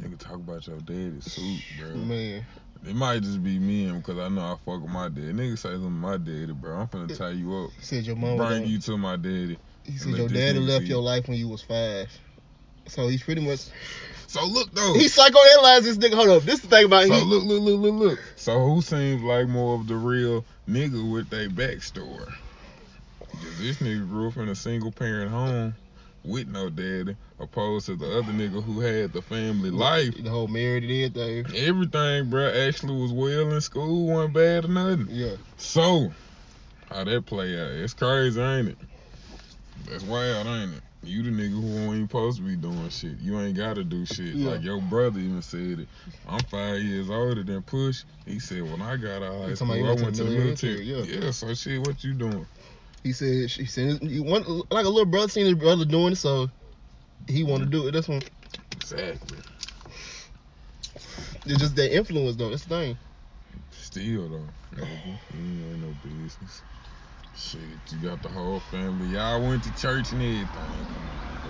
Nigga 0.00 0.18
talk 0.18 0.34
about 0.34 0.66
your 0.66 0.78
daddy's 0.80 1.32
suit, 1.32 1.62
bro. 1.78 1.94
Man, 1.94 2.44
It 2.86 2.96
might 2.96 3.22
just 3.22 3.42
be 3.42 3.58
me 3.58 3.86
and 3.86 4.02
because 4.02 4.18
I 4.18 4.28
know 4.28 4.42
I 4.42 4.56
fuck 4.64 4.82
with 4.82 4.90
my 4.90 5.08
daddy. 5.08 5.32
Nigga 5.32 5.56
say 5.56 5.70
something 5.70 5.92
my 5.92 6.16
daddy, 6.16 6.52
bro. 6.52 6.76
I'm 6.76 6.88
finna 6.88 7.16
tie 7.16 7.30
you 7.30 7.54
up. 7.56 7.70
he 7.78 7.84
said 7.84 8.04
your 8.04 8.16
mom. 8.16 8.36
Bring 8.36 8.48
Don't, 8.62 8.66
you 8.66 8.80
to 8.80 8.98
my 8.98 9.16
daddy. 9.16 9.58
he 9.84 9.96
said 9.96 10.16
your 10.16 10.28
daddy 10.28 10.58
left 10.58 10.86
your 10.86 11.00
life 11.02 11.28
when 11.28 11.38
you 11.38 11.48
was 11.48 11.62
five. 11.62 12.10
So 12.88 13.08
he's 13.08 13.22
pretty 13.22 13.46
much 13.46 13.68
So 14.34 14.44
look 14.46 14.72
though. 14.72 14.94
he 14.94 15.06
psychoanalyzed 15.06 15.82
this 15.82 15.96
nigga. 15.96 16.14
Hold 16.14 16.30
up, 16.30 16.42
this 16.42 16.56
is 16.56 16.62
the 16.62 16.68
thing 16.68 16.86
about 16.86 17.06
so 17.06 17.14
he. 17.14 17.24
look, 17.24 17.44
look, 17.44 17.62
look, 17.62 17.80
look, 17.80 17.94
look. 17.94 18.18
So 18.34 18.58
who 18.66 18.82
seems 18.82 19.22
like 19.22 19.46
more 19.46 19.78
of 19.78 19.86
the 19.86 19.94
real 19.94 20.44
nigga 20.68 21.08
with 21.08 21.30
their 21.30 21.48
backstory? 21.48 22.34
Cause 23.20 23.58
this 23.58 23.76
nigga 23.76 24.08
grew 24.08 24.26
up 24.26 24.36
in 24.38 24.48
a 24.48 24.56
single 24.56 24.90
parent 24.90 25.30
home 25.30 25.76
with 26.24 26.48
no 26.48 26.68
daddy, 26.68 27.14
opposed 27.38 27.86
to 27.86 27.94
the 27.94 28.18
other 28.18 28.32
nigga 28.32 28.60
who 28.60 28.80
had 28.80 29.12
the 29.12 29.22
family 29.22 29.70
life. 29.70 30.20
The 30.20 30.28
whole 30.28 30.48
married 30.48 30.82
and 30.82 31.16
everything. 31.16 31.68
Everything, 31.68 32.24
bruh, 32.28 32.68
actually 32.68 33.00
was 33.00 33.12
well 33.12 33.52
in 33.52 33.60
school, 33.60 34.08
wasn't 34.08 34.34
bad 34.34 34.64
or 34.64 34.68
nothing. 34.68 35.06
Yeah. 35.10 35.36
So, 35.58 36.12
how 36.90 37.04
that 37.04 37.24
play 37.26 37.56
out? 37.60 37.70
It's 37.70 37.94
crazy, 37.94 38.40
ain't 38.40 38.70
it? 38.70 38.78
That's 39.88 40.02
wild, 40.02 40.48
ain't 40.48 40.74
it? 40.74 40.82
You 41.06 41.22
the 41.22 41.30
nigga 41.30 41.50
who 41.50 41.92
ain't 41.92 42.08
supposed 42.08 42.38
to 42.38 42.44
be 42.44 42.56
doing 42.56 42.88
shit. 42.88 43.18
You 43.20 43.38
ain't 43.40 43.56
gotta 43.56 43.84
do 43.84 44.04
shit. 44.06 44.34
Yeah. 44.34 44.50
Like 44.52 44.62
your 44.62 44.80
brother 44.80 45.18
even 45.20 45.42
said 45.42 45.80
it. 45.80 45.88
I'm 46.28 46.40
five 46.44 46.80
years 46.80 47.10
older 47.10 47.42
than 47.42 47.62
Push. 47.62 48.04
He 48.26 48.38
said 48.38 48.62
when 48.62 48.82
I 48.82 48.96
got 48.96 49.22
out 49.22 49.22
of 49.22 49.42
high 49.42 49.54
school, 49.54 49.68
talking 49.68 49.82
about 49.82 49.96
he 49.96 50.02
I 50.02 50.04
went 50.04 50.16
to 50.16 50.24
the 50.24 50.30
military. 50.30 50.84
military, 50.84 51.22
yeah, 51.22 51.30
so 51.30 51.54
shit, 51.54 51.80
what 51.80 52.02
you 52.02 52.14
doing? 52.14 52.46
He 53.02 53.12
said 53.12 53.50
he 53.50 53.66
said 53.66 54.02
he 54.02 54.20
want 54.20 54.48
like 54.72 54.86
a 54.86 54.88
little 54.88 55.04
brother 55.04 55.28
seen 55.28 55.46
his 55.46 55.54
brother 55.54 55.84
doing 55.84 56.12
it, 56.12 56.16
so 56.16 56.48
he 57.28 57.44
want 57.44 57.62
to 57.62 57.68
do 57.68 57.86
it. 57.86 57.92
That's 57.92 58.08
one. 58.08 58.22
Exactly. 58.76 59.38
It's 61.46 61.58
just 61.58 61.76
that 61.76 61.94
influence 61.94 62.36
though. 62.36 62.50
That's 62.50 62.64
the 62.64 62.74
thing. 62.74 62.98
Still 63.70 64.28
though, 64.28 64.48
nigga, 64.74 65.18
ain't 65.34 65.80
no 65.82 65.94
business. 66.02 66.62
Shit, 67.36 67.60
you 67.90 67.98
got 68.08 68.22
the 68.22 68.28
whole 68.28 68.60
family. 68.60 69.08
Y'all 69.08 69.46
went 69.46 69.64
to 69.64 69.74
church 69.74 70.12
and 70.12 70.22
everything. 70.22 70.48
Come 70.54 70.62
on, 70.62 71.40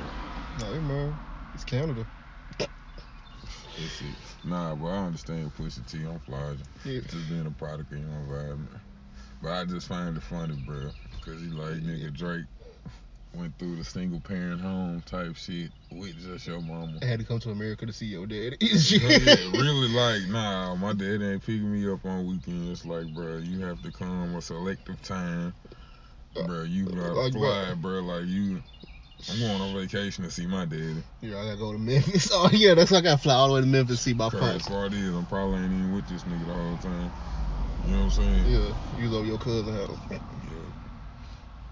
bro. 0.58 0.72
No, 0.72 0.80
man, 0.80 1.18
it's 1.52 1.64
Canada. 1.64 2.06
That's 2.58 4.00
it. 4.00 4.16
Nah, 4.44 4.74
but 4.74 4.86
I 4.86 5.06
understand 5.06 5.54
Pusha 5.54 5.86
T 5.86 6.06
on 6.06 6.20
Florida. 6.20 6.62
Yeah. 6.84 7.00
Just 7.00 7.28
being 7.28 7.46
a 7.46 7.50
product 7.50 7.92
of 7.92 7.98
your 7.98 8.08
environment. 8.08 8.70
But 9.42 9.52
I 9.52 9.64
just 9.66 9.88
find 9.88 10.16
it 10.16 10.22
funny, 10.22 10.54
bro. 10.54 10.90
Because 11.20 11.42
he 11.42 11.48
like, 11.48 11.82
nigga, 11.82 12.12
Drake 12.14 12.46
went 13.34 13.58
through 13.58 13.76
the 13.76 13.84
single 13.84 14.20
parent 14.20 14.60
home 14.60 15.02
type 15.06 15.36
shit 15.36 15.70
with 15.90 16.16
just 16.22 16.46
your 16.46 16.60
mama. 16.60 16.98
I 17.02 17.06
had 17.06 17.20
to 17.20 17.26
come 17.26 17.40
to 17.40 17.50
America 17.50 17.86
to 17.86 17.92
see 17.92 18.06
your 18.06 18.26
daddy. 18.26 18.56
yeah, 18.60 18.98
really 18.98 19.88
like, 19.88 20.22
nah, 20.28 20.74
my 20.74 20.92
dad 20.92 21.22
ain't 21.22 21.40
picking 21.40 21.72
me 21.72 21.90
up 21.90 22.04
on 22.04 22.26
weekends. 22.28 22.84
Like, 22.84 23.06
bro, 23.06 23.38
you 23.38 23.60
have 23.60 23.82
to 23.82 23.90
come 23.90 24.34
a 24.34 24.42
selective 24.42 25.00
time. 25.02 25.54
Bro, 26.46 26.64
you 26.64 26.86
gotta 26.86 27.14
Like, 27.14 27.32
fly, 27.32 27.74
bro. 27.74 28.00
Like, 28.00 28.26
you, 28.26 28.60
I'm 29.30 29.38
going 29.38 29.60
on 29.60 29.74
vacation 29.74 30.24
to 30.24 30.30
see 30.30 30.46
my 30.46 30.64
daddy. 30.64 31.02
Yeah, 31.20 31.38
I 31.38 31.44
gotta 31.44 31.56
go 31.56 31.72
to 31.72 31.78
Memphis. 31.78 32.30
Oh 32.32 32.50
yeah, 32.52 32.74
that's 32.74 32.90
why 32.90 32.98
I 32.98 33.02
gotta 33.02 33.22
fly 33.22 33.34
all 33.34 33.48
the 33.48 33.54
way 33.54 33.60
to 33.60 33.66
Memphis 33.66 33.98
to 33.98 34.02
see 34.02 34.14
my 34.14 34.28
pops. 34.30 34.68
part 34.68 34.92
is, 34.92 35.14
I'm 35.14 35.26
probably 35.26 35.60
ain't 35.60 35.72
even 35.72 35.94
with 35.94 36.08
this 36.08 36.24
nigga 36.24 36.46
the 36.46 36.54
whole 36.54 36.76
time. 36.76 37.12
You 37.84 37.92
know 37.92 37.98
what 37.98 38.04
I'm 38.04 38.10
saying? 38.10 38.46
Yeah, 38.46 38.72
you 38.98 39.14
over 39.14 39.26
your 39.26 39.38
cousin 39.38 39.74
house. 39.74 39.98
Yeah. 40.10 40.58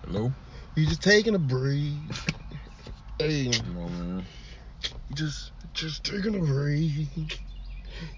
Hello? 0.07 0.33
You 0.75 0.87
just 0.87 1.03
taking 1.03 1.35
a 1.35 1.39
breathe. 1.39 2.17
Hey, 3.19 3.51
Come 3.53 3.79
on, 3.79 3.93
man. 3.99 4.27
just 5.15 5.53
just 5.75 6.05
taking 6.05 6.35
a 6.35 6.39
breathe. 6.41 7.09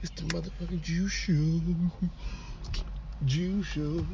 It's 0.03 0.13
the 0.13 0.23
motherfucking 0.23 0.81
juice 0.83 1.13
show. 1.13 1.61
Juice 3.25 3.67
show. 3.67 4.07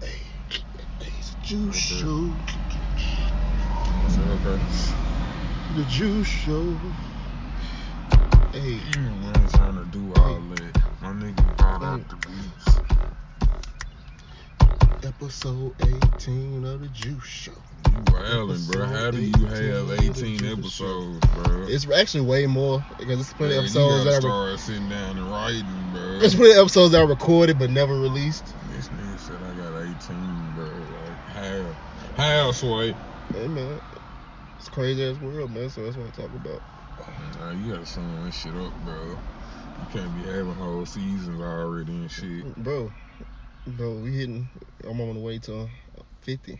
Hey, 0.00 1.12
it's 1.18 1.34
the 1.34 1.40
juice 1.42 1.76
Okay. 1.76 2.00
show. 2.00 2.36
Said, 4.08 4.24
okay. 4.24 4.64
The 5.76 5.84
juice 5.84 6.26
show. 6.26 6.96
Hey, 8.52 8.80
I 8.96 9.32
ain't 9.38 9.50
trying 9.52 9.76
to 9.76 9.84
do 9.86 10.12
all 10.14 10.40
that. 10.40 10.82
My 11.00 11.12
nigga 11.12 11.56
brought 11.56 11.82
up 11.82 12.08
the 12.08 12.16
beats. 12.16 12.80
Episode 15.04 15.74
18 16.16 16.64
of 16.64 16.80
the 16.80 16.88
juice 16.88 17.24
show. 17.24 17.52
You 17.86 17.98
wildin', 18.04 18.72
bro. 18.72 18.86
How 18.86 19.10
do 19.10 19.20
you 19.20 19.46
have 19.46 19.90
18 19.90 20.44
episodes, 20.46 21.26
bro? 21.34 21.66
It's 21.68 21.90
actually 21.90 22.22
way 22.22 22.46
more 22.46 22.84
because 22.98 23.20
it's 23.20 23.32
plenty 23.34 23.56
of 23.56 23.64
you 23.64 23.68
episodes 23.68 24.04
gotta 24.04 24.10
that 24.10 24.16
are 24.16 24.56
start 24.56 24.60
sitting 24.60 24.88
down 24.88 25.18
and 25.18 25.30
writing, 25.30 25.66
bro. 25.92 26.18
there's 26.18 26.34
plenty 26.34 26.52
of 26.52 26.58
episodes 26.58 26.92
that 26.92 27.02
are 27.02 27.06
recorded 27.06 27.58
but 27.58 27.70
never 27.70 27.98
released. 28.00 28.46
This 28.72 28.88
nigga 28.88 29.18
said 29.18 29.36
I 29.36 29.54
got 29.54 30.00
team, 30.00 30.52
bro. 30.56 30.64
Like 30.64 31.18
how, 31.34 31.74
how, 32.16 32.52
Sway? 32.52 32.94
Hey 33.32 33.48
man, 33.48 33.80
it's 34.58 34.68
crazy 34.70 35.04
ass 35.04 35.20
world, 35.20 35.50
man. 35.50 35.68
So 35.68 35.84
that's 35.84 35.96
what 35.96 36.06
I 36.06 36.10
talk 36.10 36.34
about. 36.34 36.62
Nah, 37.40 37.50
you 37.50 37.72
gotta 37.72 37.86
sum 37.86 38.24
this 38.24 38.34
shit 38.34 38.54
up, 38.54 38.72
bro. 38.84 38.94
You 39.04 39.86
can't 39.92 40.14
be 40.16 40.30
having 40.30 40.54
whole 40.54 40.86
seasons 40.86 41.40
already 41.40 41.92
and 41.92 42.10
shit. 42.10 42.56
Bro, 42.56 42.90
bro, 43.66 43.94
we 43.94 44.12
hitting. 44.12 44.48
I'm 44.88 45.00
on 45.00 45.14
the 45.14 45.20
way 45.20 45.38
to 45.40 45.68
50 46.22 46.58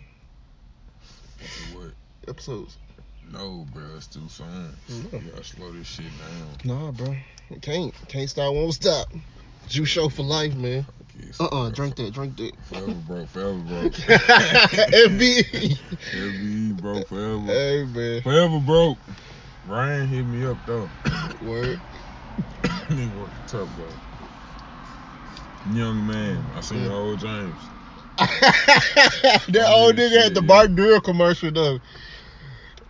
What? 1.73 1.93
episodes. 2.29 2.77
No, 3.33 3.67
bro, 3.73 3.83
it's 3.97 4.07
too 4.07 4.29
soon. 4.29 4.47
Yeah. 4.89 5.19
You 5.19 5.31
gotta 5.31 5.45
slow 5.45 5.73
this 5.73 5.87
shit 5.87 6.07
down. 6.19 6.49
Nah, 6.65 6.91
bro, 6.93 7.15
can't 7.63 7.95
can't 8.09 8.29
stop, 8.29 8.53
won't 8.55 8.75
stop. 8.75 9.09
Juice 9.69 9.89
show 9.89 10.09
for 10.11 10.23
life, 10.23 10.55
man. 10.55 10.85
Yes, 11.19 11.41
Uh 11.41 11.45
uh 11.47 11.49
bro. 11.49 11.71
drink 11.71 11.97
that, 11.97 12.13
drink 12.13 12.37
that. 12.37 12.53
Forever 12.67 12.93
broke, 13.07 13.29
forever 13.29 13.59
broke. 13.61 13.93
FB. 13.95 15.79
FB 16.13 16.81
broke 16.83 17.09
forever. 17.09 17.47
Hey 17.47 17.85
man, 17.85 18.23
Forever 18.23 18.61
broke. 18.61 18.99
Ryan 19.67 20.07
hit 20.09 20.23
me 20.27 20.45
up 20.45 20.59
though. 20.67 20.89
word. 21.43 21.81
Nigga 22.65 23.19
working 23.19 23.35
tough 23.47 23.69
though. 23.79 24.14
Young 25.71 26.07
man, 26.07 26.45
I 26.55 26.61
seen 26.61 26.85
Yeah. 26.85 26.89
old 26.93 27.19
James. 27.19 27.71
that 28.19 29.67
old 29.69 29.97
nigga 29.97 30.23
had 30.23 30.35
the 30.35 30.43
yeah. 30.43 30.47
Bark 30.47 30.75
Grill 30.75 31.01
commercial 31.01 31.51
though. 31.51 31.79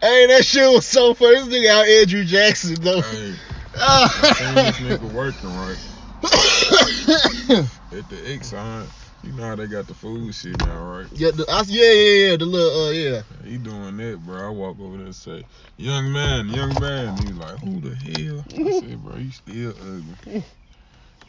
Hey, 0.01 0.27
that 0.27 0.45
shit 0.45 0.69
was 0.71 0.87
so 0.87 1.15
funny. 1.15 1.37
This 1.37 1.49
nigga 1.49 1.69
out 1.69 1.87
Andrew 1.87 2.25
Jackson 2.25 2.75
though. 2.75 3.01
Hey, 3.01 3.35
I 3.77 4.09
seen 4.37 4.55
this 4.55 4.77
nigga 5.01 5.13
working 5.15 5.57
right 5.57 5.79
at 7.93 8.09
the 8.09 8.33
X, 8.35 8.53
Exxon. 8.53 8.87
You 9.23 9.33
know 9.33 9.45
how 9.45 9.57
they 9.57 9.67
got 9.67 9.87
the 9.87 9.95
food 9.95 10.35
shit 10.35 10.59
now, 10.59 10.85
right? 10.85 11.07
yeah, 11.13 11.31
the, 11.31 11.47
I, 11.49 11.63
yeah, 11.67 11.93
yeah, 11.93 12.31
yeah, 12.31 12.37
the 12.37 12.45
little, 12.45 12.87
uh, 12.87 12.91
yeah. 12.91 13.23
He 13.43 13.57
doing 13.57 13.97
that, 13.97 14.19
bro. 14.27 14.47
I 14.47 14.51
walk 14.51 14.79
over 14.79 14.99
there 14.99 15.07
and 15.07 15.15
say, 15.15 15.47
"Young 15.79 16.13
man, 16.13 16.49
young 16.51 16.79
man." 16.79 17.17
He 17.17 17.33
like, 17.33 17.59
"Who 17.61 17.81
the 17.81 17.95
hell?" 17.95 18.45
I 18.51 18.81
said, 18.81 19.03
"Bro, 19.03 19.17
you 19.17 19.31
still 19.31 19.71
ugly." 19.71 20.45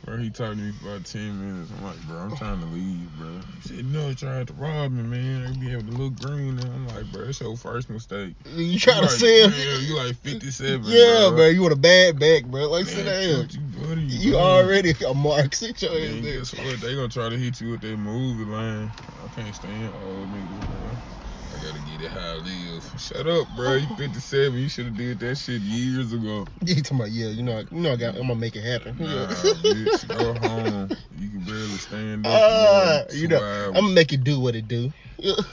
Bro, 0.03 0.17
he 0.17 0.29
talked 0.29 0.57
to 0.57 0.63
me 0.63 0.71
for 0.73 0.89
about 0.89 1.05
ten 1.05 1.39
minutes. 1.39 1.71
I'm 1.71 1.83
like, 1.83 1.99
"Bro, 2.07 2.17
I'm 2.17 2.33
oh. 2.33 2.35
trying 2.35 2.59
to 2.59 2.65
leave, 2.67 3.09
bro." 3.17 3.39
He 3.61 3.69
said, 3.69 3.85
"No, 3.85 4.09
he 4.09 4.15
tried 4.15 4.47
to 4.47 4.53
rob 4.53 4.91
me, 4.91 5.01
man. 5.03 5.45
They 5.45 5.65
be 5.65 5.71
having 5.71 5.87
to 5.87 5.93
look 5.93 6.15
green." 6.19 6.59
And 6.59 6.73
I'm 6.73 6.87
like, 6.87 7.11
"Bro, 7.11 7.25
that's 7.25 7.39
your 7.41 7.57
first 7.57 7.89
mistake." 7.89 8.35
You 8.45 8.77
trying 8.77 9.01
like, 9.01 9.09
to 9.09 9.15
say 9.15 9.43
him? 9.43 9.51
Man, 9.51 9.83
you 9.83 9.95
like 9.95 10.15
57, 10.17 10.83
Yeah, 10.85 11.29
bro. 11.29 11.31
bro, 11.35 11.47
you 11.47 11.61
want 11.61 11.73
a 11.73 11.77
bad 11.77 12.19
back, 12.19 12.45
bro. 12.45 12.69
Like, 12.69 12.85
sit 12.85 13.05
Man, 13.05 13.29
down. 13.29 13.47
fuck 13.47 13.53
you, 13.53 13.87
buddy. 13.87 14.01
You 14.01 14.31
bro. 14.33 14.41
already 14.41 14.93
a 15.07 15.13
mark. 15.13 15.55
Sit 15.55 15.81
your 15.81 15.91
ass 15.91 15.97
there. 15.97 16.37
guess 16.37 16.53
what? 16.53 16.81
They 16.81 16.95
gonna 16.95 17.07
try 17.07 17.29
to 17.29 17.37
hit 17.37 17.59
you 17.61 17.71
with 17.71 17.81
that 17.81 17.97
movie 17.97 18.45
line. 18.45 18.91
I 19.23 19.27
can't 19.35 19.55
stand 19.55 19.93
old 19.95 20.29
niggas, 20.29 20.67
bro. 20.67 21.24
I 21.55 21.57
gotta 21.59 21.79
get 21.79 22.01
it 22.01 22.11
how 22.11 22.35
it 22.35 22.43
lives. 22.43 22.93
Shut 22.97 23.25
up, 23.27 23.47
bro. 23.55 23.75
You 23.75 23.87
57. 23.95 24.59
You 24.59 24.67
should 24.67 24.87
have 24.87 24.97
did 24.97 25.19
that 25.19 25.37
shit 25.37 25.61
years 25.61 26.11
ago. 26.11 26.45
You 26.65 26.81
talking 26.81 26.97
about, 26.97 27.11
yeah, 27.11 27.27
you 27.27 27.43
know, 27.43 27.63
you 27.71 27.79
know, 27.79 27.93
I 27.93 27.95
got, 27.95 28.15
I'm 28.15 28.21
gonna 28.23 28.35
make 28.35 28.55
it 28.55 28.63
happen. 28.63 28.97
Nah, 28.99 29.05
Yeah. 29.07 29.25
bitch. 29.25 30.11
Go 30.11 30.33
home. 30.33 30.91
You 31.17 31.29
can 31.29 31.39
barely 31.41 31.77
stand 31.77 32.25
up. 32.25 32.41
Ah, 32.41 33.03
you 33.13 33.27
know. 33.27 33.37
I'm 33.67 33.73
gonna 33.73 33.93
make 33.93 34.11
it 34.11 34.23
do 34.23 34.39
what 34.39 34.55
it 34.55 34.67
do. 34.67 34.91
I, 35.23 35.33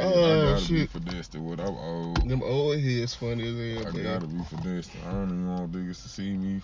Oh, 0.00 0.32
I 0.32 0.54
gotta 0.54 0.60
shit. 0.60 0.92
be 1.04 1.38
with. 1.40 1.60
I'm 1.60 1.76
old. 1.76 2.28
Them 2.28 2.42
old 2.42 2.80
heads 2.80 3.14
funny 3.14 3.46
as 3.46 3.86
I 3.86 3.92
man. 3.92 4.02
gotta 4.02 4.26
be 4.26 4.42
finessed. 4.44 4.90
I 5.06 5.10
don't 5.12 5.28
even 5.28 5.48
want 5.48 5.72
niggas 5.72 6.02
to 6.02 6.08
see 6.08 6.36
me. 6.36 6.60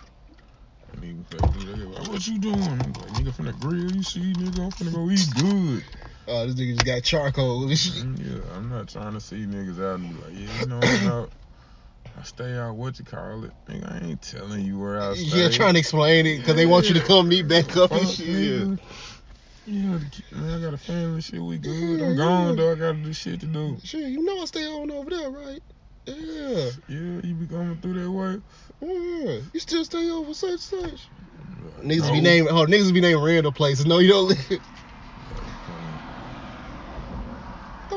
And 0.95 1.05
even 1.05 1.20
if 1.20 1.29
they 1.31 1.39
do, 1.59 1.77
they 1.77 1.85
like, 1.85 2.09
what 2.09 2.27
you 2.27 2.39
doing? 2.39 2.62
I'm 2.62 2.93
like, 2.93 3.12
nigga 3.12 3.35
finna 3.35 3.59
grill, 3.61 3.93
you 3.93 4.03
see, 4.03 4.35
nigga, 4.35 4.64
I'm 4.64 4.72
finna 4.72 4.93
go 4.93 5.11
eat 5.11 5.27
good. 5.35 5.85
Oh, 6.27 6.47
this 6.47 6.55
nigga 6.55 6.75
just 6.75 6.87
got 6.87 7.03
charcoal 7.03 7.64
and 7.64 7.79
shit. 7.79 8.05
Mm, 8.05 8.18
yeah, 8.18 8.57
I'm 8.57 8.68
not 8.68 8.89
trying 8.89 9.12
to 9.12 9.20
see 9.20 9.45
niggas 9.45 9.79
out 9.79 10.01
and 10.01 10.14
be 10.14 10.22
like, 10.22 10.33
yeah, 10.33 10.61
you 10.61 10.66
know, 10.66 10.81
I'm 10.81 11.07
out. 11.07 11.33
I 12.18 12.22
stay 12.22 12.57
out, 12.57 12.77
what 12.77 12.99
you 12.99 13.05
call 13.05 13.45
it? 13.45 13.51
Nigga, 13.68 13.93
I 13.93 14.07
ain't 14.07 14.22
telling 14.22 14.64
you 14.64 14.79
where 14.79 15.01
I 15.01 15.14
stay. 15.14 15.43
Yeah, 15.43 15.49
trying 15.49 15.75
to 15.75 15.81
explain 15.81 16.27
it 16.27 16.39
because 16.39 16.55
they 16.55 16.66
want 16.66 16.89
you 16.89 16.95
to 16.95 17.01
come 17.01 17.29
meet 17.29 17.49
back 17.49 17.77
up 17.77 17.91
and 17.91 18.09
shit. 18.09 18.29
Yeah. 18.29 18.35
nigga. 18.35 18.79
Yeah, 19.66 19.99
man, 20.39 20.59
I 20.59 20.61
got 20.61 20.75
a 20.75 20.79
family, 20.79 21.22
shit, 21.22 21.41
we 21.41 21.59
good. 21.59 22.01
I'm 22.01 22.16
gone, 22.16 22.57
though, 22.57 22.72
I 22.72 22.75
gotta 22.75 22.99
do 22.99 23.12
shit 23.12 23.41
to 23.41 23.47
do. 23.47 23.79
Shit, 23.83 24.11
you 24.11 24.22
know 24.22 24.43
I 24.43 24.45
stay 24.45 24.66
on 24.66 24.91
over 24.91 25.11
there, 25.11 25.31
right? 25.31 25.61
Yeah. 26.07 26.70
Yeah, 26.87 27.20
you 27.25 27.35
be 27.35 27.47
coming 27.47 27.79
through 27.81 28.03
that 28.03 28.11
way? 28.11 28.41
Yeah. 28.81 29.41
You 29.53 29.61
still 29.61 29.85
stay 29.85 30.11
over 30.11 30.35
such 30.35 30.61
such. 30.61 31.11
Niggas 31.83 32.09
no. 32.09 32.12
be 32.12 32.20
named 32.20 32.49
oh 32.51 32.66
niggas 32.66 32.93
be 32.93 33.01
named 33.01 33.22
random 33.22 33.55
places. 33.55 33.87
No, 33.87 33.99
you 33.99 34.11
don't 34.11 34.29
live. 34.29 34.61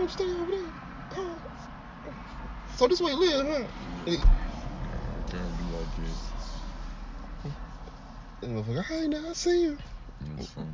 Stay 0.06 0.24
over 0.24 0.52
there. 0.52 1.26
So 2.76 2.88
this 2.88 3.02
way 3.02 3.12
you 3.12 3.18
live, 3.18 3.48
huh? 3.48 3.64
Can't 4.06 5.58
be 5.58 5.66
like 5.76 5.96
that. 5.96 7.52
That 8.42 8.50
motherfucker, 8.52 8.86
hey 8.86 9.08
now 9.08 9.30
I 9.30 9.34
see 9.34 9.64
you. 9.64 9.78
Funny. 10.54 10.68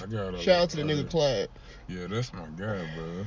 I 0.00 0.06
got 0.06 0.34
a 0.34 0.38
Shout 0.38 0.62
out 0.62 0.70
to 0.70 0.76
the 0.76 0.82
uh, 0.82 0.86
nigga 0.86 1.10
Clyde. 1.10 1.48
Yeah, 1.88 2.06
that's 2.06 2.32
my 2.32 2.46
guy, 2.56 2.88
bro. 2.94 3.24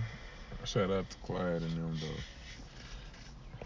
Shout 0.64 0.90
out 0.90 1.10
to 1.10 1.18
Clyde 1.18 1.62
and 1.62 1.72
them 1.72 2.00
though. 2.00 3.66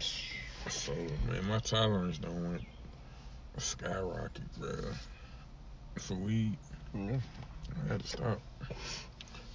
So 0.68 0.92
man, 1.28 1.46
my 1.48 1.60
tolerance 1.60 2.18
don't 2.18 2.50
went 2.50 2.62
skyrocket, 3.58 4.42
bro. 4.58 4.70
For 5.98 6.14
weed, 6.14 6.58
Yeah. 6.94 7.18
I 7.84 7.92
had 7.92 8.00
to 8.02 8.08
stop. 8.08 8.40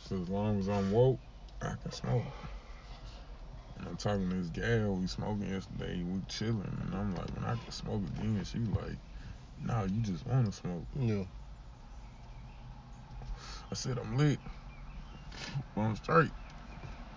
So 0.09 0.21
as 0.21 0.29
long 0.29 0.59
as 0.59 0.67
I'm 0.67 0.91
woke, 0.91 1.19
I 1.61 1.73
can 1.81 1.91
smoke. 1.91 2.25
And 3.77 3.87
I'm 3.87 3.95
talking 3.95 4.29
to 4.29 4.35
this 4.35 4.49
gal 4.49 4.95
we 4.95 5.07
smoking 5.07 5.49
yesterday, 5.49 6.03
we 6.03 6.19
chilling, 6.27 6.77
and 6.81 6.93
I'm 6.93 7.15
like, 7.15 7.33
when 7.33 7.45
I 7.45 7.55
can 7.55 7.71
smoke 7.71 8.01
again, 8.17 8.43
she 8.43 8.59
like, 8.59 8.97
nah, 9.61 9.83
you 9.83 10.01
just 10.01 10.27
wanna 10.27 10.51
smoke. 10.51 10.85
Yeah. 10.99 11.23
I 13.71 13.75
said 13.75 13.97
I'm 13.97 14.17
lit. 14.17 14.39
I'm 15.77 15.95
straight. 15.95 16.31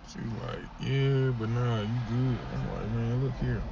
She 0.07 0.19
like, 0.19 0.69
yeah, 0.79 1.31
but 1.31 1.49
nah, 1.49 1.81
you 1.81 1.99
good. 2.07 2.39
I'm 2.53 2.71
like, 2.73 2.87
man, 2.87 3.21
look 3.21 3.35
here. 3.35 3.63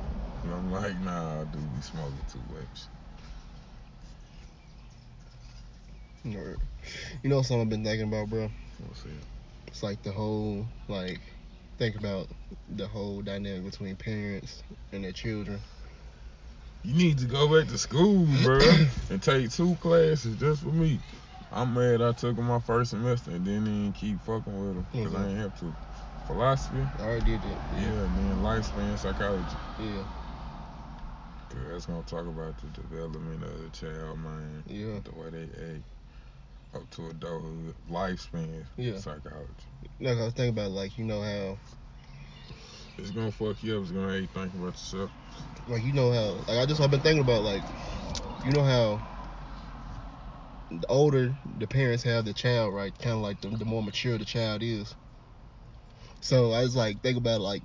And 0.43 0.53
I'm 0.53 0.69
like, 0.69 0.97
nah, 0.97 1.41
I 1.41 1.45
do 1.45 1.59
be 1.59 1.81
smoking 1.81 2.19
too 2.29 2.43
much. 2.49 2.87
Word. 6.35 6.59
You 7.23 7.29
know 7.29 7.41
something 7.41 7.61
I've 7.61 7.69
been 7.69 7.83
thinking 7.83 8.09
about, 8.09 8.29
bro? 8.29 8.49
What's 8.79 9.05
it? 9.05 9.11
It's 9.67 9.83
like 9.83 10.01
the 10.03 10.11
whole 10.11 10.65
like 10.87 11.19
think 11.77 11.95
about 11.95 12.27
the 12.75 12.87
whole 12.87 13.21
dynamic 13.21 13.71
between 13.71 13.95
parents 13.95 14.61
and 14.91 15.03
their 15.03 15.11
children. 15.11 15.59
You 16.83 16.93
need 16.93 17.17
to 17.19 17.25
go 17.25 17.47
back 17.47 17.67
to 17.69 17.77
school, 17.77 18.27
bro, 18.43 18.59
and 19.09 19.21
take 19.21 19.51
two 19.51 19.75
classes 19.77 20.35
just 20.35 20.61
for 20.61 20.69
me. 20.69 20.99
I'm 21.51 21.73
mad 21.73 22.01
I 22.01 22.11
took 22.11 22.35
them 22.35 22.45
my 22.45 22.59
first 22.59 22.91
semester 22.91 23.31
and 23.31 23.43
didn't 23.45 23.67
even 23.67 23.93
keep 23.93 24.21
fucking 24.21 24.53
with 24.59 24.75
them 24.75 24.87
because 24.91 25.13
I 25.13 25.17
Mhm. 25.17 25.29
ain't 25.29 25.39
have 25.39 25.59
to. 25.59 25.75
Philosophy, 26.25 26.87
I 26.99 27.03
already 27.03 27.37
did 27.37 27.41
that. 27.43 27.77
yeah, 27.77 28.03
and 28.05 28.17
then 28.17 28.37
lifespan 28.41 28.97
psychology. 28.97 29.57
Yeah. 29.77 29.85
Yeah. 29.87 30.03
'Cause 31.49 31.59
that's 31.69 31.85
gonna 31.85 32.03
talk 32.03 32.25
about 32.27 32.57
the 32.57 32.67
development 32.69 33.43
of 33.43 33.61
the 33.61 33.69
child, 33.69 34.19
mind. 34.19 34.63
Yeah. 34.67 34.99
The 35.03 35.11
way 35.11 35.29
they 35.29 35.43
act 35.75 35.83
up 36.75 36.89
to 36.91 37.09
adulthood, 37.09 37.75
lifespan 37.89 38.65
Yeah. 38.77 38.99
psychology. 38.99 39.69
Like 39.99 40.17
I 40.17 40.25
was 40.25 40.33
thinking 40.33 40.49
about 40.57 40.71
like, 40.71 40.97
you 40.97 41.05
know 41.05 41.21
how 41.21 41.59
It's 42.97 43.11
gonna 43.11 43.31
fuck 43.31 43.63
you 43.63 43.75
up. 43.75 43.83
It's 43.83 43.91
gonna 43.91 44.07
make 44.07 44.21
you 44.21 44.27
think 44.27 44.53
about 44.53 44.67
yourself. 44.67 45.11
like 45.67 45.83
you 45.83 45.93
know 45.93 46.11
how 46.11 46.43
like 46.47 46.59
I 46.59 46.65
just 46.65 46.81
I've 46.81 46.91
been 46.91 47.01
thinking 47.01 47.21
about 47.21 47.43
like 47.43 47.63
you 48.43 48.51
know 48.51 48.63
how 48.63 49.01
the 50.69 50.85
older 50.89 51.35
the 51.57 51.67
parents 51.67 52.03
have 52.03 52.25
the 52.25 52.33
child, 52.33 52.73
right? 52.73 52.97
Kind 52.97 53.15
of 53.15 53.21
like 53.21 53.41
the, 53.41 53.49
the 53.49 53.65
more 53.65 53.83
mature 53.83 54.17
the 54.17 54.25
child 54.25 54.63
is. 54.63 54.95
So 56.21 56.51
I 56.51 56.61
was 56.61 56.75
like 56.75 57.01
think 57.01 57.17
about 57.17 57.41
like 57.41 57.63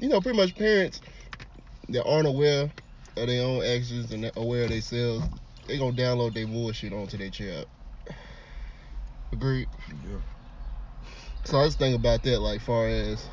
you 0.00 0.08
know 0.08 0.20
pretty 0.20 0.38
much 0.38 0.54
parents 0.54 1.00
that 1.88 2.04
aren't 2.04 2.28
aware 2.28 2.72
of 3.16 3.26
their 3.26 3.44
own 3.44 3.64
actions 3.64 4.12
and 4.12 4.30
aware 4.36 4.64
of 4.64 4.70
themselves, 4.70 5.26
they 5.68 5.78
gonna 5.78 5.96
download 5.96 6.34
their 6.34 6.46
bullshit 6.46 6.92
onto 6.92 7.16
their 7.18 7.30
child. 7.30 7.66
Agreed. 9.32 9.68
Yeah. 10.04 10.18
So 11.44 11.58
I 11.58 11.64
was 11.64 11.76
thinking 11.76 12.00
about 12.00 12.22
that, 12.24 12.40
like, 12.40 12.60
far 12.60 12.88
as 12.88 13.24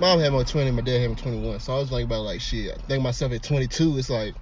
mom 0.00 0.18
had 0.18 0.32
me 0.32 0.42
20, 0.42 0.70
my 0.72 0.80
dad 0.80 1.00
had 1.00 1.10
me 1.10 1.16
21. 1.16 1.60
So 1.60 1.74
I 1.74 1.78
was 1.78 1.90
thinking 1.90 2.06
about, 2.06 2.22
like, 2.22 2.40
shit. 2.40 2.76
I 2.76 2.82
think 2.86 3.02
myself 3.02 3.32
at 3.32 3.42
22, 3.42 3.98
it's 3.98 4.10
like, 4.10 4.34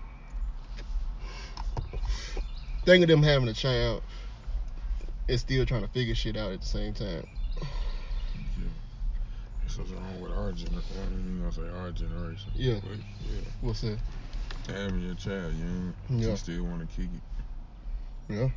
thinking 2.84 3.02
of 3.02 3.08
them 3.08 3.22
having 3.22 3.48
a 3.48 3.52
child 3.52 4.02
and 5.28 5.38
still 5.38 5.66
trying 5.66 5.82
to 5.82 5.88
figure 5.88 6.14
shit 6.14 6.36
out 6.36 6.52
at 6.52 6.60
the 6.60 6.66
same 6.66 6.94
time. 6.94 7.26
Yeah. 8.58 8.64
That's 9.62 9.78
what's 9.78 9.90
wrong 9.90 10.20
with 10.20 10.32
our 10.32 10.52
generation. 10.52 10.82
I 10.96 11.40
gonna 11.40 11.52
say 11.52 11.78
our 11.78 11.90
generation. 11.90 12.50
Yeah. 12.54 12.80
But 12.82 12.98
yeah. 12.98 13.40
What's 13.60 13.80
that? 13.82 13.98
Having 14.70 15.02
your 15.02 15.14
child 15.14 15.54
young, 15.54 15.94
Yeah. 16.08 16.28
you 16.30 16.36
still 16.36 16.64
want 16.64 16.88
to 16.88 16.96
kick 16.96 17.10
it. 17.14 18.32
Yeah. 18.34 18.48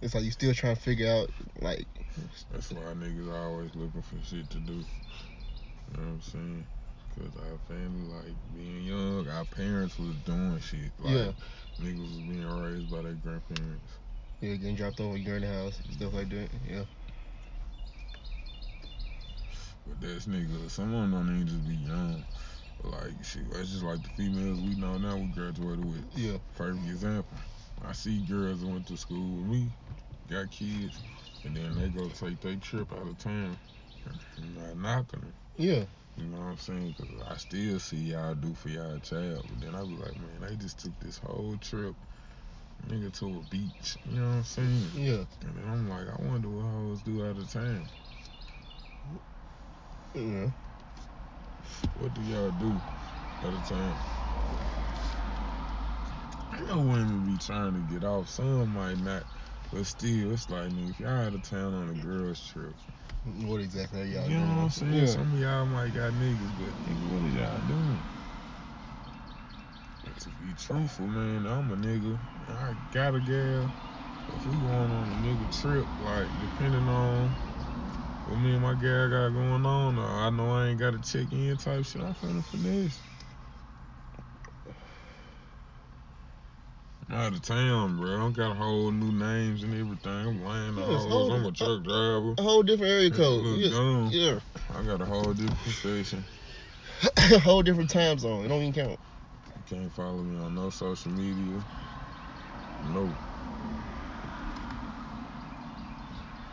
It's 0.00 0.14
like 0.14 0.24
you 0.24 0.30
still 0.30 0.52
trying 0.54 0.74
to 0.76 0.80
figure 0.82 1.08
out 1.10 1.30
like 1.60 1.86
That's 2.50 2.70
why 2.72 2.82
niggas 2.94 3.28
are 3.32 3.46
always 3.48 3.74
looking 3.74 4.02
for 4.02 4.16
shit 4.24 4.50
to 4.50 4.58
do. 4.58 4.72
You 4.72 4.78
know 5.96 6.02
what 6.02 6.08
I'm 6.08 6.20
saying? 6.22 6.66
Cause 7.16 7.30
our 7.36 7.58
family, 7.68 8.08
like 8.08 8.34
being 8.56 8.84
young, 8.84 9.28
our 9.28 9.44
parents 9.44 9.98
was 9.98 10.14
doing 10.24 10.58
shit. 10.60 10.90
Like 10.98 11.14
Yeah. 11.14 11.32
niggas 11.80 11.98
was 12.00 12.22
being 12.28 12.46
raised 12.46 12.90
by 12.90 13.02
their 13.02 13.12
grandparents. 13.12 13.92
yeah, 14.40 14.54
getting 14.56 14.74
dropped 14.74 14.98
off 15.00 15.14
at 15.14 15.20
your 15.20 15.38
the 15.38 15.46
house, 15.46 15.78
and 15.84 15.92
stuff 15.94 16.14
like 16.14 16.30
that. 16.30 16.48
Yeah. 16.68 16.84
But 19.86 20.00
that's 20.00 20.26
niggas. 20.26 20.70
Some 20.70 20.94
of 20.94 21.02
them 21.02 21.10
don't 21.12 21.34
even 21.34 21.46
just 21.46 21.68
be 21.68 21.74
young. 21.74 22.24
Like 22.84 23.22
shit, 23.22 23.50
that's 23.52 23.70
just 23.70 23.84
like 23.84 24.02
the 24.02 24.10
females 24.10 24.60
we 24.60 24.74
know 24.74 24.98
now. 24.98 25.16
We 25.16 25.28
graduated 25.28 25.84
with. 25.84 26.04
Yeah. 26.14 26.38
Perfect 26.56 26.88
example. 26.88 27.36
I 27.84 27.92
see 27.92 28.18
girls 28.20 28.60
that 28.60 28.66
went 28.68 28.86
to 28.88 28.96
school 28.96 29.36
with 29.38 29.46
me, 29.46 29.70
got 30.28 30.50
kids, 30.50 30.98
and 31.44 31.56
then 31.56 31.76
they 31.78 31.88
go 31.88 32.08
take 32.08 32.40
their 32.40 32.56
trip 32.56 32.92
out 32.92 33.06
of 33.06 33.18
town. 33.18 33.56
I'm 34.06 34.54
not 34.54 34.76
knocking 34.76 35.20
them. 35.20 35.32
Yeah. 35.56 35.84
You 36.16 36.24
know 36.24 36.38
what 36.38 36.46
I'm 36.46 36.58
saying? 36.58 36.94
Because 36.96 37.10
I 37.28 37.36
still 37.36 37.78
see 37.78 37.96
y'all 37.96 38.34
do 38.34 38.52
for 38.54 38.68
y'all 38.68 38.98
child. 38.98 39.46
But 39.48 39.60
then 39.60 39.74
I 39.74 39.82
be 39.82 39.94
like, 39.94 40.16
man, 40.16 40.48
they 40.48 40.56
just 40.56 40.78
took 40.78 40.98
this 41.00 41.18
whole 41.18 41.56
trip, 41.60 41.94
nigga, 42.88 43.12
to 43.20 43.26
a 43.26 43.42
beach. 43.48 43.96
You 44.10 44.20
know 44.20 44.28
what 44.28 44.34
I'm 44.34 44.44
saying? 44.44 44.82
Yeah. 44.94 45.24
And 45.46 45.56
then 45.56 45.64
I'm 45.68 45.88
like, 45.88 46.08
I 46.08 46.22
wonder 46.22 46.48
what 46.48 46.64
hoes 46.64 47.02
do 47.02 47.24
out 47.24 47.38
of 47.38 47.50
town. 47.52 47.86
Yeah. 50.14 50.48
What 51.98 52.14
do 52.14 52.22
y'all 52.22 52.50
do 52.50 52.80
out 53.44 53.54
of 53.54 53.68
town? 53.68 53.96
I 56.52 56.60
know 56.60 56.78
women 56.78 57.24
be 57.26 57.38
trying 57.38 57.74
to 57.74 57.80
get 57.80 58.04
off. 58.04 58.28
Some 58.28 58.74
might 58.74 58.98
not. 58.98 59.24
But 59.72 59.86
still, 59.86 60.32
it's 60.32 60.50
like, 60.50 60.68
nigga, 60.70 60.90
if 60.90 61.00
y'all 61.00 61.08
out 61.08 61.34
of 61.34 61.42
town 61.42 61.74
on 61.74 61.88
a 61.90 61.94
girl's 61.94 62.40
trip, 62.40 62.74
What 63.24 63.60
exactly 63.60 64.02
are 64.02 64.04
y'all 64.04 64.28
doing? 64.28 64.32
you 64.32 64.46
know 64.46 64.56
what 64.56 64.62
I'm 64.62 64.70
saying? 64.70 64.94
Yeah. 64.94 65.06
Some 65.06 65.32
of 65.32 65.38
y'all 65.38 65.66
might 65.66 65.94
got 65.94 66.12
niggas, 66.12 66.52
but 66.58 66.74
nigga, 66.84 67.24
are 67.24 67.28
y'all 67.28 67.60
doing? 67.68 68.02
To 70.18 70.28
be 70.30 70.52
truthful, 70.54 71.06
man, 71.06 71.46
I'm 71.46 71.70
a 71.72 71.76
nigga. 71.76 72.18
I 72.48 72.74
got 72.92 73.14
a 73.14 73.20
gal. 73.20 73.72
If 74.34 74.44
we 74.46 74.52
going 74.58 74.92
on 74.92 75.08
a 75.10 75.16
nigga 75.16 75.50
trip, 75.60 75.86
like 75.98 76.28
depending 76.40 76.88
on 76.88 77.32
what 78.32 78.40
me 78.40 78.54
and 78.54 78.62
my 78.62 78.72
gal 78.74 79.10
got 79.10 79.28
going 79.34 79.66
on, 79.66 79.98
or 79.98 80.06
I 80.06 80.30
know 80.30 80.50
I 80.52 80.68
ain't 80.68 80.80
got 80.80 80.92
to 80.92 81.00
check 81.00 81.30
in 81.32 81.54
type 81.58 81.84
shit, 81.84 82.00
I'm 82.00 82.14
finna 82.14 82.42
finesse. 82.42 82.98
I'm 87.10 87.14
out 87.16 87.34
of 87.34 87.42
town, 87.42 87.98
bro. 87.98 88.26
I 88.26 88.30
got 88.30 88.52
a 88.52 88.54
whole 88.54 88.90
new 88.90 89.12
names 89.12 89.62
and 89.62 89.74
everything. 89.74 90.10
I'm 90.10 90.46
laying 90.46 90.76
the 90.76 90.80
Yeah, 90.80 90.94
it's 90.94 91.04
hoes. 91.04 91.28
I'm 91.28 91.44
a 91.44 91.52
truck 91.52 91.82
driver. 91.82 92.34
A 92.38 92.42
whole 92.42 92.62
different 92.62 92.90
area 92.90 93.10
code. 93.10 93.44
Look 93.44 93.60
Yeah. 93.60 93.68
dumb. 93.68 94.10
yeah. 94.10 94.38
I 94.74 94.82
got 94.82 95.02
a 95.02 95.04
whole 95.04 95.34
different 95.34 95.58
profession. 95.58 96.24
a 97.34 97.38
whole 97.38 97.62
different 97.62 97.90
time 97.90 98.18
zone. 98.18 98.46
It 98.46 98.48
don't 98.48 98.62
even 98.62 98.72
count. 98.72 98.98
You 99.68 99.76
can't 99.76 99.92
follow 99.92 100.22
me 100.22 100.42
on 100.42 100.54
no 100.54 100.70
social 100.70 101.12
media. 101.12 101.60
No. 102.94 103.10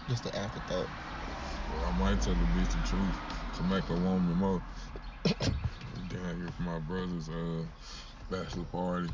Just 0.09 0.23
the 0.23 0.35
afterthought. 0.35 0.89
Well, 1.71 1.85
I 1.85 1.91
might 1.99 2.21
tell 2.21 2.33
the 2.33 2.45
bitch 2.45 2.69
the 2.69 2.87
truth 2.87 3.19
to 3.57 3.63
make 3.63 3.85
her 3.85 3.95
want 3.95 4.27
me 4.27 4.33
more. 4.33 4.61
Down 6.09 6.41
here 6.41 6.49
for 6.55 6.63
my 6.63 6.79
brother's 6.79 7.29
uh 7.29 7.63
bachelor 8.29 8.65
party. 8.65 9.09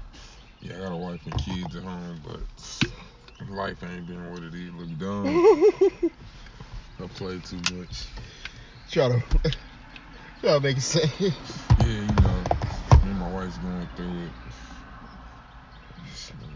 Yeah, 0.62 0.78
I 0.78 0.80
got 0.80 0.92
a 0.94 0.98
wife 0.98 1.26
and 1.26 1.38
kids 1.38 1.76
at 1.76 1.84
home, 1.84 2.22
but 2.24 3.50
life 3.50 3.84
ain't 3.84 4.08
been 4.08 4.32
what 4.32 4.44
it 4.44 4.54
is. 4.54 4.72
Look 4.74 4.98
dumb. 4.98 6.12
I 7.00 7.08
play 7.08 7.40
too 7.40 7.60
much. 7.76 8.08
try 8.90 9.10
to 9.10 9.22
try 10.42 10.54
to 10.54 10.60
make 10.62 10.78
it 10.78 10.82
sense. 10.82 11.12
Yeah, 11.82 11.88
you 11.88 12.08
know, 12.08 12.44
me 13.04 13.12
and 13.12 13.20
my 13.20 13.30
wife's 13.30 13.58
going 13.58 13.88
through 13.96 14.28
it. 14.28 14.32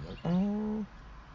Like, 0.08 0.18
oh, 0.26 0.86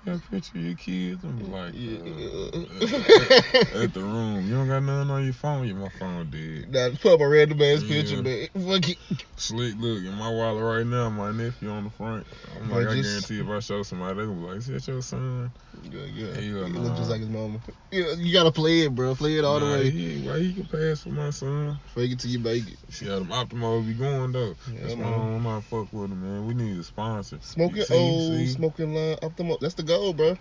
got 0.04 0.16
a 0.16 0.30
picture 0.30 0.58
of 0.58 0.64
your 0.64 0.76
kids? 0.76 1.24
I'm 1.24 1.50
like, 1.50 1.72
Yeah. 1.74 1.98
uh, 1.98 3.82
at, 3.82 3.94
the 3.94 4.00
room. 4.00 4.46
You 4.46 4.54
don't 4.54 4.68
got 4.68 4.82
nothing 4.82 5.10
on 5.10 5.24
your 5.24 5.32
phone? 5.32 5.66
Yeah, 5.66 5.74
my 5.74 5.88
phone 5.88 6.30
dead. 6.30 6.70
Now 6.70 6.90
just 6.90 7.02
put 7.02 7.14
up 7.14 7.20
a 7.20 7.28
random 7.28 7.60
ass 7.62 7.82
Yeah. 7.82 8.02
picture, 8.02 8.22
man. 8.22 8.48
Fuck 8.54 8.88
it. 8.88 8.98
Slick 9.36 9.74
look 9.78 10.04
in 10.04 10.14
my 10.14 10.28
wallet 10.30 10.62
right 10.62 10.86
now, 10.86 11.10
my 11.10 11.32
nephew 11.32 11.70
on 11.70 11.84
the 11.84 11.90
front. 11.90 12.26
I'm 12.56 12.70
like, 12.70 12.86
I 12.86 13.00
guarantee 13.00 13.40
if 13.40 13.48
I 13.48 13.60
show 13.60 13.82
somebody, 13.82 14.18
they 14.20 14.26
gonna 14.26 14.40
be 14.40 14.46
like, 14.46 14.56
is 14.58 14.66
that 14.66 14.86
your 14.86 15.02
son? 15.02 15.50
Yeah, 15.90 16.04
yeah. 16.04 16.40
He 16.40 16.50
look 16.52 16.70
nah. 16.70 16.96
just 16.96 17.10
like 17.10 17.20
his 17.20 17.28
mama. 17.28 17.58
Yeah, 17.90 18.14
you 18.16 18.32
gotta 18.32 18.52
play 18.52 18.80
it, 18.80 18.94
bro. 18.94 19.14
Play 19.14 19.38
it 19.38 19.44
all 19.44 19.60
the 19.60 19.66
way. 19.66 19.90
He, 19.90 20.18
why 20.26 20.38
he 20.38 20.52
can 20.52 20.66
pass 20.66 21.02
for 21.02 21.10
my 21.10 21.30
son? 21.30 21.78
Fake 21.94 22.12
it 22.12 22.20
till 22.20 22.30
you 22.30 22.38
make 22.38 22.66
it. 22.66 22.78
See 22.88 23.06
how 23.06 23.20
them 23.20 23.28
Optimo 23.28 23.86
be 23.86 23.94
going 23.94 24.32
though. 24.32 24.54
Yeah, 24.72 24.80
That's 24.82 24.94
why 24.94 25.04
I 25.04 25.10
man. 25.10 25.42
don't 25.44 25.62
fuck 25.62 25.92
with 25.92 26.10
him, 26.10 26.20
man. 26.20 26.46
We 26.46 26.54
need 26.54 26.78
a 26.78 26.82
sponsor. 26.82 27.38
Smoking 27.40 27.84
old, 27.92 28.20
see? 28.32 28.46
smoking 28.46 28.94
line, 28.94 29.16
Optimo. 29.22 29.60
That's 29.60 29.74
the 29.74 29.82
goal, 29.94 30.12
bro. 30.12 30.36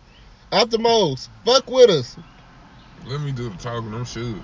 Optimos, 0.52 1.30
fuck 1.46 1.70
with 1.70 1.90
us. 1.90 2.18
Let 3.06 3.22
me 3.22 3.32
do 3.32 3.50
the 3.50 3.58
talking. 3.58 3.94
I'm 3.94 4.06
sure. 4.06 4.40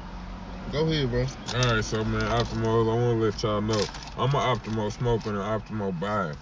Go 0.72 0.88
ahead, 0.88 1.10
bro. 1.10 1.26
All 1.55 1.76
right, 1.76 1.84
so 1.84 2.03
man, 2.03 2.30
Optimos, 2.30 2.91
I 2.91 2.95
want 2.95 3.20
to 3.20 3.26
let 3.26 3.43
y'all 3.43 3.62
know 3.62 3.86
I'm 4.18 4.36
an 4.36 4.57
Optimo 4.57 4.91
smoker 4.91 5.30
and 5.30 5.39
an 5.39 5.43
Optimo 5.43 5.99
buyer. 5.99 6.36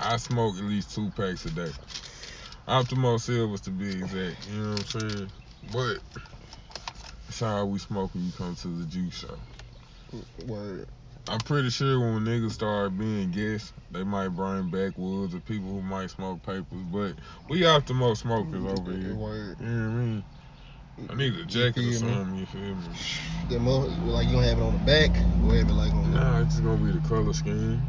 I 0.00 0.16
smoke 0.16 0.56
at 0.56 0.64
least 0.64 0.94
two 0.94 1.10
packs 1.10 1.44
a 1.44 1.50
day. 1.50 1.70
Optimo 2.66 3.20
Silvers 3.20 3.60
to 3.62 3.70
be 3.70 3.90
exact. 3.90 4.36
You 4.50 4.58
know 4.58 4.70
what 4.70 4.78
I'm 4.78 4.84
saying? 4.84 5.30
But 5.72 5.96
it's 7.28 7.40
how 7.40 7.66
we 7.66 7.78
smoke 7.78 8.14
when 8.14 8.24
you 8.24 8.32
come 8.32 8.54
to 8.56 8.68
the 8.68 8.86
juice 8.86 9.14
show. 9.14 9.36
Word. 10.46 10.86
I'm 11.28 11.38
pretty 11.40 11.70
sure 11.70 12.00
when 12.00 12.24
niggas 12.24 12.52
start 12.52 12.98
being 12.98 13.30
guests, 13.30 13.72
they 13.90 14.02
might 14.02 14.28
bring 14.28 14.70
backwoods 14.70 15.34
or 15.34 15.40
people 15.40 15.68
who 15.68 15.82
might 15.82 16.10
smoke 16.10 16.42
papers. 16.42 16.82
But 16.90 17.14
we 17.48 17.60
Optimo 17.60 18.16
smokers 18.16 18.64
over 18.64 18.92
here. 18.92 19.14
Word. 19.14 19.56
You 19.60 19.66
know 19.66 19.88
what 19.88 19.94
I 19.94 20.04
mean? 20.04 20.24
I 21.08 21.14
need 21.14 21.34
a 21.34 21.44
jacket 21.44 21.78
or 21.78 21.82
feel 21.82 21.84
me? 21.92 21.98
something. 21.98 22.38
You 22.38 22.46
feel 22.46 22.60
me? 22.74 22.94
That 23.48 23.60
mo- 23.60 23.78
like 24.12 24.26
you 24.26 24.34
gonna 24.34 24.46
have 24.46 24.58
it 24.58 24.62
on 24.62 24.72
the 24.74 24.84
back, 24.84 25.10
or 25.42 25.54
have 25.54 25.68
it 25.68 25.72
like 25.72 25.94
on 25.94 26.10
the 26.10 26.18
Nah, 26.18 26.40
it's 26.40 26.54
just 26.54 26.64
gonna 26.64 26.76
be 26.84 26.92
the 26.92 27.00
color 27.00 27.32
scheme. 27.32 27.82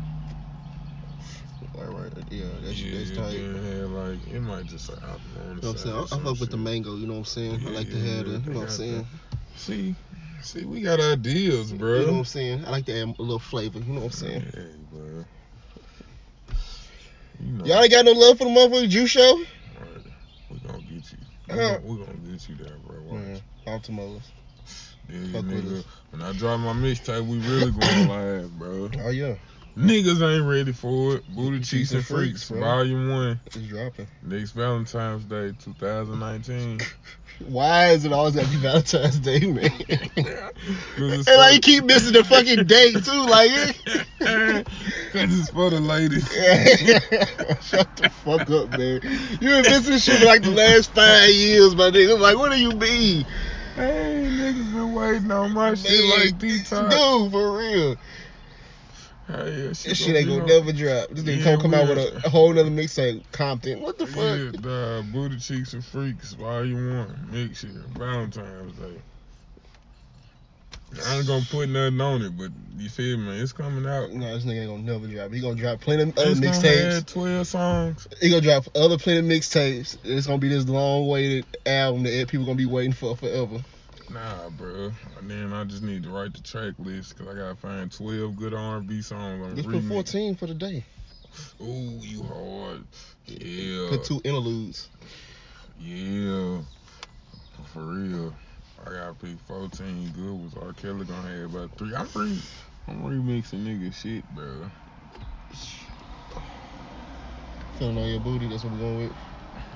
Right, 1.76 1.90
right. 1.90 2.14
Yeah, 2.32 2.46
that's 2.64 2.80
yeah, 2.80 2.98
that's 2.98 3.12
tight. 3.18 3.38
You 3.38 3.56
have 3.56 3.90
like 3.92 4.28
it 4.28 4.40
might 4.42 4.66
just 4.68 4.90
Optimo 4.90 5.50
on 5.50 5.56
the 5.56 5.62
know 5.62 5.70
what 5.70 5.70
I'm 5.70 5.78
saying? 5.78 5.96
I, 5.96 6.02
I 6.02 6.20
fuck 6.24 6.40
with 6.40 6.50
the 6.52 6.58
mango. 6.58 6.96
You 6.96 7.08
know 7.08 7.14
what 7.14 7.20
I'm 7.20 7.26
saying? 7.26 7.62
I 7.66 7.70
like 7.72 7.90
to 7.90 8.00
have 8.00 8.26
the. 8.26 8.32
Yeah, 8.32 8.38
You 8.38 8.50
know 8.54 8.60
what 8.60 8.64
I'm 8.64 8.70
saying? 8.70 9.08
See, 9.56 9.96
see, 10.44 10.66
we 10.66 10.82
got 10.82 11.00
ideas, 11.00 11.72
bro. 11.72 12.00
You 12.00 12.06
know 12.06 12.12
what 12.14 12.18
I'm 12.20 12.26
saying? 12.26 12.66
I 12.66 12.70
like 12.70 12.86
to 12.86 12.94
add 13.02 13.16
a 13.18 13.22
little 13.22 13.40
flavor. 13.40 13.80
You 13.80 13.86
know 13.94 14.02
what 14.02 14.06
I'm 14.06 14.12
saying? 14.12 14.42
Hey, 14.54 14.76
bro. 14.92 15.26
You 17.40 17.52
know, 17.52 17.66
Y'all 17.66 17.82
ain't 17.82 17.92
got 17.92 18.06
no 18.06 18.12
love 18.12 18.38
for 18.38 18.44
the 18.46 18.50
motherfucking 18.52 18.90
juice 18.90 19.10
show? 19.12 19.44
right. 19.80 19.88
we 20.50 20.58
gonna 20.60 20.80
get 20.82 21.12
you. 21.12 21.18
We 21.50 21.54
Uh-huh. 21.56 21.78
gonna, 21.78 22.14
get 22.32 22.48
you 22.48 22.56
there, 22.56 22.78
bro. 22.86 23.02
Watch. 23.04 23.20
Man, 23.20 23.42
Optimos. 23.68 24.22
Yeah, 25.10 25.42
nigga. 25.42 25.84
When 26.12 26.22
I 26.22 26.32
drop 26.34 26.60
my 26.60 26.74
mixtape, 26.74 27.28
we 27.28 27.38
really 27.40 27.72
going 27.72 28.08
live, 28.08 28.52
bro. 28.58 28.90
Oh 29.04 29.10
yeah, 29.10 29.36
Niggas 29.78 30.22
ain't 30.22 30.46
ready 30.48 30.72
for 30.72 31.16
it. 31.16 31.28
Booty 31.36 31.60
Cheeks 31.60 31.92
and 31.94 32.06
Freaks, 32.06 32.48
bro. 32.50 32.60
Volume 32.60 33.10
1, 33.10 33.40
it's 33.48 33.58
dropping. 33.68 34.08
next 34.22 34.52
Valentine's 34.52 35.26
Day, 35.26 35.52
2019. 35.60 36.80
Why 37.40 37.90
is 37.90 38.06
it 38.06 38.14
always 38.14 38.36
be 38.36 38.44
Valentine's 38.58 39.20
Day, 39.20 39.40
man? 39.42 39.72
And 40.98 41.26
like 41.26 41.56
you 41.56 41.60
keep 41.60 41.84
missing 41.84 42.14
the 42.14 42.24
fucking 42.24 42.66
date 42.66 43.04
too, 43.04 43.26
like. 43.26 43.52
Eh? 44.22 44.64
Cause 45.12 45.40
it's 45.40 45.50
for 45.50 45.70
the 45.70 45.80
ladies. 45.80 46.26
Shut 47.68 47.96
the 47.98 48.10
fuck 48.10 48.50
up, 48.50 48.70
man. 48.78 49.02
You 49.42 49.50
been 49.50 49.64
missing 49.64 49.98
shit 49.98 50.20
for 50.22 50.26
like 50.26 50.44
the 50.44 50.52
last 50.52 50.94
five 50.94 51.30
years, 51.30 51.76
my 51.76 51.90
nigga. 51.90 52.16
I'm 52.16 52.22
like, 52.22 52.38
what 52.38 52.52
do 52.52 52.60
you 52.60 52.72
mean? 52.72 53.26
Hey, 53.76 54.26
niggas 54.30 54.72
been 54.72 54.94
waiting 54.94 55.32
on 55.32 55.52
my 55.52 55.74
shit 55.74 55.92
Man, 55.92 56.10
like 56.12 56.38
detox. 56.38 56.92
Dude, 56.92 57.32
for 57.32 57.58
real. 57.58 57.98
Hey, 59.28 59.34
yeah, 59.36 59.68
This 59.70 59.98
shit 59.98 60.16
ain't 60.16 60.28
gonna 60.28 60.46
never 60.46 60.74
drop. 60.74 61.10
This 61.10 61.24
nigga 61.24 61.38
Yeah, 61.38 61.44
gonna 61.46 61.62
come 61.62 61.74
out 61.74 61.88
with 61.88 61.98
a, 61.98 62.28
a 62.28 62.30
whole 62.30 62.52
nother 62.54 62.70
mixtape, 62.70 63.24
Compton. 63.32 63.82
What 63.82 63.98
the 63.98 64.06
fuck? 64.06 64.18
Yeah, 64.38 64.52
fuck? 64.52 64.62
the 64.62 65.00
uh, 65.00 65.02
Booty 65.14 65.38
Cheeks 65.40 65.74
and 65.74 65.84
Freaks, 65.84 66.34
Volume 66.34 66.98
1, 66.98 67.30
next 67.32 67.64
year, 67.64 67.84
Valentine's 67.98 68.74
Day. 68.78 69.02
I 71.08 71.16
ain't 71.16 71.28
gonna 71.28 71.46
put 71.50 71.70
nothing 71.70 72.00
on 72.02 72.22
it, 72.22 72.38
but 72.38 72.52
you 72.78 72.88
feel 72.90 73.18
me? 73.18 73.40
It's 73.40 73.52
coming 73.52 73.90
out. 73.90 74.12
No, 74.12 74.32
this 74.36 74.46
nigga 74.46 74.60
ain't 74.62 74.70
gonna 74.70 74.84
never 75.00 75.08
drop. 75.08 75.32
He 75.32 75.40
gonna 75.40 75.56
drop 75.56 75.80
plenty 75.82 76.04
of 76.04 76.18
other 76.18 76.30
It's 76.32 76.40
gonna 76.40 76.52
mixtapes. 76.52 76.94
have 76.94 77.06
12 77.08 77.48
songs. 77.48 78.08
He 78.22 78.30
gonna 78.30 78.42
drop 78.42 78.66
other 78.76 78.98
plenty 79.00 79.20
of 79.20 79.26
mixtapes. 79.26 79.98
It's 80.04 80.28
gonna 80.28 80.38
be 80.38 80.50
this 80.50 80.68
long 80.68 81.08
waited 81.08 81.46
album 81.66 82.04
that 82.04 82.28
people 82.28 82.46
gonna 82.46 82.58
be 82.58 82.68
waiting 82.68 82.94
for 82.94 83.16
forever. 83.16 83.64
Nah, 84.14 84.50
bro. 84.50 84.92
And 85.18 85.30
then 85.30 85.54
I 85.54 85.64
just 85.64 85.82
need 85.82 86.04
to 86.04 86.10
write 86.10 86.34
the 86.34 86.42
track 86.42 86.74
list 86.78 87.18
because 87.18 87.34
I 87.34 87.40
gotta 87.40 87.56
find 87.56 87.92
12 87.92 88.36
good 88.36 88.54
R&B 88.54 89.02
songs 89.02 89.44
on 89.44 89.56
Just 89.56 89.70
put 89.70 89.84
14 89.84 90.36
for 90.36 90.46
the 90.46 90.54
day. 90.54 90.86
Ooh, 91.60 91.98
you 92.00 92.22
hard. 92.24 92.84
Yeah. 93.26 93.90
Put 93.90 94.04
two 94.04 94.22
interludes. 94.24 94.90
Yeah. 95.80 96.60
For 97.74 97.80
real. 97.80 98.36
I 98.86 98.92
gotta 98.92 99.16
pick 99.16 99.40
14 99.48 100.12
good 100.16 100.32
ones. 100.32 100.54
R. 100.62 100.74
Kelly 100.74 101.06
gonna 101.06 101.40
have 101.40 101.56
about 101.56 101.78
three. 101.78 101.96
I'm 101.96 102.08
re- 102.14 102.42
I'm 102.88 103.02
remixing 103.02 103.66
nigga 103.66 103.94
shit, 103.94 104.30
bro. 104.36 104.70
Feeling 107.80 107.98
on 107.98 108.08
your 108.08 108.20
booty, 108.20 108.48
that's 108.48 108.64
what 108.64 108.74
we're 108.74 108.80
going 108.80 108.98
with. 109.00 109.14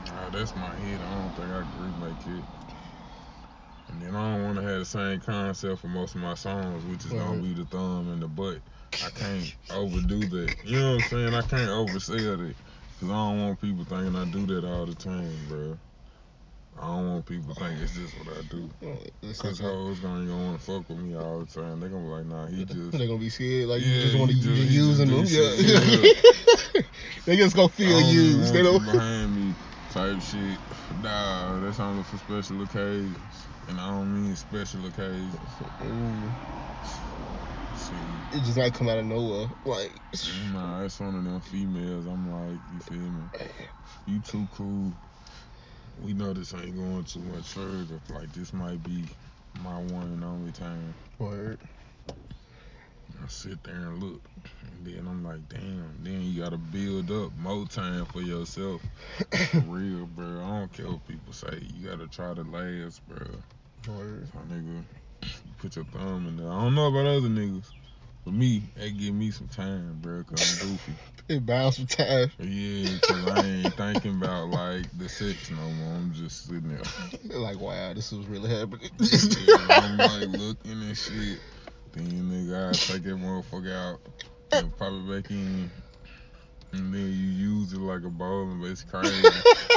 Nah, 0.06 0.30
that's 0.30 0.56
my 0.56 0.76
hit. 0.76 1.00
I 1.02 1.16
don't 1.16 1.32
think 1.36 1.50
I 1.50 1.62
can 1.62 2.00
remake 2.02 2.28
it. 2.28 2.57
And 3.90 4.02
then 4.02 4.16
I 4.16 4.34
don't 4.36 4.44
want 4.44 4.56
to 4.58 4.64
have 4.64 4.80
the 4.80 4.86
same 4.86 5.20
concept 5.22 5.80
for 5.82 5.88
most 5.88 6.16
of 6.16 6.22
my 6.22 6.34
songs, 6.36 6.84
which 6.86 7.06
is 7.06 7.14
gonna 7.14 7.42
be 7.42 7.54
the 7.54 7.66
thumb 7.66 8.12
and 8.12 8.22
the 8.22 8.28
butt. 8.28 8.58
I 9.06 9.10
can't 9.12 9.54
overdo 9.72 10.20
that. 10.20 10.56
You 10.66 10.80
know 10.80 10.96
what 10.96 11.04
I'm 11.04 11.10
saying? 11.10 11.34
I 11.34 11.42
can't 11.42 11.70
oversell 11.70 12.50
it. 12.50 12.56
Cause 13.00 13.10
I 13.10 13.14
don't 13.14 13.40
want 13.46 13.62
people 13.62 13.86
thinking 13.86 14.16
I 14.16 14.26
do 14.26 14.46
that 14.48 14.66
all 14.68 14.86
the 14.88 14.96
time, 14.96 15.32
bro. 15.48 15.78
I 16.80 16.88
don't 16.88 17.08
want 17.14 17.26
people 17.26 17.54
thinking 17.54 17.78
it's 17.82 17.94
just 17.94 18.14
what 18.20 18.38
I 18.38 18.42
do. 18.50 18.70
Cause 19.38 19.60
hoes 19.60 20.00
gonna, 20.00 20.36
wanna 20.36 20.58
fuck 20.58 20.90
with 20.90 20.98
me 20.98 21.16
all 21.16 21.40
the 21.40 21.46
time. 21.46 21.80
They 21.80 21.88
gonna 21.90 22.04
be 22.04 22.10
like, 22.10 22.26
nah, 22.26 22.48
he 22.48 22.66
just. 22.66 22.92
They're 22.92 23.08
gonna 23.08 23.20
be 23.20 23.30
scared, 23.30 23.68
like 23.68 23.82
Yeah, 23.82 23.88
you 23.88 24.02
just 24.02 24.18
want 24.18 24.32
to 24.32 24.38
he 24.38 24.42
you 24.50 24.56
just- 24.56 24.62
just 24.62 24.74
using 24.74 25.08
them. 25.10 25.26
do 25.26 26.82
Yeah. 26.82 26.82
they 27.26 27.38
just 27.38 27.56
gonna 27.56 27.70
feel 27.70 28.02
used. 28.02 28.54
They 28.54 28.64
don't. 28.64 28.84
behind 28.84 29.36
me 29.36 29.54
type 29.92 30.20
shit. 30.22 30.58
Nah, 31.02 31.60
that's 31.62 31.80
only 31.80 32.04
for 32.04 32.18
special 32.18 32.62
occasions. 32.64 33.18
And 33.68 33.80
I 33.80 33.90
don't 33.90 34.14
mean 34.14 34.36
special 34.36 34.86
occasions. 34.86 35.36
Mm. 35.82 36.30
See, 37.76 38.38
it 38.38 38.44
just 38.44 38.58
might 38.58 38.74
come 38.74 38.88
out 38.88 38.98
of 38.98 39.06
nowhere. 39.06 39.48
Like, 39.66 40.00
mm, 40.14 40.54
nah, 40.54 40.82
that's 40.82 41.00
one 41.00 41.16
of 41.16 41.24
them 41.24 41.42
females. 41.42 42.06
I'm 42.06 42.32
like, 42.32 42.60
you 42.72 42.80
feel 42.80 42.98
me? 42.98 43.24
You 44.06 44.20
too 44.20 44.48
cool. 44.56 44.94
We 46.02 46.14
know 46.14 46.34
this 46.34 46.54
ain't 46.54 46.76
going 46.76 47.04
too 47.04 47.20
much 47.20 47.50
further. 47.50 48.00
Like, 48.14 48.32
this 48.34 48.54
might 48.54 48.82
be 48.84 49.04
my 49.64 49.78
one 49.80 50.04
and 50.14 50.24
only 50.24 50.52
time. 50.52 50.94
word. 51.20 51.60
I 53.22 53.28
sit 53.28 53.62
there 53.64 53.76
and 53.76 54.02
look. 54.02 54.22
And 54.62 54.86
then 54.86 55.08
I'm 55.08 55.24
like, 55.24 55.50
damn. 55.50 55.98
Then 56.04 56.22
you 56.22 56.42
gotta 56.42 56.58
build 56.58 57.12
up 57.12 57.32
more 57.38 57.66
time 57.66 58.06
for 58.06 58.22
yourself. 58.22 58.82
For 59.52 59.60
real, 59.60 60.06
bro. 60.06 60.42
I 60.44 60.60
don't 60.60 60.74
care 60.74 60.88
what 60.88 61.08
people 61.08 61.34
say. 61.34 61.60
You 61.74 61.90
gotta 61.90 62.08
try 62.08 62.34
to 62.34 62.44
last, 62.44 63.06
bro. 63.08 63.26
So, 63.88 63.94
nigga, 63.94 64.84
put 65.60 65.78
your 65.78 65.86
thumb 65.86 66.28
in 66.28 66.36
there. 66.36 66.52
I 66.52 66.62
don't 66.62 66.76
know 66.76 66.88
about 66.88 67.06
other 67.06 67.30
niggas. 67.30 67.72
But 68.26 68.34
me, 68.34 68.62
that 68.76 68.98
give 68.98 69.14
me 69.14 69.32
some 69.32 69.48
time, 69.48 70.00
bro, 70.02 70.26
cause 70.26 70.62
I'm 70.62 70.70
goofy. 70.70 70.94
It 71.30 71.46
bounds 71.46 71.80
for 71.80 71.88
time. 71.88 72.30
Yeah, 72.40 72.98
cause 73.02 73.28
I 73.30 73.46
ain't 73.46 73.74
thinking 73.76 74.18
about 74.18 74.50
like 74.50 74.86
the 74.98 75.08
sex 75.08 75.50
no 75.52 75.58
more. 75.58 75.94
I'm 75.96 76.14
just 76.14 76.48
sitting 76.48 76.68
there. 76.68 76.82
like, 77.40 77.62
wow, 77.62 77.94
this 77.94 78.12
is 78.12 78.26
really 78.26 78.50
happening. 78.50 78.90
Yeah, 79.00 79.80
I'm 79.80 79.98
like 79.98 80.38
looking 80.38 80.72
and 80.72 80.98
shit. 80.98 81.40
Then 81.94 82.10
nigga, 82.30 82.70
I 82.70 82.72
take 82.74 83.04
that 83.04 83.16
motherfucker 83.16 83.74
out 83.74 84.00
and 84.52 84.78
pop 84.78 84.92
it 84.92 85.10
back 85.10 85.32
in. 85.32 85.72
And 86.74 86.94
then 86.94 87.02
you 87.02 87.08
use 87.08 87.72
it 87.72 87.80
like 87.80 88.04
a 88.04 88.10
bowling, 88.10 88.60
but 88.60 88.72
it's 88.72 88.84
crazy. 88.84 89.26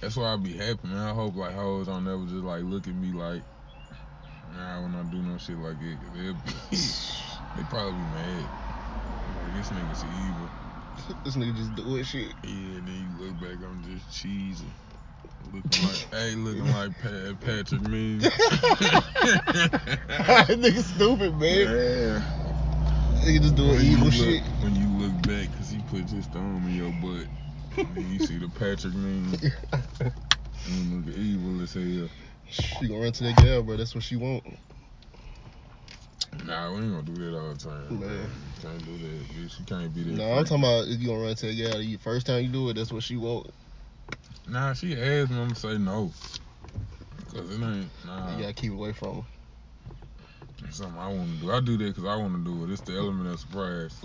That's 0.00 0.16
why 0.16 0.32
I 0.32 0.36
be 0.36 0.52
happy, 0.52 0.86
man. 0.88 0.96
I 1.08 1.12
hope 1.12 1.34
like 1.34 1.54
hoes 1.54 1.86
don't 1.86 2.04
never 2.04 2.22
just 2.24 2.44
like 2.44 2.62
look 2.62 2.86
at 2.86 2.94
me 2.94 3.12
like, 3.12 3.42
nah, 4.56 4.82
when 4.82 4.94
I 4.94 5.02
do 5.10 5.18
no 5.18 5.38
shit 5.38 5.58
like 5.58 5.76
it. 5.80 5.98
They'll 6.14 6.34
they 7.56 7.62
probably 7.68 7.92
be 7.94 8.04
mad. 8.14 8.44
Like, 9.44 9.54
this 9.54 9.70
nigga's 9.70 10.04
evil. 10.04 10.50
this 11.24 11.36
nigga 11.36 11.56
just 11.56 11.74
doing 11.74 12.04
shit. 12.04 12.32
Yeah, 12.44 12.78
and 12.78 12.86
then 12.86 12.94
you 13.18 13.26
look 13.26 13.40
back, 13.40 13.58
I'm 13.68 13.82
just 13.82 14.10
cheesy. 14.12 14.66
Looking 15.52 15.88
like, 15.88 16.08
hey, 16.12 16.34
looking 16.36 16.72
like 16.72 16.90
Pat, 17.00 17.40
Patrick 17.40 17.82
me. 17.82 18.18
nigga 20.58 20.82
stupid, 20.94 21.34
man. 21.38 21.58
Yeah. 21.58 22.22
Nigga 23.24 23.40
just 23.42 23.56
doing 23.56 23.70
When 23.70 23.80
evil 23.84 24.04
look- 24.04 24.14
shit. 24.14 24.42
When 24.62 24.74
you 24.76 24.86
look 24.98 25.22
back, 25.22 25.48
cause 25.56 25.70
he 25.70 25.78
put 25.90 26.08
his 26.08 26.26
thumb 26.26 26.62
in 26.68 26.74
your 26.76 26.92
butt, 27.02 27.26
you 27.76 28.18
see 28.18 28.38
the 28.38 28.48
Patrick 28.48 28.94
meme. 28.94 29.34
You 30.68 30.96
look 30.98 31.16
evil 31.16 31.62
as 31.62 31.72
hell. 31.72 32.08
She 32.50 32.88
gonna 32.88 33.00
run 33.00 33.12
to 33.12 33.24
that 33.24 33.36
gal, 33.36 33.62
bro. 33.62 33.76
That's 33.76 33.94
what 33.94 34.04
she 34.04 34.16
want. 34.16 34.44
Nah, 36.44 36.70
we 36.72 36.82
ain't 36.82 36.92
gonna 36.92 37.02
do 37.02 37.14
that 37.14 37.38
all 37.38 37.54
the 37.54 37.58
time. 37.58 38.00
Man. 38.00 38.08
Man. 38.08 38.30
Can't 38.60 38.84
do 38.84 38.98
that, 38.98 39.24
bitch. 39.28 39.58
You 39.58 39.64
can't 39.64 39.94
be 39.94 40.02
that. 40.02 40.12
No, 40.12 40.32
I'm 40.32 40.44
talking 40.44 40.64
about 40.64 40.88
if 40.88 41.00
you 41.00 41.08
gonna 41.08 41.20
run 41.20 41.34
to 41.36 41.46
that 41.46 41.54
gal. 41.54 41.80
You 41.80 41.96
first 41.96 42.26
time 42.26 42.42
you 42.42 42.48
do 42.48 42.68
it, 42.68 42.74
that's 42.74 42.92
what 42.92 43.02
she 43.02 43.16
want. 43.16 43.46
Nah, 44.48 44.74
she 44.74 44.92
asked 44.92 45.30
me, 45.30 45.36
I'm 45.38 45.44
gonna 45.44 45.54
say 45.54 45.78
no. 45.78 46.12
Cause 47.32 47.50
it 47.50 47.62
ain't, 47.62 47.90
nah. 48.04 48.36
You 48.36 48.42
gotta 48.42 48.54
keep 48.54 48.72
away 48.72 48.92
from 48.92 49.16
her. 49.16 49.22
Something 50.70 50.98
I 50.98 51.08
wanna 51.08 51.32
do. 51.40 51.50
I 51.52 51.60
do 51.60 51.76
that 51.78 51.94
cause 51.96 52.04
I 52.04 52.16
wanna 52.16 52.38
do 52.38 52.64
it. 52.64 52.70
It's 52.70 52.82
the 52.82 52.96
element 52.96 53.28
of 53.28 53.40
surprise. 53.40 53.96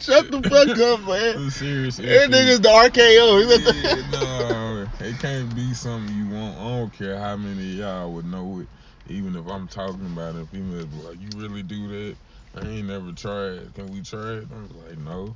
Shut 0.00 0.30
the 0.30 0.42
fuck 0.42 0.68
up, 0.78 1.00
man. 1.08 1.46
It's 1.46 1.56
serious. 1.56 1.96
That 1.96 2.30
nigga's 2.30 2.60
the 2.60 2.68
RKO. 2.68 3.40
Yeah, 3.48 4.02
no, 4.10 4.86
it 5.00 5.18
can't 5.18 5.54
be 5.56 5.74
something 5.74 6.14
you 6.16 6.28
want. 6.28 6.58
I 6.58 6.78
don't 6.78 6.92
care 6.92 7.18
how 7.18 7.36
many 7.36 7.72
of 7.72 7.78
y'all 7.78 8.12
would 8.12 8.26
know 8.26 8.60
it. 8.60 8.68
Even 9.08 9.34
if 9.36 9.46
I'm 9.48 9.66
talking 9.66 10.06
about 10.06 10.36
it, 10.36 10.48
females 10.48 10.86
be 10.86 10.96
like, 10.96 11.20
"You 11.20 11.28
really 11.36 11.62
do 11.62 11.88
that? 11.88 12.16
I 12.56 12.66
ain't 12.66 12.86
never 12.86 13.12
tried. 13.12 13.74
Can 13.74 13.90
we 13.90 14.02
try 14.02 14.34
it?" 14.34 14.48
I'm 14.50 14.68
like, 14.86 14.98
"No." 14.98 15.34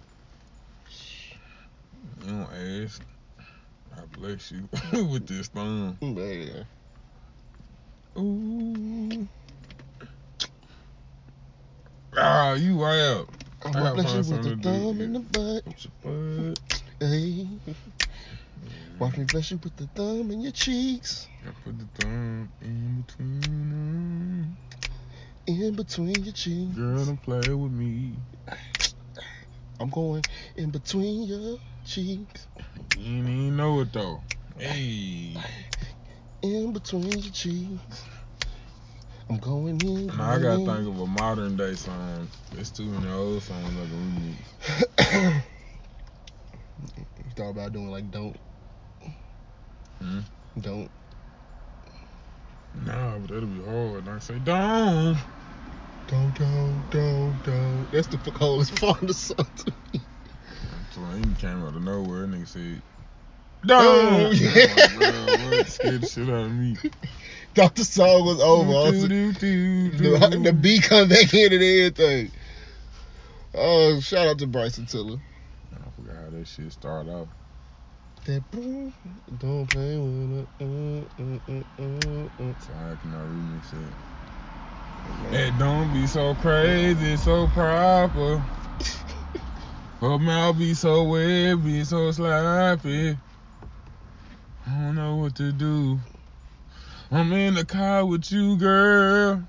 You 2.20 2.26
don't 2.26 2.84
ask. 2.84 3.02
I 3.96 4.04
bless 4.18 4.52
you 4.52 4.68
with 4.92 5.26
this 5.26 5.48
thumb. 5.48 5.98
Man. 6.00 6.66
Ooh. 8.18 9.28
Ah, 12.16 12.54
you 12.54 12.76
wild. 12.76 13.28
I'm 13.64 13.76
I 13.76 13.80
gotta 13.80 13.94
bless 13.94 14.14
you 14.14 14.22
find 14.24 14.28
with 14.28 14.28
the 14.28 14.32
something 14.34 14.50
to 14.50 14.56
do, 14.56 14.68
thumb 14.68 15.00
in 15.00 15.12
the 15.12 15.20
butt. 15.20 15.62
Butt. 16.02 16.82
Hey. 17.00 17.46
Watch 18.98 19.16
me 19.16 19.24
bless 19.24 19.50
you 19.52 19.60
with 19.62 19.76
the 19.76 19.86
thumb 19.88 20.32
in 20.32 20.40
your 20.40 20.50
cheeks. 20.50 21.28
I 21.46 21.50
put 21.64 21.78
the 21.78 21.86
thumb 21.94 22.50
in 22.60 23.02
between 23.02 23.40
them. 23.40 24.56
In 25.46 25.74
between 25.76 26.24
your 26.24 26.34
cheeks. 26.34 26.76
Girl, 26.76 27.04
don't 27.04 27.22
play 27.22 27.54
with 27.54 27.72
me. 27.72 28.14
I'm 29.78 29.90
going 29.90 30.24
in 30.56 30.70
between 30.70 31.22
your 31.22 31.58
cheeks. 31.86 32.48
You 32.98 33.04
didn't 33.04 33.28
even 33.28 33.56
know 33.56 33.80
it 33.80 33.92
though. 33.92 34.20
Hey. 34.58 35.36
In 36.42 36.72
between 36.72 37.08
your 37.08 37.32
cheeks. 37.32 38.04
I'm 39.28 39.38
going 39.38 39.80
in. 39.82 40.06
Now 40.06 40.30
I 40.30 40.38
gotta 40.38 40.58
think 40.58 40.88
of 40.88 41.00
a 41.00 41.06
modern 41.06 41.56
day 41.56 41.74
song. 41.74 42.28
It's 42.56 42.70
too 42.70 42.84
many 42.84 43.10
old 43.12 43.42
songs 43.42 43.74
like 43.74 43.88
a 43.88 45.04
remix. 45.10 45.42
you 46.96 47.30
thought 47.36 47.50
about 47.50 47.72
doing 47.72 47.90
like 47.90 48.10
don't. 48.10 48.36
Hmm? 50.00 50.20
Don't. 50.60 50.90
Nah, 52.86 53.18
but 53.18 53.30
that'll 53.30 53.48
be 53.48 53.64
hard. 53.64 54.08
I 54.08 54.18
say, 54.20 54.38
don't. 54.38 55.18
Don't, 56.06 56.38
don't, 56.38 56.90
don't, 56.90 57.44
don't. 57.44 57.88
That's 57.92 58.06
the 58.06 58.18
coldest 58.30 58.80
part 58.80 59.02
of 59.02 59.08
the 59.08 59.14
song 59.14 59.46
to 59.56 59.72
me. 59.92 60.00
So 60.92 61.00
he 61.16 61.34
came 61.34 61.62
out 61.64 61.74
of 61.74 61.82
nowhere. 61.82 62.24
and 62.24 62.34
Nigga 62.34 62.48
said, 62.48 62.82
Don't. 63.66 64.36
don't. 64.36 64.36
I'm 64.36 64.76
like, 64.76 64.94
bro, 64.94 65.56
what? 65.56 65.66
Scared 65.68 66.00
the 66.02 66.06
shit 66.06 66.28
out 66.28 66.34
of 66.46 66.52
me. 66.52 66.76
Thought 67.54 67.74
the 67.74 67.84
song 67.84 68.24
was 68.24 68.40
over. 68.40 68.70
I 68.70 68.90
was- 68.90 69.08
Do, 69.08 69.32
do, 69.32 69.90
do, 69.90 70.18
the, 70.18 70.28
the 70.44 70.52
beat 70.52 70.84
come 70.84 71.08
back 71.08 71.32
in 71.34 71.52
and 71.52 71.62
everything. 71.62 72.30
Oh, 73.54 73.98
shout 74.00 74.28
out 74.28 74.38
to 74.38 74.46
Bryson 74.46 74.86
Tiller. 74.86 75.18
I 75.74 75.90
forgot 75.96 76.16
how 76.24 76.30
that 76.30 76.46
shit 76.46 76.72
started 76.72 77.10
off. 77.12 77.28
That 78.26 78.48
boom, 78.50 78.92
don't 79.38 79.66
play 79.66 79.96
with 79.96 80.40
it. 80.40 80.48
Uh, 80.60 81.22
uh, 81.22 81.38
uh, 81.48 81.62
uh, 81.82 82.42
uh. 82.50 82.54
So 82.58 82.72
how 82.74 82.94
can 83.00 83.12
remix 83.12 83.72
it? 83.72 83.92
It 85.34 85.58
don't 85.58 85.92
be 85.94 86.06
so 86.06 86.34
crazy, 86.36 87.16
so 87.16 87.46
proper. 87.48 88.38
Her 90.00 90.18
mouth 90.18 90.58
be 90.58 90.74
so 90.74 91.04
wet, 91.04 91.64
be 91.64 91.84
so 91.84 92.10
sloppy. 92.12 93.16
I 94.68 94.82
don't 94.82 94.96
know 94.96 95.16
what 95.16 95.34
to 95.36 95.50
do. 95.50 95.98
I'm 97.10 97.32
in 97.32 97.54
the 97.54 97.64
car 97.64 98.04
with 98.04 98.30
you, 98.30 98.58
girl. 98.58 99.42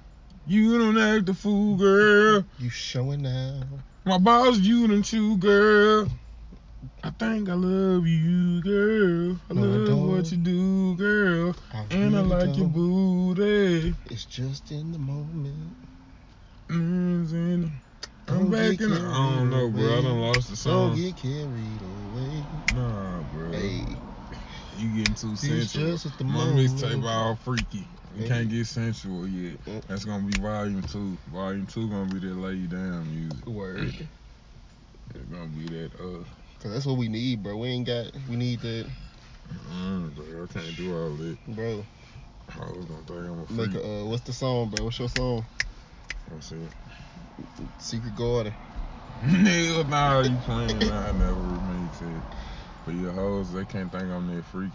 You 0.47 0.77
don't 0.77 0.97
act 0.97 1.25
the 1.25 1.33
fool, 1.33 1.75
girl. 1.75 2.45
You 2.57 2.69
showing 2.69 3.23
now. 3.23 3.63
My 4.05 4.17
boss, 4.17 4.59
you 4.59 5.03
chew, 5.03 5.35
girl. 5.37 6.07
I 7.03 7.09
think 7.09 7.49
I 7.49 7.53
love 7.53 8.07
you, 8.07 8.61
girl. 8.61 9.37
I 9.49 9.53
No, 9.55 9.61
love 9.61 9.87
don't. 9.87 10.15
what 10.15 10.31
you 10.31 10.37
do, 10.37 10.95
girl. 10.95 11.55
I 11.73 11.85
And 11.91 12.15
I 12.15 12.21
like 12.21 12.55
your 12.55 12.67
don't. 12.67 13.35
booty. 13.35 13.95
It's 14.05 14.23
just 14.23 14.71
in 14.71 14.93
the 14.93 14.99
moment. 14.99 15.75
Mm, 16.69 17.29
I'm 17.33 17.71
Don't 18.25 18.51
back 18.51 18.79
in. 18.79 18.89
The, 18.89 18.95
I 18.95 19.35
don't 19.35 19.49
know, 19.49 19.69
bro. 19.69 19.97
I 19.97 20.01
done 20.01 20.21
lost 20.21 20.49
the 20.49 20.55
song. 20.55 20.91
Don't 20.91 20.95
get 20.95 21.15
carried 21.17 21.81
away. 21.81 22.45
Nah, 22.73 23.21
bro. 23.33 23.51
Hey, 23.51 24.08
You 24.79 24.93
getting 24.93 25.15
too 25.15 25.35
it's 25.35 25.73
sensual. 25.73 25.91
just 25.91 26.05
at 26.05 26.17
the 26.17 26.23
My 26.23 26.33
moment. 26.45 26.69
mixtape 26.69 27.03
all 27.03 27.35
freaky. 27.35 27.85
We 28.15 28.23
Hey. 28.23 28.27
can't 28.27 28.49
get 28.49 28.65
sensual 28.65 29.27
yet. 29.27 29.59
Mm. 29.65 29.83
That's 29.87 30.05
gonna 30.05 30.25
be 30.25 30.35
volume 30.35 30.83
two. 30.83 31.17
Volume 31.27 31.67
two 31.67 31.89
gonna 31.89 32.13
be 32.13 32.19
that 32.27 32.35
lay 32.35 32.53
you 32.53 32.67
down 32.67 33.13
music. 33.13 33.45
Word. 33.45 33.93
It's 35.15 35.25
gonna 35.25 35.47
be 35.47 35.67
that 35.69 35.95
uh. 35.99 36.23
Cause 36.59 36.71
that's 36.73 36.85
what 36.85 36.97
we 36.97 37.09
need, 37.09 37.43
bro. 37.43 37.57
We 37.57 37.67
ain't 37.69 37.87
got. 37.87 38.11
We 38.29 38.35
need 38.37 38.61
that, 38.61 38.85
Mm, 39.67 40.15
bro, 40.15 40.43
I 40.43 40.47
can't 40.47 40.75
do 40.77 40.93
all 40.95 41.15
that. 41.17 41.37
bro. 41.47 41.85
I 42.55 42.71
was 42.71 42.85
gonna 42.85 43.03
think 43.03 43.19
I'm 43.19 43.39
a 43.39 43.53
Make 43.53 43.73
a. 43.75 43.83
Uh, 43.85 44.05
what's 44.05 44.23
the 44.23 44.33
song, 44.33 44.69
bro? 44.69 44.83
What's 44.85 44.99
your 44.99 45.09
song? 45.09 45.45
Let's 46.31 46.47
see. 46.47 46.67
Secret 47.79 48.15
Garden. 48.15 48.53
Hell 49.21 49.83
nah, 49.85 50.21
you 50.21 50.37
playing? 50.37 50.89
I 50.89 51.11
never 51.11 51.35
remix 51.35 52.01
it. 52.01 52.23
But 52.89 52.95
your 52.95 53.11
hoes, 53.11 53.53
they 53.53 53.65
can't 53.65 53.91
think 53.91 54.05
I'm 54.05 54.35
that 54.35 54.43
freaky. 54.45 54.73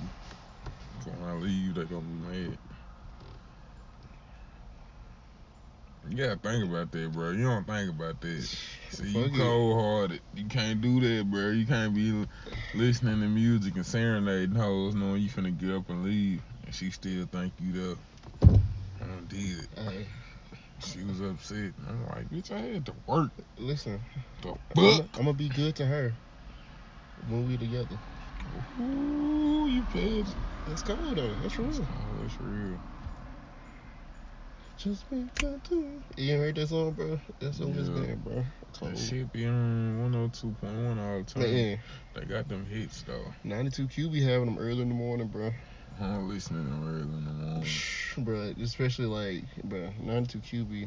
So 1.05 1.11
when 1.11 1.29
I 1.29 1.33
leave, 1.33 1.75
they 1.75 1.83
gonna 1.83 2.03
be 2.03 2.47
mad. 2.47 2.59
You 6.09 6.17
gotta 6.17 6.37
think 6.37 6.65
about 6.71 6.93
that, 6.93 7.13
bro. 7.13 7.33
You 7.33 7.43
don't 7.43 7.67
think 7.67 7.91
about 7.91 8.21
that. 8.21 8.49
See, 8.91 9.09
you 9.09 9.37
cold 9.37 9.81
hearted. 9.81 10.21
You 10.33 10.45
can't 10.45 10.81
do 10.81 11.01
that, 11.01 11.29
bro. 11.29 11.51
You 11.51 11.67
can't 11.67 11.93
be 11.93 12.25
listening 12.73 13.21
to 13.21 13.27
music 13.27 13.75
and 13.75 13.85
serenading 13.85 14.55
hoes 14.55 14.95
knowing 14.95 15.21
you 15.21 15.29
finna 15.29 15.59
get 15.59 15.73
up 15.73 15.91
and 15.91 16.05
leave. 16.05 16.41
And 16.67 16.73
she 16.73 16.93
still 16.93 17.27
think 17.27 17.53
you 17.61 17.73
there. 17.73 17.97
I 18.45 19.07
done 19.09 19.27
did 19.27 19.59
it. 19.59 19.69
Hey, 19.77 20.07
She 20.87 21.03
was 21.03 21.21
upset. 21.21 21.73
I'm 21.89 22.07
like, 22.07 22.31
bitch, 22.31 22.53
I 22.53 22.61
had 22.61 22.87
to 22.87 22.95
work. 23.09 23.33
listen. 23.59 24.01
The 24.41 24.55
I'm 24.79 25.09
gonna 25.17 25.33
be 25.33 25.49
good 25.49 25.75
to 25.75 25.87
her 25.87 26.13
when 27.29 27.47
we 27.47 27.57
together. 27.57 27.97
Ooh, 28.81 29.67
you 29.69 29.83
bitch. 29.85 30.35
That's 30.67 30.83
cold 30.83 31.17
though. 31.17 31.35
That's 31.37 31.59
real. 31.59 31.87
Oh, 31.91 32.23
that's 32.23 32.41
real. 32.41 32.79
Just 34.77 35.09
be 35.09 35.29
good 35.35 35.63
to. 35.65 36.03
You 36.17 36.33
ain't 36.33 36.41
heard 36.43 36.55
that 36.57 36.69
song, 36.69 36.93
bro? 36.93 37.21
That's 37.41 37.61
always 37.61 37.89
Yeah. 37.89 37.95
been, 37.95 38.21
bro. 38.21 38.45
Cold. 38.73 38.93
That 38.93 38.99
shit 38.99 39.33
be 39.33 39.47
on 39.47 40.13
102.1 40.13 40.99
all 40.99 41.19
the 41.19 41.25
time. 41.25 41.43
Man, 41.43 41.79
They 42.15 42.25
got 42.25 42.49
them 42.49 42.67
hits 42.67 43.03
though. 43.03 43.33
92 43.45 43.89
Q 43.89 44.11
be 44.11 44.23
having 44.23 44.47
them 44.47 44.59
early 44.59 44.83
in 44.83 44.89
the 44.89 44.95
morning, 44.95 45.29
bro. 45.29 45.51
I'm 46.01 46.29
listening 46.29 46.65
to 46.65 46.71
them 46.71 46.89
early 46.89 47.03
in 47.03 47.25
the 47.25 47.33
morning. 47.33 47.71
bro, 48.19 48.65
especially 48.65 49.07
like, 49.07 49.45
bro, 49.63 49.91
92 50.01 50.41
Q 50.41 50.65
be. 50.65 50.87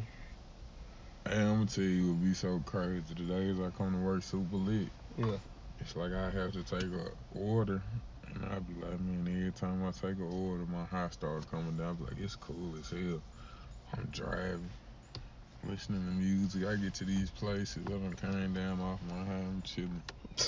Hey, 1.26 1.42
I'm 1.42 1.56
gonna 1.56 1.66
tell 1.66 1.84
you 1.84 2.14
what 2.14 2.24
be 2.24 2.34
so 2.34 2.60
crazy. 2.66 3.14
The 3.14 3.24
days 3.24 3.60
I 3.60 3.70
come 3.70 3.94
to 3.94 4.00
work 4.00 4.24
super 4.24 4.56
lit. 4.58 4.92
Yeah. 5.18 5.38
It's 5.80 5.96
like 5.96 6.12
I 6.12 6.30
have 6.30 6.52
to 6.54 6.64
take 6.64 6.84
a 6.84 7.12
order. 7.38 7.82
And 8.34 8.46
I 8.46 8.60
be 8.60 8.74
like, 8.74 9.00
man, 9.00 9.28
every 9.28 9.52
time 9.52 9.86
I 9.86 9.92
take 9.92 10.18
an 10.18 10.30
order, 10.32 10.66
my 10.66 10.84
high 10.86 11.10
start 11.10 11.50
coming 11.50 11.78
down. 11.78 11.90
I 11.90 11.94
be 11.94 12.04
like, 12.04 12.20
it's 12.24 12.36
cool 12.36 12.76
as 12.80 12.90
hell. 12.90 13.22
I'm 13.96 14.06
driving, 14.12 14.70
listening 15.68 16.06
to 16.06 16.12
music. 16.12 16.66
I 16.68 16.76
get 16.76 16.94
to 16.96 17.06
these 17.06 17.32
places, 17.32 17.84
I 17.88 17.92
done 17.92 18.16
came 18.20 18.54
down 18.54 18.82
off 18.82 19.00
my 19.10 19.24
high, 19.24 19.34
I'm 19.40 19.62
chilling. 19.64 20.04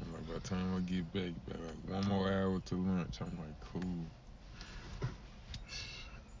And 0.00 0.12
like 0.12 0.26
by 0.26 0.34
the 0.34 0.40
time 0.40 0.74
I 0.76 0.80
get 0.80 1.12
back, 1.12 1.32
like 1.46 2.02
one 2.02 2.08
more 2.08 2.26
hour 2.28 2.60
to 2.66 2.74
lunch, 2.74 3.20
I'm 3.20 3.38
like, 3.38 3.54
cool. 3.72 4.04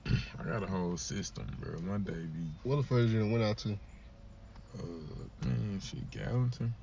I 0.40 0.42
got 0.50 0.64
a 0.64 0.66
whole 0.66 0.96
system, 0.96 1.46
bro. 1.60 1.78
My 1.80 1.98
day 1.98 2.12
be, 2.12 2.50
What 2.64 2.76
the 2.76 2.82
first 2.82 3.12
you 3.12 3.20
went 3.20 3.44
out 3.44 3.58
to? 3.58 3.78
uh, 4.76 5.46
man, 5.46 5.80
shit, 5.80 6.10
Gallatin. 6.10 6.74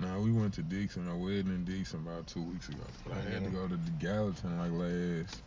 Nah, 0.00 0.18
we 0.20 0.30
went 0.30 0.54
to 0.54 0.62
Dixon, 0.62 1.08
a 1.08 1.16
wedding 1.16 1.48
in 1.48 1.64
Dixon 1.64 2.00
about 2.06 2.26
two 2.28 2.42
weeks 2.42 2.68
ago. 2.68 2.84
But 3.04 3.16
I 3.18 3.20
had 3.32 3.44
to 3.44 3.50
go 3.50 3.66
to 3.66 3.76
the 3.76 3.90
Gallatin 3.92 4.56
like 4.58 4.70
last 4.70 5.42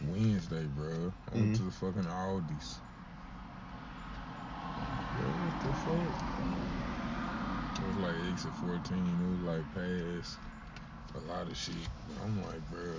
Wednesday, 0.00 0.64
bro. 0.66 1.12
I 1.32 1.34
went 1.36 1.52
Mhm. 1.52 1.56
to 1.56 1.62
the 1.64 1.70
fucking 1.72 2.04
Aldi's. 2.04 2.78
What 5.16 5.60
the 5.60 5.74
fuck? 5.74 6.12
It 7.80 7.84
was 7.86 7.96
like 7.96 8.14
exit 8.30 8.54
14. 8.54 9.06
It 9.20 9.28
was 9.28 9.40
like 9.40 9.74
past 9.74 10.38
a 11.14 11.18
lot 11.26 11.48
of 11.48 11.56
shit. 11.56 11.74
But 12.06 12.22
I'm 12.24 12.40
like, 12.44 12.70
bro, 12.70 12.94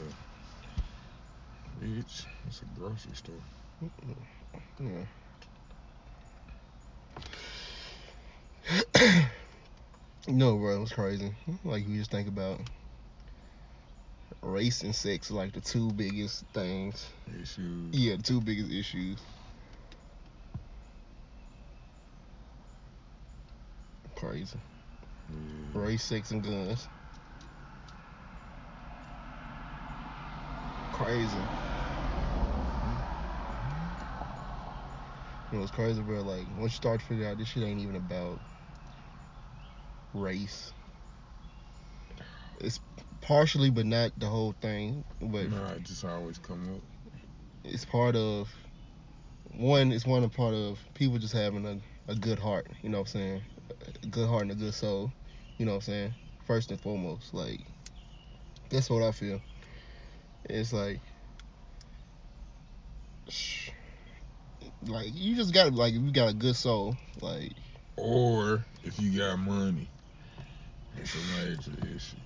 bitch, 1.80 2.26
it's 2.48 2.62
a 2.62 2.66
grocery 2.78 3.16
store. 3.16 3.44
Yeah. 4.80 5.06
no, 10.30 10.58
bro, 10.58 10.76
it 10.76 10.80
was 10.80 10.92
crazy. 10.92 11.32
Like 11.64 11.88
you 11.88 11.98
just 11.98 12.12
think 12.12 12.28
about 12.28 12.60
race 14.42 14.84
and 14.84 14.96
sex, 14.96 15.32
like 15.32 15.54
the 15.54 15.62
two 15.62 15.92
biggest 15.92 16.46
things. 16.54 17.08
Issues. 17.42 17.94
Yeah, 17.94 18.16
the 18.16 18.24
two 18.24 18.42
biggest 18.42 18.72
issues. 18.72 19.20
Crazy. 24.16 24.58
Yeah. 25.30 25.80
Race, 25.80 26.04
sex, 26.04 26.32
and 26.32 26.44
guns. 26.44 26.88
Crazy. 30.92 31.38
You 35.52 35.58
know, 35.58 35.64
it's 35.64 35.72
crazy, 35.72 36.02
bro. 36.02 36.22
Like, 36.22 36.46
once 36.58 36.74
you 36.74 36.78
start 36.78 37.00
to 37.00 37.06
figure 37.06 37.28
out 37.28 37.38
this 37.38 37.48
shit 37.48 37.64
ain't 37.64 37.80
even 37.80 37.96
about 37.96 38.40
race. 40.14 40.74
It's 42.60 42.80
partially, 43.22 43.70
but 43.70 43.86
not 43.86 44.12
the 44.18 44.26
whole 44.26 44.54
thing. 44.62 45.04
But 45.22 45.50
Nah, 45.50 45.72
it 45.74 45.84
just 45.84 46.04
always 46.04 46.38
come 46.38 46.76
up. 46.76 46.82
it's 47.64 47.86
part 47.86 48.16
of 48.16 48.50
one. 49.58 49.92
It's 49.92 50.06
one 50.06 50.24
a 50.24 50.30
part 50.30 50.54
of 50.54 50.80
people 50.94 51.18
just 51.18 51.34
having 51.34 51.66
a, 51.66 52.12
a 52.12 52.16
good 52.16 52.40
heart. 52.40 52.68
You 52.82 52.90
know 52.90 53.00
what 53.00 53.08
I'm 53.08 53.20
saying? 53.20 53.42
A 54.04 54.08
good 54.08 54.28
heart 54.28 54.44
and 54.44 54.52
a 54.52 54.56
good 54.56 54.74
soul. 54.74 55.12
You 55.58 55.66
know 55.66 55.74
what 55.74 55.78
I'm 55.78 55.94
saying? 55.94 56.14
First 56.46 56.72
and 56.72 56.80
foremost, 56.82 57.34
like 57.34 57.62
that's 58.70 58.90
what 58.90 59.04
I 59.04 59.12
feel. 59.12 59.42
It's 60.50 60.74
like, 60.74 61.00
sh- 63.28 63.70
like 64.88 65.08
you 65.14 65.36
just 65.36 65.54
got 65.54 65.74
like 65.74 65.94
if 65.94 66.02
you 66.02 66.12
got 66.12 66.30
a 66.30 66.34
good 66.34 66.56
soul, 66.56 66.96
like 67.22 67.54
Or 67.98 68.66
if 68.84 69.00
you 69.00 69.18
got 69.18 69.38
money, 69.40 69.88
it's 71.02 71.16
a 71.16 71.18
major 71.48 71.96
issue. 71.96 72.18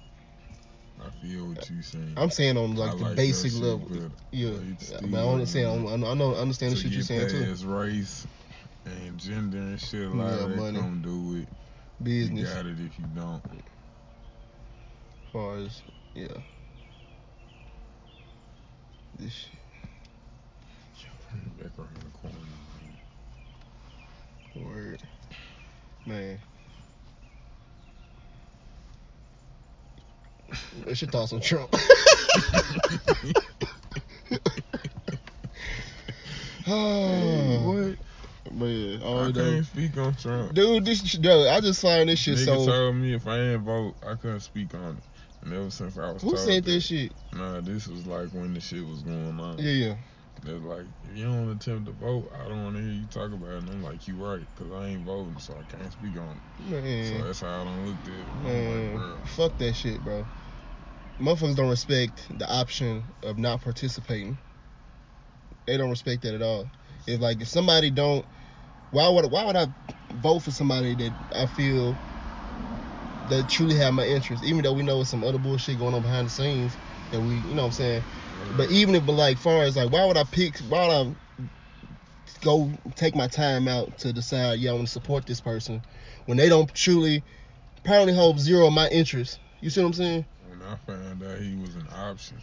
I 0.99 1.09
feel 1.21 1.47
what 1.47 1.69
you're 1.69 1.81
saying. 1.83 2.13
I'm 2.17 2.29
saying 2.29 2.57
on 2.57 2.75
like 2.75 2.93
I 2.93 2.95
the 2.95 3.03
like 3.03 3.15
basic 3.15 3.51
shit 3.51 3.61
level. 3.61 4.11
Yeah, 4.31 4.51
but 5.01 5.17
I 5.17 5.27
understand. 5.33 5.87
I 5.87 5.93
I 5.93 6.13
know. 6.13 6.33
I 6.33 6.39
understand 6.39 6.73
the 6.73 6.77
shit 6.77 6.91
you're 6.91 7.01
saying 7.01 7.29
too. 7.29 7.45
past 7.45 7.65
race 7.65 8.27
and 8.85 9.17
gender 9.17 9.57
and 9.57 9.79
shit, 9.79 10.05
a 10.05 10.09
lot 10.09 10.27
Yeah, 10.29 10.43
of 10.43 10.49
that 10.51 10.57
money. 10.57 10.79
come 10.79 11.01
do 11.01 11.37
you 11.37 11.47
Business, 12.01 12.53
got 12.53 12.65
it 12.65 12.79
if 12.79 12.99
you 12.99 13.05
don't. 13.15 13.41
as 13.45 13.61
far 15.31 15.57
as 15.57 15.81
yeah. 16.15 16.27
This 19.17 19.31
shit. 19.33 19.59
Back 21.57 21.71
around 21.79 21.95
the 22.03 22.11
corner, 22.11 22.37
man. 24.55 24.65
Word. 24.65 25.01
Man. 26.05 26.39
What's 30.83 30.99
should 30.99 31.11
thoughts 31.11 31.33
on 31.33 31.41
Trump? 31.41 31.75
Hey, 36.65 37.57
what? 37.57 38.53
Man, 38.53 39.01
I 39.01 39.05
oh, 39.05 39.31
can't 39.33 39.65
speak 39.65 39.97
on 39.97 40.15
Trump. 40.15 40.53
Dude, 40.53 40.85
this 40.85 41.01
dude, 41.01 41.47
I 41.47 41.59
just 41.59 41.81
find 41.81 42.07
this 42.07 42.19
shit 42.19 42.37
Nigga 42.37 42.45
so. 42.45 42.65
told 42.65 42.95
me 42.95 43.13
if 43.13 43.27
I 43.27 43.37
didn't 43.37 43.65
vote, 43.65 43.95
I 44.01 44.15
couldn't 44.15 44.39
speak 44.41 44.73
on 44.73 44.97
it. 44.97 45.03
And 45.43 45.53
ever 45.53 45.69
since 45.69 45.97
I 45.97 46.11
was 46.11 46.21
Who 46.21 46.37
said 46.37 46.63
that, 46.63 46.69
this 46.69 46.85
shit? 46.85 47.11
Nah, 47.33 47.59
this 47.59 47.87
was 47.87 48.07
like 48.07 48.29
when 48.29 48.53
the 48.53 48.61
shit 48.61 48.85
was 48.85 49.01
going 49.01 49.39
on. 49.39 49.57
Yeah, 49.57 49.71
yeah. 49.71 49.95
They're 50.43 50.55
like, 50.55 50.85
if 51.09 51.17
you 51.17 51.25
don't 51.25 51.49
attempt 51.49 51.85
to 51.87 51.91
vote, 51.91 52.31
I 52.33 52.47
don't 52.47 52.63
want 52.63 52.75
to 52.77 52.81
hear 52.81 52.91
you 52.91 53.05
talk 53.07 53.33
about 53.33 53.49
it. 53.49 53.57
And 53.57 53.69
I'm 53.69 53.83
like, 53.83 54.07
you 54.07 54.15
right, 54.15 54.45
because 54.55 54.71
I 54.71 54.87
ain't 54.87 55.05
voting, 55.05 55.39
so 55.39 55.53
I 55.53 55.75
can't 55.75 55.91
speak 55.91 56.17
on 56.17 56.39
it. 56.59 56.71
Man, 56.71 57.17
So 57.17 57.27
that's 57.27 57.41
how 57.41 57.61
I 57.61 57.63
don't 57.65 57.85
look 57.85 57.97
at 58.03 58.07
it. 58.07 58.35
Man, 58.35 59.17
like, 59.17 59.27
fuck 59.27 59.57
that 59.57 59.73
shit, 59.73 60.03
bro. 60.03 60.25
Motherfuckers 61.19 61.55
don't 61.55 61.69
respect 61.69 62.37
the 62.37 62.49
option 62.51 63.03
of 63.23 63.37
not 63.37 63.61
participating. 63.61 64.37
They 65.65 65.77
don't 65.77 65.89
respect 65.89 66.23
that 66.23 66.33
at 66.33 66.41
all. 66.41 66.67
If 67.07 67.21
like 67.21 67.41
if 67.41 67.47
somebody 67.47 67.89
don't, 67.89 68.25
why 68.91 69.07
would 69.09 69.31
why 69.31 69.45
would 69.45 69.55
I 69.55 69.67
vote 70.15 70.39
for 70.39 70.51
somebody 70.51 70.95
that 70.95 71.13
I 71.35 71.45
feel 71.45 71.95
that 73.29 73.47
truly 73.49 73.75
have 73.75 73.93
my 73.93 74.05
interest. 74.05 74.43
Even 74.43 74.63
though 74.63 74.73
we 74.73 74.83
know 74.83 75.03
some 75.03 75.23
other 75.23 75.37
bullshit 75.37 75.79
going 75.79 75.93
on 75.93 76.01
behind 76.01 76.27
the 76.27 76.31
scenes 76.31 76.77
that 77.11 77.21
we, 77.21 77.37
you 77.37 77.55
know 77.55 77.63
what 77.63 77.67
I'm 77.67 77.71
saying. 77.71 78.03
But 78.57 78.69
even 78.69 78.95
if, 78.95 79.05
but 79.05 79.13
like, 79.13 79.37
far 79.37 79.63
as 79.63 79.75
like, 79.75 79.91
why 79.91 80.05
would 80.05 80.17
I 80.17 80.23
pick? 80.25 80.57
Why 80.69 80.87
would 80.87 81.17
I 81.41 81.45
go 82.41 82.71
take 82.95 83.15
my 83.15 83.27
time 83.27 83.67
out 83.67 83.97
to 83.99 84.13
decide? 84.13 84.59
Yeah, 84.59 84.71
I 84.71 84.73
want 84.73 84.87
to 84.87 84.91
support 84.91 85.25
this 85.25 85.41
person 85.41 85.81
when 86.25 86.37
they 86.37 86.49
don't 86.49 86.73
truly, 86.73 87.23
apparently 87.77 88.13
hold 88.13 88.39
zero 88.39 88.67
of 88.67 88.73
my 88.73 88.89
interest. 88.89 89.39
You 89.61 89.69
see 89.69 89.81
what 89.81 89.87
I'm 89.87 89.93
saying? 89.93 90.25
I 90.71 90.75
found 90.91 91.23
out 91.23 91.39
he 91.39 91.55
was 91.55 91.75
an 91.75 91.87
option, 91.95 92.37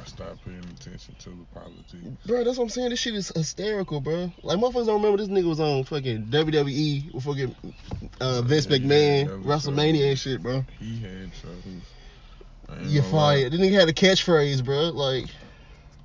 I 0.00 0.04
stopped 0.04 0.44
paying 0.44 0.58
attention 0.58 1.14
to 1.20 1.30
the 1.30 1.44
politics. 1.54 2.04
Bro, 2.26 2.44
that's 2.44 2.58
what 2.58 2.64
I'm 2.64 2.68
saying. 2.70 2.90
This 2.90 2.98
shit 3.00 3.14
is 3.14 3.28
hysterical, 3.34 4.00
bro. 4.00 4.30
Like 4.42 4.58
motherfuckers 4.58 4.86
don't 4.86 5.02
remember 5.02 5.18
this 5.18 5.28
nigga 5.28 5.48
was 5.48 5.60
on 5.60 5.84
fucking 5.84 6.26
WWE 6.26 7.14
with 7.14 7.24
fucking 7.24 7.54
uh, 8.20 8.42
Vince 8.42 8.66
Yeah, 8.66 8.78
McMahon, 8.78 9.42
WrestleMania 9.44 9.92
trouble. 9.92 10.08
and 10.10 10.18
shit, 10.18 10.42
bro. 10.42 10.64
He 10.78 10.98
had 11.00 11.30
troubles. 11.40 12.90
You 12.92 13.02
fired. 13.02 13.52
Then 13.52 13.60
he 13.60 13.72
had 13.72 13.88
a 13.88 13.92
catchphrase, 13.92 14.64
bro. 14.64 14.90
Like 14.90 15.26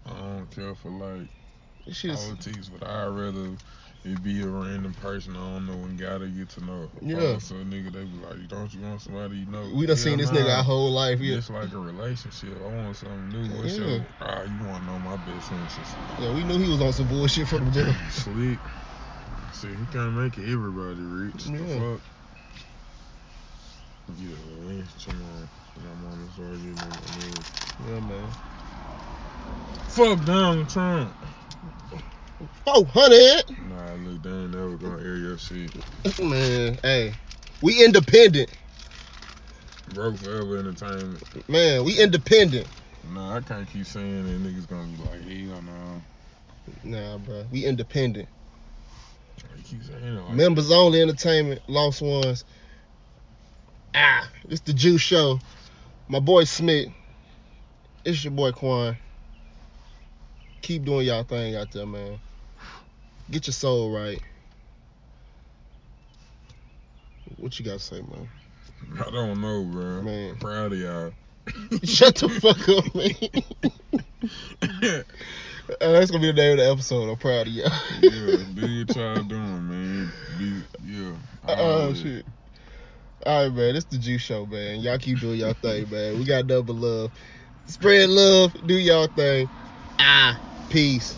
I 0.06 0.10
don't 0.12 0.52
care 0.52 0.76
for 0.76 0.90
like 0.90 1.28
this 1.86 1.98
shit 1.98 2.12
is. 2.12 2.24
politics, 2.24 2.70
but 2.70 2.88
I'd 2.88 3.08
rather 3.08 3.56
it 4.04 4.24
be 4.24 4.42
a 4.42 4.48
random 4.48 4.94
person 4.96 5.36
I 5.36 5.40
don't 5.40 5.68
know 5.68 5.74
and 5.74 6.00
gotta 6.00 6.28
get 6.28 6.50
to 6.50 6.66
know. 6.66 6.90
Yeah. 7.02 7.38
So 7.38 7.56
a 7.56 7.60
nigga, 7.60 7.92
they 7.94 8.04
be 8.04 8.18
like, 8.18 8.48
don't 8.48 8.74
you 8.74 8.82
want 8.82 9.02
somebody 9.02 9.38
you 9.38 9.46
know? 9.46 9.70
We 9.76 9.86
done 9.86 9.98
seen 9.98 10.18
this 10.18 10.32
nigga 10.32 10.58
our 10.58 10.64
whole 10.64 10.92
life. 10.92 11.20
Yeah, 11.20 11.38
It's 11.38 11.50
like 11.50 11.72
a 11.72 11.78
relationship. 11.78 12.58
I 12.58 12.76
want 12.76 12.96
something 12.98 13.30
new. 13.30 13.56
What's 13.58 13.78
Yeah. 13.78 13.86
your, 13.86 14.06
ah, 14.22 14.42
you 14.44 14.66
want 14.68 14.84
to 14.84 14.92
know 14.92 15.00
my 15.00 15.18
best 15.18 15.52
interest. 15.52 15.96
yeah. 16.20 16.34
We 16.34 16.44
knew 16.44 16.58
he 16.58 16.70
was 16.70 16.82
on 16.82 16.94
some 16.94 17.08
bullshit 17.08 17.48
from 17.48 17.66
the 17.66 17.84
jump. 17.84 17.98
Slick. 18.12 18.58
See, 19.54 19.68
he 19.68 19.86
can't 19.92 20.14
make 20.14 20.38
everybody 20.40 21.02
rich. 21.02 21.46
The 21.46 21.58
fuck? 21.60 22.02
Yeah, 24.18 24.36
man. 24.66 24.88
Come 25.06 25.22
on. 25.22 25.50
My 25.78 25.94
mama 26.10 26.32
started 26.34 26.58
getting 26.58 26.80
on 26.80 26.90
my 26.90 26.96
nerves. 27.20 27.52
Yeah, 27.88 28.00
man. 28.00 28.28
Fuck 29.90 30.26
Donald 30.26 30.70
Trump. 30.70 31.14
Four 32.66 32.86
hundred. 32.86 33.44
Nah, 33.68 33.94
look, 33.96 34.24
they 34.24 34.30
ain't 34.30 34.52
never 34.52 34.78
gonna 34.78 35.04
air 35.04 35.18
your 35.18 35.38
shit. 35.38 35.72
Man, 36.20 36.78
hey, 36.84 37.14
we 37.62 37.84
independent. 37.84 38.50
Broke 39.94 40.18
Forever 40.18 40.58
Entertainment. 40.58 41.50
Man, 41.50 41.84
we 41.84 42.00
independent. 42.00 42.68
Nah, 43.14 43.38
I 43.38 43.42
can't 43.42 43.68
keep 43.68 43.86
saying 43.86 44.24
that 44.26 44.50
niggas 44.50 44.68
gonna 44.68 44.88
be 44.88 45.04
like, 45.04 45.50
hell 45.50 45.62
no. 45.62 46.02
Nah, 46.84 47.18
bro, 47.18 47.46
we 47.52 47.66
independent. 47.66 48.30
Keep 49.66 49.84
saying 49.84 50.16
like 50.16 50.36
Members 50.36 50.72
only 50.72 51.02
entertainment, 51.02 51.62
lost 51.68 52.02
ones. 52.02 52.46
Ah, 53.94 54.30
it's 54.50 54.62
the 54.62 54.74
Juice 54.74 55.02
Show. 55.02 55.40
My 56.08 56.20
boy 56.20 56.46
Smith. 56.46 56.90
It's 58.04 58.24
your 58.24 58.32
boy 58.32 58.52
Quan. 58.52 58.98
Keep 60.62 60.86
doing 60.86 61.08
y'all 61.08 61.24
thing 61.24 61.56
out 61.56 61.72
there, 61.72 61.86
man. 61.86 62.20
Get 63.32 63.48
your 63.48 63.54
soul 63.54 63.92
right. 63.92 64.22
What 67.38 67.58
you 67.58 67.66
got 67.66 67.74
to 67.74 67.80
say, 67.80 68.02
man? 68.02 68.30
I 69.00 69.10
don't 69.10 69.40
know, 69.40 69.64
bro. 69.64 70.02
Man. 70.02 70.36
Proud 70.36 70.74
of 70.74 70.80
y'all. 70.80 71.14
Shut 71.84 72.16
the 72.16 72.28
fuck 72.30 72.70
up, 72.70 72.94
man. 72.94 73.16
Uh, 75.80 75.94
that's 75.94 76.12
gonna 76.12 76.22
be 76.22 76.28
the 76.28 76.34
name 76.34 76.52
of 76.54 76.58
the 76.58 76.70
episode. 76.70 77.10
I'm 77.10 77.16
proud 77.16 77.48
of 77.48 77.54
y'all. 77.54 77.72
yeah, 78.02 78.44
do 78.54 78.86
what 78.86 78.96
y'all 78.96 79.24
doing, 79.24 79.70
man. 79.70 80.12
Be, 80.38 80.62
yeah. 80.86 81.14
Oh 81.48 81.94
shit. 81.94 82.26
All 83.26 83.44
right, 83.44 83.54
man. 83.54 83.76
This 83.76 83.86
the 83.86 83.98
Juice 83.98 84.22
Show, 84.22 84.46
man. 84.46 84.82
Y'all 84.82 84.98
keep 84.98 85.20
doing 85.20 85.40
y'all 85.40 85.54
thing, 85.54 85.90
man. 85.90 86.20
We 86.20 86.26
got 86.26 86.48
double 86.48 86.76
love. 86.76 87.12
Spread 87.68 88.10
love. 88.10 88.54
Do 88.66 88.74
y'all 88.74 89.08
thing. 89.08 89.48
Ah, 89.98 90.38
peace. 90.70 91.16